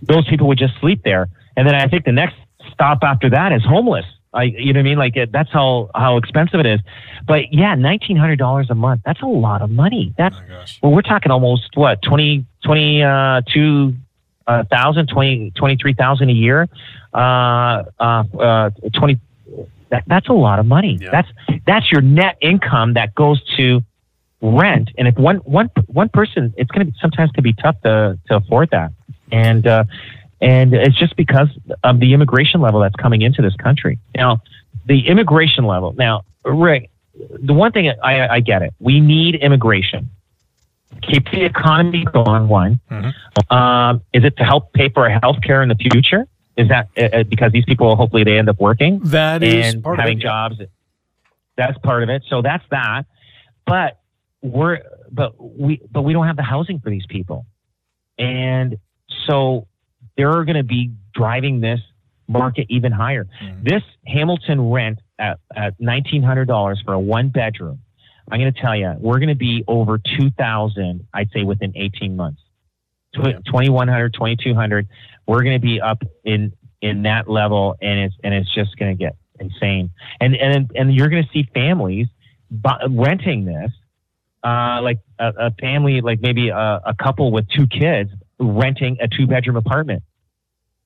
those 0.03 0.27
people 0.27 0.47
would 0.47 0.59
just 0.59 0.75
sleep 0.79 1.01
there. 1.03 1.27
And 1.57 1.67
then 1.67 1.73
I 1.73 1.87
think 1.87 2.05
the 2.05 2.11
next 2.11 2.35
stop 2.71 2.99
after 3.01 3.31
that 3.31 3.51
is 3.51 3.63
homeless. 3.63 4.05
I, 4.31 4.43
you 4.43 4.73
know 4.73 4.79
what 4.79 4.81
I 4.81 4.89
mean? 4.89 4.97
Like 4.99 5.15
it, 5.15 5.31
that's 5.31 5.51
how 5.51 5.89
how 5.95 6.17
expensive 6.17 6.59
it 6.59 6.67
is. 6.67 6.79
But 7.27 7.51
yeah, 7.51 7.73
nineteen 7.73 8.15
hundred 8.15 8.37
dollars 8.37 8.67
a 8.69 8.75
month. 8.75 9.01
That's 9.03 9.23
a 9.23 9.25
lot 9.25 9.63
of 9.63 9.71
money. 9.71 10.13
That's 10.19 10.35
oh 10.35 10.65
well, 10.83 10.91
we're 10.91 11.01
talking 11.01 11.31
almost 11.31 11.75
what 11.75 12.03
twenty 12.03 12.45
twenty 12.63 13.01
uh, 13.01 13.41
two 13.51 13.95
uh, 14.49 14.63
thousand, 14.65 15.07
twenty 15.07 15.51
twenty 15.51 15.75
three 15.77 15.93
thousand 15.93 16.29
a 16.29 16.33
year 16.33 16.67
uh, 17.13 17.83
uh, 17.99 18.23
uh, 18.39 18.69
20, 18.93 19.19
that, 19.89 20.03
that's 20.07 20.29
a 20.29 20.33
lot 20.33 20.59
of 20.59 20.65
money. 20.65 20.97
Yeah. 21.01 21.09
That's, 21.11 21.27
that's 21.65 21.91
your 21.91 22.01
net 22.01 22.37
income 22.41 22.93
that 22.93 23.15
goes 23.15 23.41
to 23.57 23.81
rent. 24.41 24.91
And 24.97 25.07
if 25.07 25.17
one, 25.17 25.37
one, 25.37 25.69
one 25.87 26.09
person, 26.09 26.53
it's 26.57 26.69
going 26.71 26.87
to 26.87 26.93
sometimes 26.99 27.31
can 27.31 27.43
be 27.43 27.53
tough 27.53 27.81
to, 27.83 28.19
to 28.27 28.35
afford 28.35 28.69
that. 28.71 28.91
And, 29.31 29.65
uh, 29.65 29.85
and 30.41 30.73
it's 30.73 30.97
just 30.97 31.15
because 31.15 31.49
of 31.83 31.99
the 31.99 32.13
immigration 32.13 32.61
level 32.61 32.79
that's 32.79 32.95
coming 32.95 33.21
into 33.21 33.41
this 33.41 33.55
country. 33.55 33.99
Now, 34.15 34.41
the 34.85 35.07
immigration 35.07 35.65
level. 35.65 35.93
Now, 35.97 36.23
Rick, 36.45 36.89
the 37.13 37.53
one 37.53 37.71
thing 37.71 37.91
I, 38.03 38.27
I 38.35 38.39
get 38.39 38.61
it. 38.61 38.73
We 38.79 38.99
need 39.01 39.35
immigration. 39.35 40.09
Keep 41.03 41.31
the 41.31 41.45
economy 41.45 42.05
going. 42.05 42.47
One, 42.47 42.79
mm-hmm. 42.89 43.55
um, 43.55 44.01
is 44.13 44.23
it 44.23 44.35
to 44.37 44.43
help 44.43 44.73
pay 44.73 44.89
for 44.89 45.09
health 45.09 45.37
care 45.43 45.61
in 45.61 45.69
the 45.69 45.75
future? 45.75 46.25
Is 46.57 46.67
that 46.69 46.89
uh, 46.97 47.19
uh, 47.19 47.23
because 47.23 47.51
these 47.51 47.65
people 47.65 47.95
hopefully 47.95 48.23
they 48.23 48.37
end 48.37 48.49
up 48.49 48.59
working? 48.59 48.99
That 49.05 49.43
is 49.43 49.75
and 49.75 49.85
having 49.85 50.19
it, 50.19 50.21
jobs. 50.21 50.55
That's 51.55 51.77
part 51.79 52.03
of 52.03 52.09
it. 52.09 52.23
So 52.27 52.41
that's 52.41 52.63
that. 52.71 53.03
But 53.65 53.99
we're 54.41 54.79
but 55.11 55.33
we 55.39 55.81
but 55.91 56.01
we 56.01 56.13
don't 56.13 56.27
have 56.27 56.37
the 56.37 56.43
housing 56.43 56.79
for 56.79 56.89
these 56.89 57.05
people, 57.07 57.45
and 58.17 58.77
so 59.27 59.67
they're 60.17 60.43
going 60.43 60.57
to 60.57 60.63
be 60.63 60.91
driving 61.13 61.61
this 61.61 61.79
market 62.27 62.67
even 62.69 62.91
higher. 62.91 63.25
Mm-hmm. 63.41 63.63
This 63.63 63.83
Hamilton 64.05 64.69
rent 64.69 64.99
at, 65.17 65.39
at 65.55 65.79
nineteen 65.79 66.23
hundred 66.23 66.45
dollars 66.45 66.81
for 66.83 66.93
a 66.93 66.99
one 66.99 67.29
bedroom. 67.29 67.79
I'm 68.31 68.39
going 68.39 68.53
to 68.53 68.61
tell 68.61 68.75
you, 68.75 68.93
we're 68.99 69.19
going 69.19 69.29
to 69.29 69.35
be 69.35 69.63
over 69.67 69.97
two 69.97 70.29
thousand. 70.31 71.07
I'd 71.13 71.29
say 71.31 71.43
within 71.43 71.73
eighteen 71.75 72.15
months. 72.15 72.41
2100 73.15 74.13
2200 74.13 74.87
we're 75.25 75.41
going 75.41 75.55
to 75.55 75.59
be 75.59 75.81
up 75.81 76.03
in 76.23 76.53
in 76.81 77.03
that 77.03 77.29
level 77.29 77.75
and 77.81 77.99
it's 77.99 78.15
and 78.23 78.33
it's 78.33 78.53
just 78.53 78.77
going 78.77 78.95
to 78.95 78.97
get 78.97 79.15
insane 79.39 79.89
and 80.21 80.35
and 80.35 80.69
and 80.75 80.93
you're 80.93 81.09
going 81.09 81.23
to 81.23 81.29
see 81.31 81.47
families 81.53 82.07
renting 82.89 83.45
this 83.45 83.71
uh, 84.43 84.79
like 84.81 84.99
a, 85.19 85.33
a, 85.37 85.51
family 85.59 85.99
like 86.01 86.21
maybe 86.21 86.47
a, 86.49 86.81
a, 86.85 86.95
couple 86.97 87.29
with 87.31 87.45
two 87.49 87.67
kids 87.67 88.09
renting 88.39 88.97
a 89.01 89.07
two 89.07 89.27
bedroom 89.27 89.57
apartment 89.57 90.01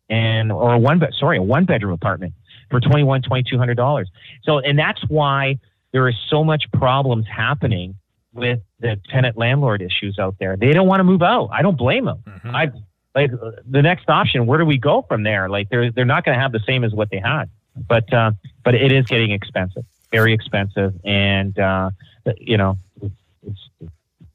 and 0.09 0.51
or 0.51 0.73
a 0.73 0.79
one 0.79 0.99
sorry 1.19 1.37
a 1.37 1.41
one 1.41 1.65
bedroom 1.65 1.93
apartment 1.93 2.33
for 2.71 2.79
21 2.79 3.21
2200 3.21 3.75
dollars 3.75 4.09
so 4.43 4.59
and 4.59 4.79
that's 4.79 5.01
why 5.07 5.59
there 5.93 6.09
is 6.09 6.15
so 6.27 6.43
much 6.43 6.69
problems 6.73 7.25
happening 7.27 7.95
with 8.33 8.59
the 8.79 8.99
tenant 9.09 9.37
landlord 9.37 9.81
issues 9.81 10.19
out 10.19 10.35
there. 10.39 10.57
They 10.57 10.73
don't 10.73 10.87
want 10.87 10.99
to 10.99 11.03
move 11.05 11.21
out. 11.21 11.49
I 11.53 11.61
don't 11.61 11.77
blame 11.77 12.05
them. 12.05 12.23
Mm-hmm. 12.27 12.55
I 12.55 12.71
like 13.15 13.31
the 13.69 13.81
next 13.81 14.09
option. 14.09 14.47
Where 14.47 14.57
do 14.57 14.65
we 14.65 14.77
go 14.77 15.03
from 15.03 15.23
there? 15.23 15.47
Like 15.47 15.69
they're 15.69 15.91
they're 15.91 16.03
not 16.03 16.25
going 16.25 16.35
to 16.35 16.41
have 16.41 16.51
the 16.51 16.61
same 16.67 16.83
as 16.83 16.93
what 16.93 17.09
they 17.11 17.19
had. 17.19 17.49
But 17.75 18.11
uh, 18.11 18.31
but 18.63 18.75
it 18.75 18.91
is 18.91 19.05
getting 19.05 19.31
expensive, 19.31 19.85
very 20.11 20.33
expensive, 20.33 20.93
and 21.03 21.57
uh, 21.57 21.91
you 22.37 22.57
know 22.57 22.77
it's, 23.01 23.69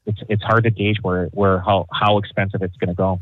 it's 0.05 0.19
it's 0.29 0.43
hard 0.43 0.63
to 0.63 0.71
gauge 0.71 0.97
where 1.01 1.27
where 1.27 1.59
how 1.59 1.87
how 1.91 2.17
expensive 2.17 2.61
it's 2.61 2.75
going 2.77 2.89
to 2.89 2.95
go. 2.95 3.19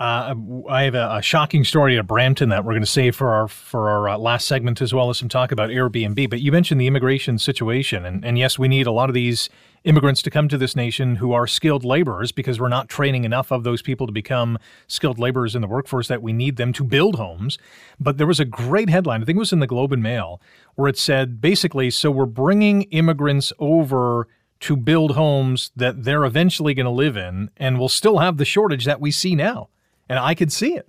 Uh, 0.00 0.34
I 0.70 0.84
have 0.84 0.94
a, 0.94 1.16
a, 1.16 1.22
shocking 1.22 1.62
story 1.62 1.98
at 1.98 2.06
Brampton 2.06 2.48
that 2.48 2.64
we're 2.64 2.72
going 2.72 2.80
to 2.80 2.86
save 2.86 3.14
for 3.14 3.34
our 3.34 3.48
for 3.48 3.90
our 3.90 4.08
uh, 4.08 4.16
last 4.16 4.48
segment, 4.48 4.80
as 4.80 4.94
well 4.94 5.10
as 5.10 5.18
some 5.18 5.28
talk 5.28 5.52
about 5.52 5.68
Airbnb. 5.68 6.30
But 6.30 6.40
you 6.40 6.50
mentioned 6.50 6.80
the 6.80 6.86
immigration 6.86 7.38
situation, 7.38 8.06
and, 8.06 8.24
and 8.24 8.38
yes, 8.38 8.58
we 8.58 8.66
need 8.66 8.86
a 8.86 8.92
lot 8.92 9.10
of 9.10 9.14
these 9.14 9.50
immigrants 9.84 10.22
to 10.22 10.30
come 10.30 10.48
to 10.48 10.56
this 10.56 10.74
nation 10.74 11.16
who 11.16 11.34
are 11.34 11.46
skilled 11.46 11.84
laborers 11.84 12.32
because 12.32 12.58
we're 12.58 12.68
not 12.68 12.88
training 12.88 13.24
enough 13.24 13.52
of 13.52 13.62
those 13.62 13.82
people 13.82 14.06
to 14.06 14.12
become 14.12 14.58
skilled 14.86 15.18
laborers 15.18 15.54
in 15.54 15.60
the 15.60 15.68
workforce 15.68 16.08
that 16.08 16.22
we 16.22 16.32
need 16.32 16.56
them 16.56 16.72
to 16.72 16.82
build 16.82 17.16
homes. 17.16 17.58
But 17.98 18.16
there 18.16 18.26
was 18.26 18.40
a 18.40 18.46
great 18.46 18.88
headline, 18.88 19.20
I 19.20 19.26
think 19.26 19.36
it 19.36 19.38
was 19.38 19.52
in 19.52 19.60
the 19.60 19.66
Globe 19.66 19.92
and 19.92 20.02
Mail, 20.02 20.40
where 20.76 20.88
it 20.88 20.96
said 20.96 21.42
basically, 21.42 21.90
so 21.90 22.10
we're 22.10 22.24
bringing 22.24 22.84
immigrants 22.84 23.52
over 23.58 24.28
to 24.60 24.76
build 24.76 25.10
homes 25.10 25.72
that 25.76 26.04
they're 26.04 26.24
eventually 26.24 26.72
going 26.72 26.84
to 26.84 26.90
live 26.90 27.18
in, 27.18 27.50
and 27.58 27.78
we'll 27.78 27.90
still 27.90 28.20
have 28.20 28.38
the 28.38 28.46
shortage 28.46 28.86
that 28.86 28.98
we 28.98 29.10
see 29.10 29.34
now. 29.34 29.68
And 30.10 30.18
I 30.18 30.34
could 30.34 30.52
see 30.52 30.74
it. 30.74 30.86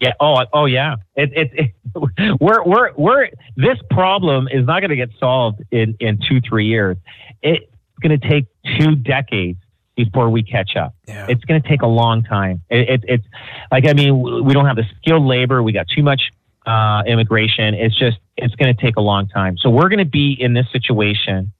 Yeah. 0.00 0.12
Oh. 0.20 0.44
Oh. 0.52 0.64
Yeah. 0.66 0.96
It. 1.16 1.32
It. 1.34 1.50
it 1.52 2.36
we're. 2.40 2.64
We're. 2.64 2.92
We're. 2.96 3.28
This 3.56 3.76
problem 3.90 4.48
is 4.50 4.64
not 4.64 4.80
going 4.80 4.90
to 4.90 4.96
get 4.96 5.10
solved 5.18 5.62
in 5.72 5.96
in 6.00 6.20
two 6.26 6.40
three 6.40 6.66
years. 6.66 6.96
It's 7.42 7.66
going 8.00 8.18
to 8.18 8.28
take 8.28 8.46
two 8.78 8.94
decades 8.94 9.58
before 9.96 10.30
we 10.30 10.44
catch 10.44 10.76
up. 10.76 10.94
Yeah. 11.08 11.26
It's 11.28 11.44
going 11.44 11.60
to 11.60 11.68
take 11.68 11.82
a 11.82 11.88
long 11.88 12.22
time. 12.22 12.62
It, 12.70 12.88
it, 12.88 13.04
it's 13.08 13.24
like 13.72 13.88
I 13.88 13.92
mean, 13.92 14.44
we 14.44 14.54
don't 14.54 14.66
have 14.66 14.76
the 14.76 14.86
skilled 14.98 15.24
labor. 15.24 15.62
We 15.64 15.72
got 15.72 15.88
too 15.88 16.04
much 16.04 16.30
uh, 16.64 17.02
immigration. 17.04 17.74
It's 17.74 17.98
just 17.98 18.18
it's 18.36 18.54
going 18.54 18.74
to 18.74 18.80
take 18.80 18.96
a 18.96 19.00
long 19.00 19.26
time. 19.26 19.58
So 19.58 19.68
we're 19.68 19.88
going 19.88 19.98
to 19.98 20.04
be 20.04 20.36
in 20.38 20.54
this 20.54 20.66
situation 20.70 21.52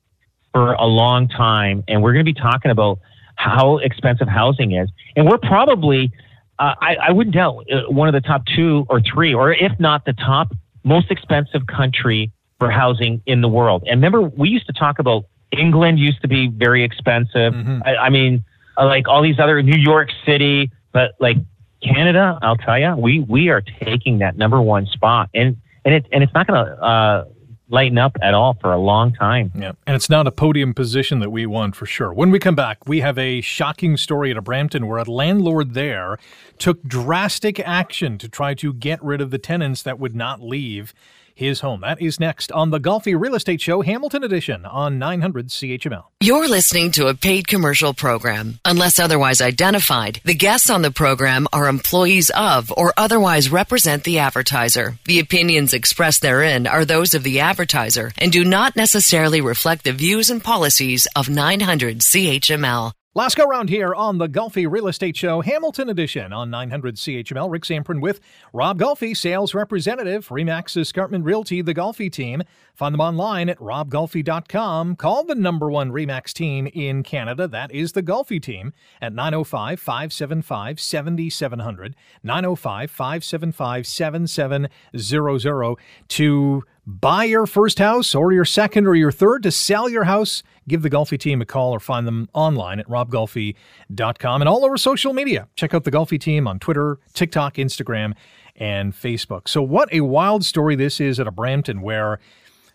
for 0.53 0.74
a 0.74 0.86
long 0.86 1.26
time, 1.26 1.82
and 1.89 2.05
we're 2.05 2.12
going 2.12 2.24
to 2.24 2.32
be 2.32 2.41
talking 2.41 2.70
about 2.70 3.01
how 3.34 3.78
expensive 3.78 4.28
housing 4.28 4.72
is, 4.72 4.89
and 5.16 5.28
we're 5.28 5.39
probably 5.39 6.12
uh, 6.59 6.74
I, 6.80 6.96
I 6.96 7.12
wouldn't 7.12 7.34
doubt 7.34 7.66
uh, 7.70 7.90
one 7.90 8.09
of 8.09 8.14
the 8.14 8.20
top 8.20 8.42
two 8.46 8.86
or 8.88 9.00
three, 9.00 9.34
or 9.34 9.52
if 9.52 9.72
not 9.78 10.04
the 10.04 10.12
top 10.12 10.52
most 10.84 11.11
expensive 11.11 11.66
country 11.66 12.32
for 12.59 12.70
housing 12.70 13.22
in 13.26 13.40
the 13.40 13.48
world. 13.48 13.84
And 13.86 14.02
remember, 14.02 14.22
we 14.22 14.48
used 14.48 14.66
to 14.66 14.72
talk 14.72 14.98
about 14.98 15.24
England 15.56 15.98
used 15.98 16.20
to 16.22 16.28
be 16.28 16.48
very 16.48 16.84
expensive. 16.84 17.52
Mm-hmm. 17.54 17.80
I, 17.84 17.96
I 17.96 18.11
mean, 18.11 18.44
uh, 18.76 18.86
like 18.86 19.09
all 19.09 19.22
these 19.22 19.38
other 19.38 19.62
New 19.62 19.78
York 19.78 20.11
City, 20.26 20.70
but 20.92 21.14
like 21.20 21.36
Canada, 21.82 22.38
I'll 22.42 22.56
tell 22.56 22.78
you, 22.78 22.96
we 22.96 23.20
we 23.20 23.48
are 23.48 23.62
taking 23.62 24.18
that 24.18 24.36
number 24.36 24.61
one 24.61 24.86
spot, 24.86 25.30
and 25.34 25.56
and 25.84 25.94
it 25.94 26.06
and 26.12 26.22
it's 26.22 26.34
not 26.34 26.46
going 26.46 26.64
to 26.64 26.72
uh, 26.82 27.24
lighten 27.68 27.98
up 27.98 28.16
at 28.22 28.34
all 28.34 28.54
for 28.54 28.72
a 28.72 28.78
long 28.78 29.12
time. 29.12 29.52
Yeah, 29.54 29.72
and 29.86 29.94
it's 29.94 30.10
not 30.10 30.26
a 30.26 30.32
podium 30.32 30.74
position 30.74 31.20
that 31.20 31.30
we 31.30 31.46
want 31.46 31.76
for 31.76 31.86
sure. 31.86 32.12
When 32.12 32.30
we 32.30 32.38
come 32.38 32.54
back, 32.54 32.86
we 32.86 33.00
have 33.00 33.18
a 33.18 33.40
shocking 33.40 33.96
story 33.96 34.30
at 34.30 34.36
a 34.36 34.42
Brampton 34.42 34.86
where 34.86 34.98
a 34.98 35.04
landlord 35.04 35.74
there 35.74 36.18
took 36.58 36.82
drastic 36.82 37.60
action 37.60 38.18
to 38.18 38.28
try 38.28 38.54
to 38.54 38.72
get 38.72 39.02
rid 39.02 39.20
of 39.20 39.30
the 39.30 39.38
tenants 39.38 39.82
that 39.82 39.98
would 39.98 40.16
not 40.16 40.42
leave 40.42 40.94
his 41.39 41.61
home. 41.61 41.82
That 41.82 42.03
is 42.03 42.18
next 42.18 42.51
on 42.51 42.70
the 42.70 42.80
Golfi 42.80 43.18
Real 43.18 43.36
Estate 43.36 43.61
Show, 43.61 43.80
Hamilton 43.82 44.24
Edition 44.24 44.66
on 44.66 44.99
900 44.99 45.49
CHML. 45.49 46.03
You're 46.20 46.49
listening 46.49 46.91
to 46.93 47.07
a 47.07 47.14
paid 47.14 47.47
commercial 47.47 47.95
program. 47.95 48.59
Unless 48.64 48.99
otherwise 48.99 49.41
identified, 49.41 50.20
the 50.24 50.34
guests 50.34 50.68
on 50.68 50.82
the 50.82 50.91
program 50.91 51.47
are 51.53 51.68
employees 51.68 52.30
of 52.30 52.72
or 52.76 52.93
otherwise 52.97 53.51
represent 53.51 54.03
the 54.03 54.18
advertiser. 54.18 54.99
The 55.05 55.20
opinions 55.20 55.74
expressed 55.74 56.22
therein 56.22 56.66
are 56.66 56.84
those 56.84 57.14
of 57.14 57.22
the 57.22 57.39
advertiser 57.39 58.12
and 58.18 58.32
do 58.32 58.45
not 58.45 58.74
necessarily 58.74 59.41
reflect 59.41 59.84
the 59.84 59.93
views 59.93 60.30
and 60.30 60.43
policies 60.43 61.07
of 61.14 61.28
900 61.28 62.01
CHML. 62.01 62.93
Last 63.18 63.36
go 63.36 63.46
round 63.48 63.68
here 63.68 63.92
on 63.96 64.18
the 64.18 64.28
Golfi 64.28 64.70
Real 64.70 64.86
Estate 64.86 65.16
Show, 65.16 65.40
Hamilton 65.40 65.90
Edition 65.90 66.32
on 66.32 66.50
900 66.50 66.94
CHML. 66.94 67.50
Rick 67.50 67.64
Samprin 67.64 68.00
with 68.00 68.20
Rob 68.52 68.78
Golfi, 68.78 69.16
sales 69.16 69.54
representative, 69.54 70.28
Remax 70.28 70.76
Escarpment 70.76 71.24
Realty, 71.24 71.60
the 71.60 71.74
Golfi 71.74 72.12
team. 72.12 72.44
Find 72.76 72.94
them 72.94 73.00
online 73.00 73.48
at 73.48 73.58
robgolfi.com. 73.58 74.94
Call 74.94 75.24
the 75.24 75.34
number 75.34 75.68
one 75.68 75.90
Remax 75.90 76.32
team 76.32 76.68
in 76.68 77.02
Canada. 77.02 77.48
That 77.48 77.72
is 77.72 77.90
the 77.90 78.04
Golfi 78.04 78.40
team 78.40 78.72
at 79.02 79.12
905 79.12 79.80
575 79.80 80.78
7700. 80.78 81.96
905 82.22 82.88
575 82.88 83.84
7700 83.84 85.76
to 86.06 86.62
buy 86.88 87.24
your 87.24 87.46
first 87.46 87.78
house 87.78 88.14
or 88.14 88.32
your 88.32 88.46
second 88.46 88.86
or 88.86 88.94
your 88.94 89.12
third 89.12 89.42
to 89.42 89.50
sell 89.50 89.88
your 89.90 90.04
house, 90.04 90.42
give 90.68 90.82
the 90.82 90.90
Golfi 90.90 91.18
team 91.18 91.40
a 91.40 91.46
call 91.46 91.72
or 91.72 91.80
find 91.80 92.06
them 92.06 92.28
online 92.34 92.78
at 92.78 92.86
robgolfi.com 92.86 94.42
and 94.42 94.48
all 94.48 94.64
over 94.64 94.76
social 94.76 95.12
media. 95.12 95.48
Check 95.56 95.74
out 95.74 95.84
the 95.84 95.90
Golfi 95.90 96.20
team 96.20 96.46
on 96.46 96.58
Twitter, 96.58 96.98
TikTok, 97.14 97.54
Instagram, 97.54 98.14
and 98.56 98.92
Facebook. 98.92 99.48
So, 99.48 99.62
what 99.62 99.92
a 99.92 100.02
wild 100.02 100.44
story 100.44 100.76
this 100.76 101.00
is 101.00 101.18
at 101.18 101.26
a 101.26 101.32
Brampton 101.32 101.80
where 101.80 102.18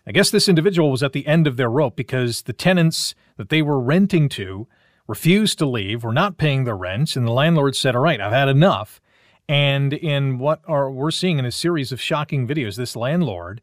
I 0.06 0.12
guess 0.12 0.30
this 0.30 0.48
individual 0.48 0.90
was 0.90 1.02
at 1.02 1.12
the 1.12 1.26
end 1.26 1.46
of 1.46 1.56
their 1.56 1.70
rope 1.70 1.96
because 1.96 2.42
the 2.42 2.52
tenants 2.52 3.14
that 3.36 3.48
they 3.48 3.62
were 3.62 3.80
renting 3.80 4.28
to 4.30 4.66
refused 5.06 5.58
to 5.58 5.66
leave, 5.66 6.04
were 6.04 6.12
not 6.12 6.38
paying 6.38 6.64
their 6.64 6.76
rents, 6.76 7.16
and 7.16 7.26
the 7.26 7.32
landlord 7.32 7.76
said, 7.76 7.94
All 7.94 8.02
right, 8.02 8.20
I've 8.20 8.32
had 8.32 8.48
enough. 8.48 9.00
And 9.48 9.92
in 9.92 10.38
what 10.38 10.60
are 10.66 10.90
we're 10.90 11.10
seeing 11.10 11.38
in 11.38 11.44
a 11.44 11.52
series 11.52 11.92
of 11.92 12.00
shocking 12.00 12.48
videos, 12.48 12.76
this 12.76 12.96
landlord 12.96 13.60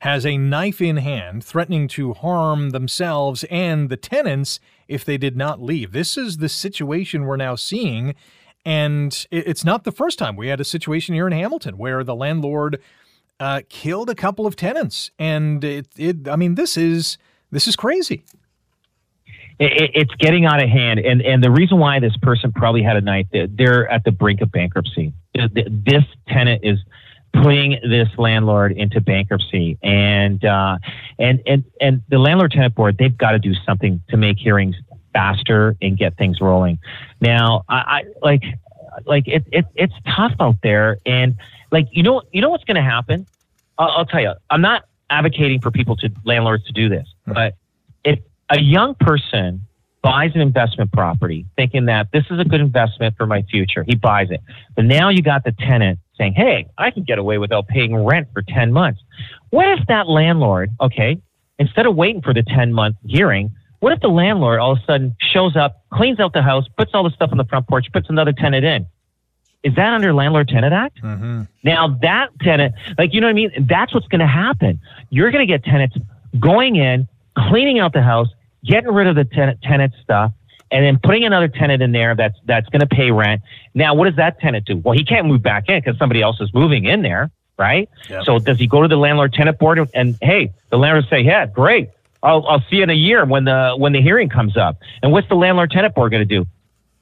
has 0.00 0.24
a 0.24 0.38
knife 0.38 0.80
in 0.80 0.98
hand, 0.98 1.44
threatening 1.44 1.88
to 1.88 2.14
harm 2.14 2.70
themselves 2.70 3.44
and 3.50 3.88
the 3.88 3.96
tenants 3.96 4.60
if 4.86 5.04
they 5.04 5.18
did 5.18 5.36
not 5.36 5.60
leave. 5.60 5.92
This 5.92 6.16
is 6.16 6.36
the 6.36 6.48
situation 6.48 7.24
we're 7.24 7.36
now 7.36 7.56
seeing. 7.56 8.14
And 8.64 9.26
it's 9.30 9.64
not 9.64 9.84
the 9.84 9.92
first 9.92 10.18
time 10.18 10.36
we 10.36 10.48
had 10.48 10.60
a 10.60 10.64
situation 10.64 11.14
here 11.14 11.26
in 11.26 11.32
Hamilton 11.32 11.78
where 11.78 12.04
the 12.04 12.14
landlord 12.14 12.80
uh, 13.40 13.62
killed 13.68 14.10
a 14.10 14.14
couple 14.14 14.46
of 14.46 14.56
tenants. 14.56 15.10
And 15.18 15.64
it, 15.64 15.88
it, 15.96 16.28
I 16.28 16.36
mean, 16.36 16.54
this 16.54 16.76
is 16.76 17.18
this 17.50 17.66
is 17.66 17.76
crazy. 17.76 18.24
It, 19.58 19.90
it's 19.94 20.14
getting 20.16 20.44
out 20.44 20.62
of 20.62 20.68
hand, 20.68 21.00
and 21.00 21.20
and 21.22 21.42
the 21.42 21.50
reason 21.50 21.78
why 21.78 21.98
this 21.98 22.16
person 22.18 22.52
probably 22.52 22.82
had 22.82 22.96
a 22.96 23.00
knife, 23.00 23.26
they're 23.32 23.88
at 23.88 24.04
the 24.04 24.12
brink 24.12 24.40
of 24.40 24.52
bankruptcy. 24.52 25.12
This 25.34 26.04
tenant 26.28 26.60
is 26.62 26.78
putting 27.32 27.78
this 27.82 28.08
landlord 28.18 28.72
into 28.72 29.00
bankruptcy. 29.00 29.78
And 29.82 30.44
uh, 30.44 30.78
and 31.18 31.42
and 31.46 31.64
and 31.80 32.02
the 32.08 32.18
landlord 32.18 32.52
tenant 32.52 32.74
board 32.74 32.98
they've 32.98 33.16
got 33.16 33.32
to 33.32 33.38
do 33.38 33.54
something 33.66 34.02
to 34.08 34.16
make 34.16 34.38
hearings 34.38 34.76
faster 35.12 35.76
and 35.80 35.96
get 35.96 36.16
things 36.16 36.40
rolling. 36.40 36.78
Now 37.20 37.64
i, 37.68 37.76
I 37.76 38.04
like 38.22 38.44
like 39.06 39.28
it, 39.28 39.44
it 39.52 39.66
it's 39.74 39.94
tough 40.16 40.34
out 40.40 40.56
there. 40.62 40.98
And 41.06 41.36
like 41.70 41.88
you 41.92 42.02
know 42.02 42.22
you 42.32 42.40
know 42.40 42.50
what's 42.50 42.64
going 42.64 42.76
to 42.76 42.82
happen? 42.82 43.26
I'll, 43.78 43.90
I'll, 43.90 44.06
tell 44.06 44.20
you 44.20 44.32
i'm 44.50 44.60
not 44.60 44.86
advocating 45.08 45.60
for 45.60 45.70
people 45.70 45.96
to 45.96 46.10
landlords 46.24 46.64
to 46.64 46.72
do 46.72 46.88
this. 46.88 47.06
Hmm. 47.26 47.34
but 47.34 47.54
if 48.04 48.18
a 48.50 48.60
young 48.60 48.94
person 48.94 49.62
buys 50.02 50.30
an 50.34 50.40
investment 50.40 50.92
property 50.92 51.44
thinking 51.56 51.86
that 51.86 52.08
this 52.12 52.24
is 52.30 52.38
a 52.38 52.44
good 52.44 52.60
investment 52.60 53.16
for 53.16 53.26
my 53.26 53.42
future 53.42 53.84
he 53.86 53.94
buys 53.94 54.30
it 54.30 54.40
but 54.76 54.84
now 54.84 55.08
you 55.08 55.22
got 55.22 55.44
the 55.44 55.52
tenant 55.52 55.98
saying, 56.18 56.34
hey, 56.34 56.66
I 56.76 56.90
can 56.90 57.04
get 57.04 57.18
away 57.18 57.38
without 57.38 57.68
paying 57.68 57.96
rent 57.96 58.28
for 58.34 58.42
10 58.42 58.72
months. 58.72 59.00
What 59.50 59.68
if 59.78 59.86
that 59.86 60.08
landlord, 60.08 60.70
okay, 60.80 61.18
instead 61.58 61.86
of 61.86 61.94
waiting 61.94 62.20
for 62.20 62.34
the 62.34 62.42
10 62.42 62.72
month 62.72 62.96
hearing, 63.06 63.50
what 63.78 63.92
if 63.92 64.00
the 64.00 64.08
landlord 64.08 64.58
all 64.58 64.72
of 64.72 64.78
a 64.78 64.84
sudden 64.84 65.16
shows 65.32 65.56
up, 65.56 65.84
cleans 65.92 66.18
out 66.18 66.32
the 66.32 66.42
house, 66.42 66.66
puts 66.76 66.90
all 66.92 67.04
the 67.04 67.10
stuff 67.10 67.30
on 67.30 67.38
the 67.38 67.44
front 67.44 67.68
porch, 67.68 67.86
puts 67.92 68.10
another 68.10 68.32
tenant 68.32 68.64
in? 68.64 68.86
Is 69.64 69.74
that 69.74 69.92
under 69.92 70.12
Landlord 70.12 70.48
Tenant 70.48 70.72
Act? 70.72 71.02
Mm-hmm. 71.02 71.42
Now 71.64 71.98
that 72.02 72.28
tenant, 72.40 72.74
like 72.96 73.12
you 73.12 73.20
know 73.20 73.26
what 73.26 73.32
I 73.32 73.34
mean? 73.34 73.66
That's 73.68 73.92
what's 73.92 74.06
going 74.06 74.20
to 74.20 74.26
happen. 74.26 74.80
You're 75.10 75.30
going 75.32 75.46
to 75.46 75.52
get 75.52 75.64
tenants 75.64 75.96
going 76.38 76.76
in, 76.76 77.08
cleaning 77.36 77.80
out 77.80 77.92
the 77.92 78.02
house, 78.02 78.28
getting 78.64 78.90
rid 78.90 79.06
of 79.06 79.16
the 79.16 79.24
tenant 79.24 79.60
tenant 79.62 79.94
stuff, 80.02 80.32
and 80.70 80.84
then 80.84 80.98
putting 81.02 81.24
another 81.24 81.48
tenant 81.48 81.82
in 81.82 81.92
there 81.92 82.14
that's 82.14 82.38
that's 82.44 82.68
going 82.68 82.80
to 82.80 82.86
pay 82.86 83.10
rent. 83.10 83.42
Now, 83.74 83.94
what 83.94 84.06
does 84.06 84.16
that 84.16 84.40
tenant 84.40 84.66
do? 84.66 84.76
Well, 84.76 84.96
he 84.96 85.04
can't 85.04 85.26
move 85.26 85.42
back 85.42 85.68
in 85.68 85.80
because 85.80 85.98
somebody 85.98 86.22
else 86.22 86.40
is 86.40 86.52
moving 86.52 86.84
in 86.84 87.02
there, 87.02 87.30
right? 87.58 87.88
Yep. 88.08 88.24
So 88.24 88.38
does 88.38 88.58
he 88.58 88.66
go 88.66 88.82
to 88.82 88.88
the 88.88 88.96
landlord 88.96 89.32
tenant 89.32 89.58
board 89.58 89.78
and, 89.78 89.90
and 89.94 90.18
hey, 90.20 90.52
the 90.70 90.78
landlord 90.78 91.06
say, 91.08 91.20
yeah, 91.20 91.46
great, 91.46 91.90
I'll 92.22 92.46
I'll 92.46 92.64
see 92.68 92.76
you 92.76 92.82
in 92.82 92.90
a 92.90 92.94
year 92.94 93.24
when 93.24 93.44
the 93.44 93.74
when 93.76 93.92
the 93.92 94.02
hearing 94.02 94.28
comes 94.28 94.56
up. 94.56 94.78
And 95.02 95.12
what's 95.12 95.28
the 95.28 95.36
landlord 95.36 95.70
tenant 95.70 95.94
board 95.94 96.10
going 96.12 96.26
to 96.26 96.34
do? 96.36 96.46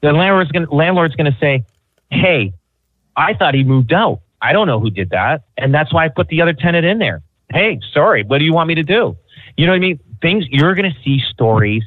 The 0.01 0.13
landlord's 0.13 0.51
going 0.51 0.67
landlord's 0.67 1.15
going 1.15 1.31
to 1.31 1.37
say, 1.39 1.65
hey, 2.11 2.53
I 3.15 3.33
thought 3.33 3.55
he 3.55 3.63
moved 3.63 3.93
out. 3.93 4.21
I 4.41 4.53
don't 4.53 4.67
know 4.67 4.79
who 4.79 4.91
did 4.91 5.09
that, 5.09 5.43
and 5.57 5.73
that's 5.73 5.91
why 5.91 6.05
I 6.05 6.09
put 6.09 6.27
the 6.27 6.41
other 6.41 6.53
tenant 6.53 6.85
in 6.85 6.99
there. 6.99 7.23
Hey, 7.49 7.79
sorry, 7.91 8.23
what 8.23 8.37
do 8.37 8.45
you 8.45 8.53
want 8.53 8.67
me 8.67 8.75
to 8.75 8.83
do? 8.83 9.17
You 9.55 9.65
know 9.65 9.71
what 9.71 9.77
I 9.77 9.79
mean? 9.79 9.99
Things 10.21 10.45
you're 10.49 10.75
going 10.75 10.91
to 10.91 10.99
see 11.03 11.21
stories 11.29 11.83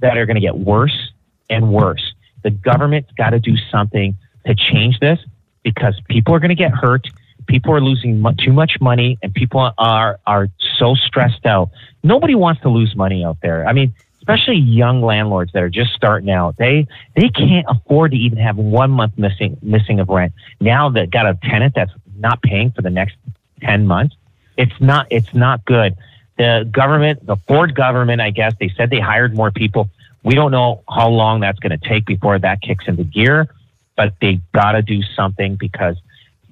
that 0.00 0.16
are 0.16 0.26
going 0.26 0.36
to 0.36 0.40
get 0.40 0.56
worse 0.56 1.12
and 1.50 1.72
worse. 1.72 2.14
The 2.42 2.50
government's 2.50 3.10
got 3.12 3.30
to 3.30 3.40
do 3.40 3.56
something 3.70 4.16
to 4.46 4.54
change 4.54 4.98
this 5.00 5.18
because 5.62 6.00
people 6.08 6.34
are 6.34 6.38
going 6.38 6.50
to 6.50 6.54
get 6.54 6.72
hurt. 6.72 7.06
People 7.46 7.72
are 7.72 7.80
losing 7.80 8.24
too 8.38 8.52
much 8.52 8.72
money, 8.80 9.18
and 9.22 9.32
people 9.32 9.72
are 9.78 10.20
are 10.26 10.48
so 10.78 10.94
stressed 10.94 11.46
out. 11.46 11.70
Nobody 12.02 12.34
wants 12.34 12.60
to 12.62 12.68
lose 12.68 12.94
money 12.94 13.24
out 13.24 13.38
there. 13.42 13.66
I 13.66 13.72
mean, 13.72 13.94
especially 14.18 14.56
young 14.56 15.00
landlords 15.02 15.52
that 15.52 15.62
are 15.62 15.70
just 15.70 15.92
starting 15.94 16.30
out. 16.30 16.56
They 16.58 16.86
they 17.16 17.30
can't 17.30 17.66
afford 17.68 18.10
to 18.12 18.18
even 18.18 18.38
have 18.38 18.56
one 18.56 18.90
month 18.90 19.14
missing 19.16 19.56
missing 19.62 20.00
of 20.00 20.08
rent. 20.08 20.34
Now 20.60 20.90
that 20.90 21.10
got 21.10 21.26
a 21.26 21.38
tenant 21.42 21.74
that's 21.74 21.92
not 22.16 22.42
paying 22.42 22.70
for 22.70 22.82
the 22.82 22.90
next 22.90 23.16
ten 23.62 23.86
months, 23.86 24.14
it's 24.56 24.78
not 24.80 25.06
it's 25.10 25.32
not 25.32 25.64
good 25.64 25.96
the 26.38 26.68
government, 26.70 27.26
the 27.26 27.36
Ford 27.36 27.74
government, 27.74 28.20
I 28.20 28.30
guess, 28.30 28.54
they 28.58 28.70
said 28.76 28.90
they 28.90 29.00
hired 29.00 29.34
more 29.34 29.50
people. 29.50 29.90
We 30.22 30.34
don't 30.34 30.50
know 30.50 30.82
how 30.88 31.08
long 31.08 31.40
that's 31.40 31.58
going 31.58 31.78
to 31.78 31.88
take 31.88 32.06
before 32.06 32.38
that 32.38 32.62
kicks 32.62 32.86
into 32.86 33.04
gear, 33.04 33.48
but 33.96 34.14
they 34.20 34.40
got 34.54 34.72
to 34.72 34.82
do 34.82 35.02
something 35.16 35.56
because 35.56 35.96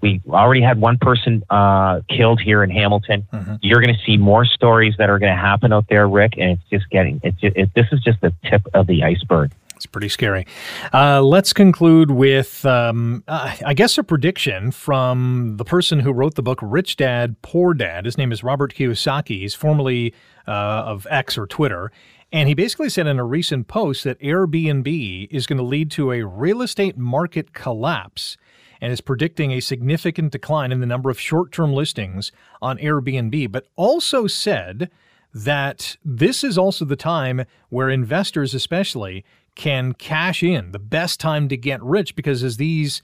we 0.03 0.21
already 0.29 0.61
had 0.61 0.81
one 0.81 0.99
person 0.99 1.43
uh, 1.49 2.01
killed 2.09 2.41
here 2.41 2.63
in 2.63 2.71
Hamilton. 2.71 3.27
Mm-hmm. 3.33 3.55
You're 3.63 3.81
going 3.81 3.95
to 3.95 4.01
see 4.05 4.17
more 4.17 4.45
stories 4.45 4.95
that 4.99 5.09
are 5.09 5.19
going 5.19 5.33
to 5.33 5.41
happen 5.41 5.73
out 5.73 5.87
there, 5.89 6.07
Rick, 6.09 6.35
and 6.37 6.51
it's 6.51 6.63
just 6.71 6.91
getting 6.91 7.21
it's 7.23 7.39
it, 7.41 7.73
this 7.75 7.87
is 7.93 8.01
just 8.01 8.21
the 8.21 8.33
tip 8.45 8.63
of 8.75 8.87
the 8.87 9.05
iceberg. 9.05 9.53
Pretty 9.97 10.11
scary. 10.11 10.47
Uh, 10.93 11.23
let's 11.23 11.55
conclude 11.55 12.11
with, 12.11 12.67
um, 12.67 13.25
uh, 13.27 13.57
I 13.65 13.73
guess, 13.73 13.97
a 13.97 14.05
prediction 14.05 14.71
from 14.71 15.57
the 15.57 15.65
person 15.65 16.01
who 16.01 16.13
wrote 16.13 16.35
the 16.35 16.43
book 16.43 16.59
Rich 16.61 16.97
Dad, 16.97 17.41
Poor 17.41 17.73
Dad. 17.73 18.05
His 18.05 18.19
name 18.19 18.31
is 18.31 18.45
Robert 18.45 18.75
Kiyosaki. 18.75 19.41
He's 19.41 19.55
formerly 19.55 20.13
uh, 20.47 20.51
of 20.51 21.07
X 21.09 21.39
or 21.39 21.47
Twitter. 21.47 21.91
And 22.31 22.47
he 22.47 22.55
basically 22.55 22.91
said 22.91 23.07
in 23.07 23.19
a 23.19 23.25
recent 23.25 23.69
post 23.69 24.05
that 24.05 24.21
Airbnb 24.21 25.29
is 25.31 25.47
going 25.47 25.57
to 25.57 25.65
lead 25.65 25.91
to 25.93 26.13
a 26.13 26.27
real 26.27 26.61
estate 26.61 26.99
market 26.99 27.55
collapse 27.55 28.37
and 28.83 28.93
is 28.93 29.01
predicting 29.01 29.53
a 29.53 29.61
significant 29.61 30.31
decline 30.31 30.73
in 30.73 30.81
the 30.81 30.87
number 30.87 31.09
of 31.09 31.19
short 31.19 31.53
term 31.53 31.73
listings 31.73 32.33
on 32.61 32.77
Airbnb, 32.77 33.51
but 33.51 33.65
also 33.77 34.27
said 34.27 34.91
that 35.33 35.97
this 36.05 36.45
is 36.45 36.59
also 36.59 36.85
the 36.85 36.97
time 36.97 37.47
where 37.71 37.89
investors, 37.89 38.53
especially, 38.53 39.25
can 39.57 39.95
cash 39.95 40.43
in, 40.43 40.71
the 40.71 40.79
best 40.79 41.19
time 41.19 41.49
to 41.49 41.57
get 41.57 41.83
rich, 41.83 42.15
because 42.15 42.45
as 42.45 42.59
these, 42.59 43.03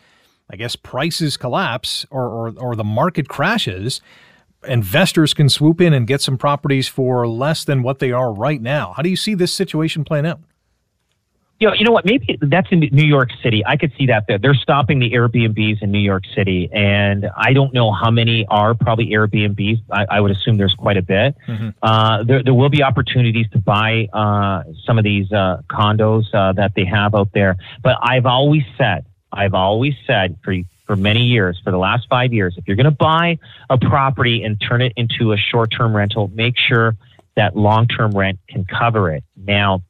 I 0.48 0.56
guess, 0.56 0.76
prices 0.76 1.36
collapse 1.36 2.06
or, 2.10 2.28
or, 2.28 2.54
or 2.56 2.76
the 2.76 2.84
market 2.84 3.28
crashes, 3.28 4.00
investors 4.68 5.34
can 5.34 5.48
swoop 5.48 5.80
in 5.80 5.92
and 5.92 6.06
get 6.06 6.20
some 6.20 6.38
properties 6.38 6.86
for 6.86 7.26
less 7.26 7.64
than 7.64 7.82
what 7.82 7.98
they 7.98 8.12
are 8.12 8.32
right 8.32 8.62
now. 8.62 8.92
How 8.94 9.02
do 9.02 9.10
you 9.10 9.16
see 9.16 9.34
this 9.34 9.52
situation 9.52 10.04
playing 10.04 10.26
out? 10.26 10.40
You 11.62 11.68
know, 11.68 11.74
you 11.74 11.84
know 11.84 11.92
what? 11.92 12.04
Maybe 12.04 12.36
that's 12.40 12.66
in 12.72 12.80
New 12.80 13.04
York 13.04 13.28
City. 13.40 13.62
I 13.64 13.76
could 13.76 13.92
see 13.96 14.06
that 14.06 14.24
there. 14.26 14.36
They're 14.36 14.52
stopping 14.52 14.98
the 14.98 15.12
Airbnbs 15.12 15.80
in 15.80 15.92
New 15.92 16.00
York 16.00 16.24
City, 16.34 16.68
and 16.72 17.30
I 17.36 17.52
don't 17.52 17.72
know 17.72 17.92
how 17.92 18.10
many 18.10 18.44
are 18.48 18.74
probably 18.74 19.10
Airbnbs. 19.10 19.78
I, 19.92 20.06
I 20.10 20.20
would 20.20 20.32
assume 20.32 20.56
there's 20.56 20.74
quite 20.74 20.96
a 20.96 21.02
bit. 21.02 21.36
Mm-hmm. 21.46 21.68
Uh, 21.80 22.24
there, 22.24 22.42
there 22.42 22.54
will 22.54 22.68
be 22.68 22.82
opportunities 22.82 23.46
to 23.52 23.58
buy 23.58 24.08
uh, 24.12 24.64
some 24.84 24.98
of 24.98 25.04
these 25.04 25.30
uh, 25.30 25.62
condos 25.70 26.24
uh, 26.34 26.52
that 26.54 26.72
they 26.74 26.84
have 26.84 27.14
out 27.14 27.28
there. 27.32 27.56
But 27.80 27.96
I've 28.02 28.26
always 28.26 28.64
said, 28.76 29.06
I've 29.30 29.54
always 29.54 29.94
said 30.04 30.38
for 30.42 30.56
for 30.88 30.96
many 30.96 31.22
years, 31.22 31.60
for 31.62 31.70
the 31.70 31.78
last 31.78 32.08
five 32.10 32.32
years, 32.32 32.56
if 32.58 32.66
you're 32.66 32.76
going 32.76 32.86
to 32.86 32.90
buy 32.90 33.38
a 33.70 33.78
property 33.78 34.42
and 34.42 34.60
turn 34.60 34.82
it 34.82 34.92
into 34.96 35.32
a 35.32 35.36
short-term 35.36 35.94
rental, 35.94 36.28
make 36.34 36.58
sure 36.58 36.96
that 37.36 37.56
long-term 37.56 38.10
rent 38.10 38.40
can 38.48 38.64
cover 38.64 39.12
it. 39.12 39.22
Now 39.36 39.84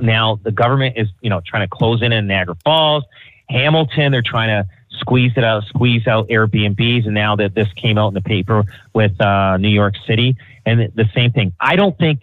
now 0.00 0.38
the 0.42 0.52
government 0.52 0.96
is, 0.96 1.08
you 1.20 1.30
know, 1.30 1.40
trying 1.44 1.68
to 1.68 1.68
close 1.68 2.02
in 2.02 2.12
in 2.12 2.26
Niagara 2.26 2.56
Falls, 2.64 3.04
Hamilton. 3.48 4.12
They're 4.12 4.22
trying 4.22 4.48
to 4.48 4.68
squeeze 4.98 5.32
it 5.36 5.44
out, 5.44 5.64
squeeze 5.64 6.06
out 6.06 6.28
Airbnbs, 6.28 7.06
and 7.06 7.14
now 7.14 7.36
that 7.36 7.54
this 7.54 7.72
came 7.74 7.98
out 7.98 8.08
in 8.08 8.14
the 8.14 8.22
paper 8.22 8.64
with 8.92 9.20
uh, 9.20 9.56
New 9.56 9.68
York 9.68 9.94
City, 10.06 10.36
and 10.64 10.92
the 10.94 11.08
same 11.14 11.32
thing. 11.32 11.52
I 11.60 11.76
don't 11.76 11.96
think 11.98 12.22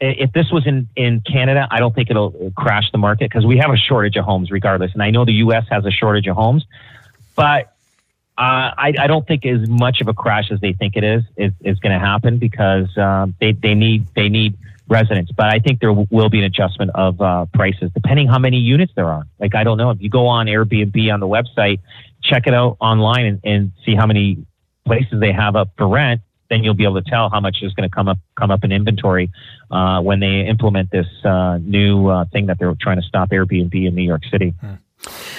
if 0.00 0.32
this 0.32 0.50
was 0.50 0.66
in 0.66 0.88
in 0.96 1.20
Canada, 1.20 1.66
I 1.70 1.80
don't 1.80 1.94
think 1.94 2.10
it'll 2.10 2.52
crash 2.56 2.90
the 2.92 2.98
market 2.98 3.30
because 3.30 3.44
we 3.44 3.58
have 3.58 3.70
a 3.70 3.76
shortage 3.76 4.16
of 4.16 4.24
homes 4.24 4.50
regardless, 4.50 4.92
and 4.92 5.02
I 5.02 5.10
know 5.10 5.24
the 5.24 5.34
U.S. 5.34 5.64
has 5.70 5.84
a 5.84 5.90
shortage 5.90 6.26
of 6.26 6.36
homes, 6.36 6.64
but. 7.34 7.68
Uh, 8.38 8.72
I, 8.78 8.94
I, 8.98 9.06
don't 9.08 9.26
think 9.26 9.44
as 9.44 9.68
much 9.68 10.00
of 10.00 10.08
a 10.08 10.14
crash 10.14 10.50
as 10.50 10.58
they 10.58 10.72
think 10.72 10.96
it 10.96 11.04
is 11.04 11.22
is, 11.36 11.52
is 11.60 11.78
going 11.80 11.92
to 11.92 11.98
happen 11.98 12.38
because 12.38 12.88
uh, 12.96 13.26
they 13.40 13.52
they 13.52 13.74
need 13.74 14.06
they 14.14 14.30
need 14.30 14.56
residents. 14.88 15.32
But 15.36 15.46
I 15.46 15.58
think 15.58 15.80
there 15.80 15.92
will 15.92 16.28
be 16.28 16.38
an 16.38 16.44
adjustment 16.44 16.90
of 16.94 17.20
uh, 17.20 17.46
prices 17.54 17.90
depending 17.94 18.28
how 18.28 18.38
many 18.38 18.58
units 18.58 18.92
there 18.94 19.08
are. 19.08 19.26
Like 19.38 19.54
I 19.54 19.64
don't 19.64 19.78
know 19.78 19.90
if 19.90 20.00
you 20.00 20.10
go 20.10 20.26
on 20.26 20.46
Airbnb 20.46 21.12
on 21.12 21.20
the 21.20 21.26
website, 21.26 21.80
check 22.22 22.46
it 22.46 22.54
out 22.54 22.76
online 22.80 23.26
and, 23.26 23.40
and 23.44 23.72
see 23.84 23.94
how 23.94 24.06
many 24.06 24.44
places 24.84 25.20
they 25.20 25.32
have 25.32 25.56
up 25.56 25.70
for 25.76 25.88
rent. 25.88 26.20
Then 26.50 26.62
you'll 26.62 26.74
be 26.74 26.84
able 26.84 27.02
to 27.02 27.10
tell 27.10 27.30
how 27.30 27.40
much 27.40 27.58
is 27.62 27.72
going 27.72 27.88
to 27.88 27.94
come 27.94 28.08
up 28.08 28.18
come 28.38 28.50
up 28.50 28.62
in 28.62 28.72
inventory 28.72 29.30
uh, 29.70 30.02
when 30.02 30.20
they 30.20 30.46
implement 30.46 30.90
this 30.90 31.06
uh, 31.24 31.58
new 31.62 32.08
uh, 32.08 32.26
thing 32.26 32.46
that 32.46 32.58
they're 32.58 32.74
trying 32.78 33.00
to 33.00 33.06
stop 33.06 33.30
Airbnb 33.30 33.74
in 33.74 33.94
New 33.94 34.02
York 34.02 34.22
City. 34.30 34.54
Hmm. 34.60 34.74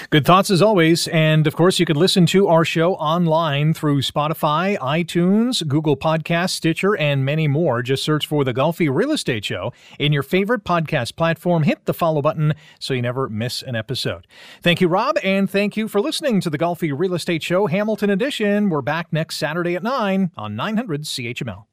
Good 0.09 0.25
thoughts 0.25 0.49
as 0.49 0.61
always. 0.61 1.07
And 1.07 1.47
of 1.47 1.55
course, 1.55 1.79
you 1.79 1.85
can 1.85 1.95
listen 1.95 2.25
to 2.27 2.47
our 2.47 2.65
show 2.65 2.95
online 2.95 3.73
through 3.73 4.01
Spotify, 4.01 4.77
iTunes, 4.77 5.65
Google 5.67 5.97
Podcasts, 5.97 6.51
Stitcher, 6.51 6.95
and 6.97 7.25
many 7.25 7.47
more. 7.47 7.81
Just 7.81 8.03
search 8.03 8.27
for 8.27 8.43
the 8.43 8.53
Golfi 8.53 8.93
Real 8.93 9.11
Estate 9.11 9.45
Show 9.45 9.73
in 9.97 10.13
your 10.13 10.23
favorite 10.23 10.63
podcast 10.63 11.15
platform. 11.15 11.63
Hit 11.63 11.85
the 11.85 11.93
follow 11.93 12.21
button 12.21 12.53
so 12.79 12.93
you 12.93 13.01
never 13.01 13.29
miss 13.29 13.61
an 13.61 13.75
episode. 13.75 14.27
Thank 14.61 14.81
you, 14.81 14.87
Rob, 14.87 15.17
and 15.23 15.49
thank 15.49 15.77
you 15.77 15.87
for 15.87 16.01
listening 16.01 16.41
to 16.41 16.49
the 16.49 16.57
Golfi 16.57 16.93
Real 16.95 17.13
Estate 17.13 17.43
Show 17.43 17.67
Hamilton 17.67 18.09
Edition. 18.09 18.69
We're 18.69 18.81
back 18.81 19.11
next 19.11 19.37
Saturday 19.37 19.75
at 19.75 19.83
9 19.83 20.31
on 20.37 20.55
900 20.55 21.03
CHML. 21.03 21.72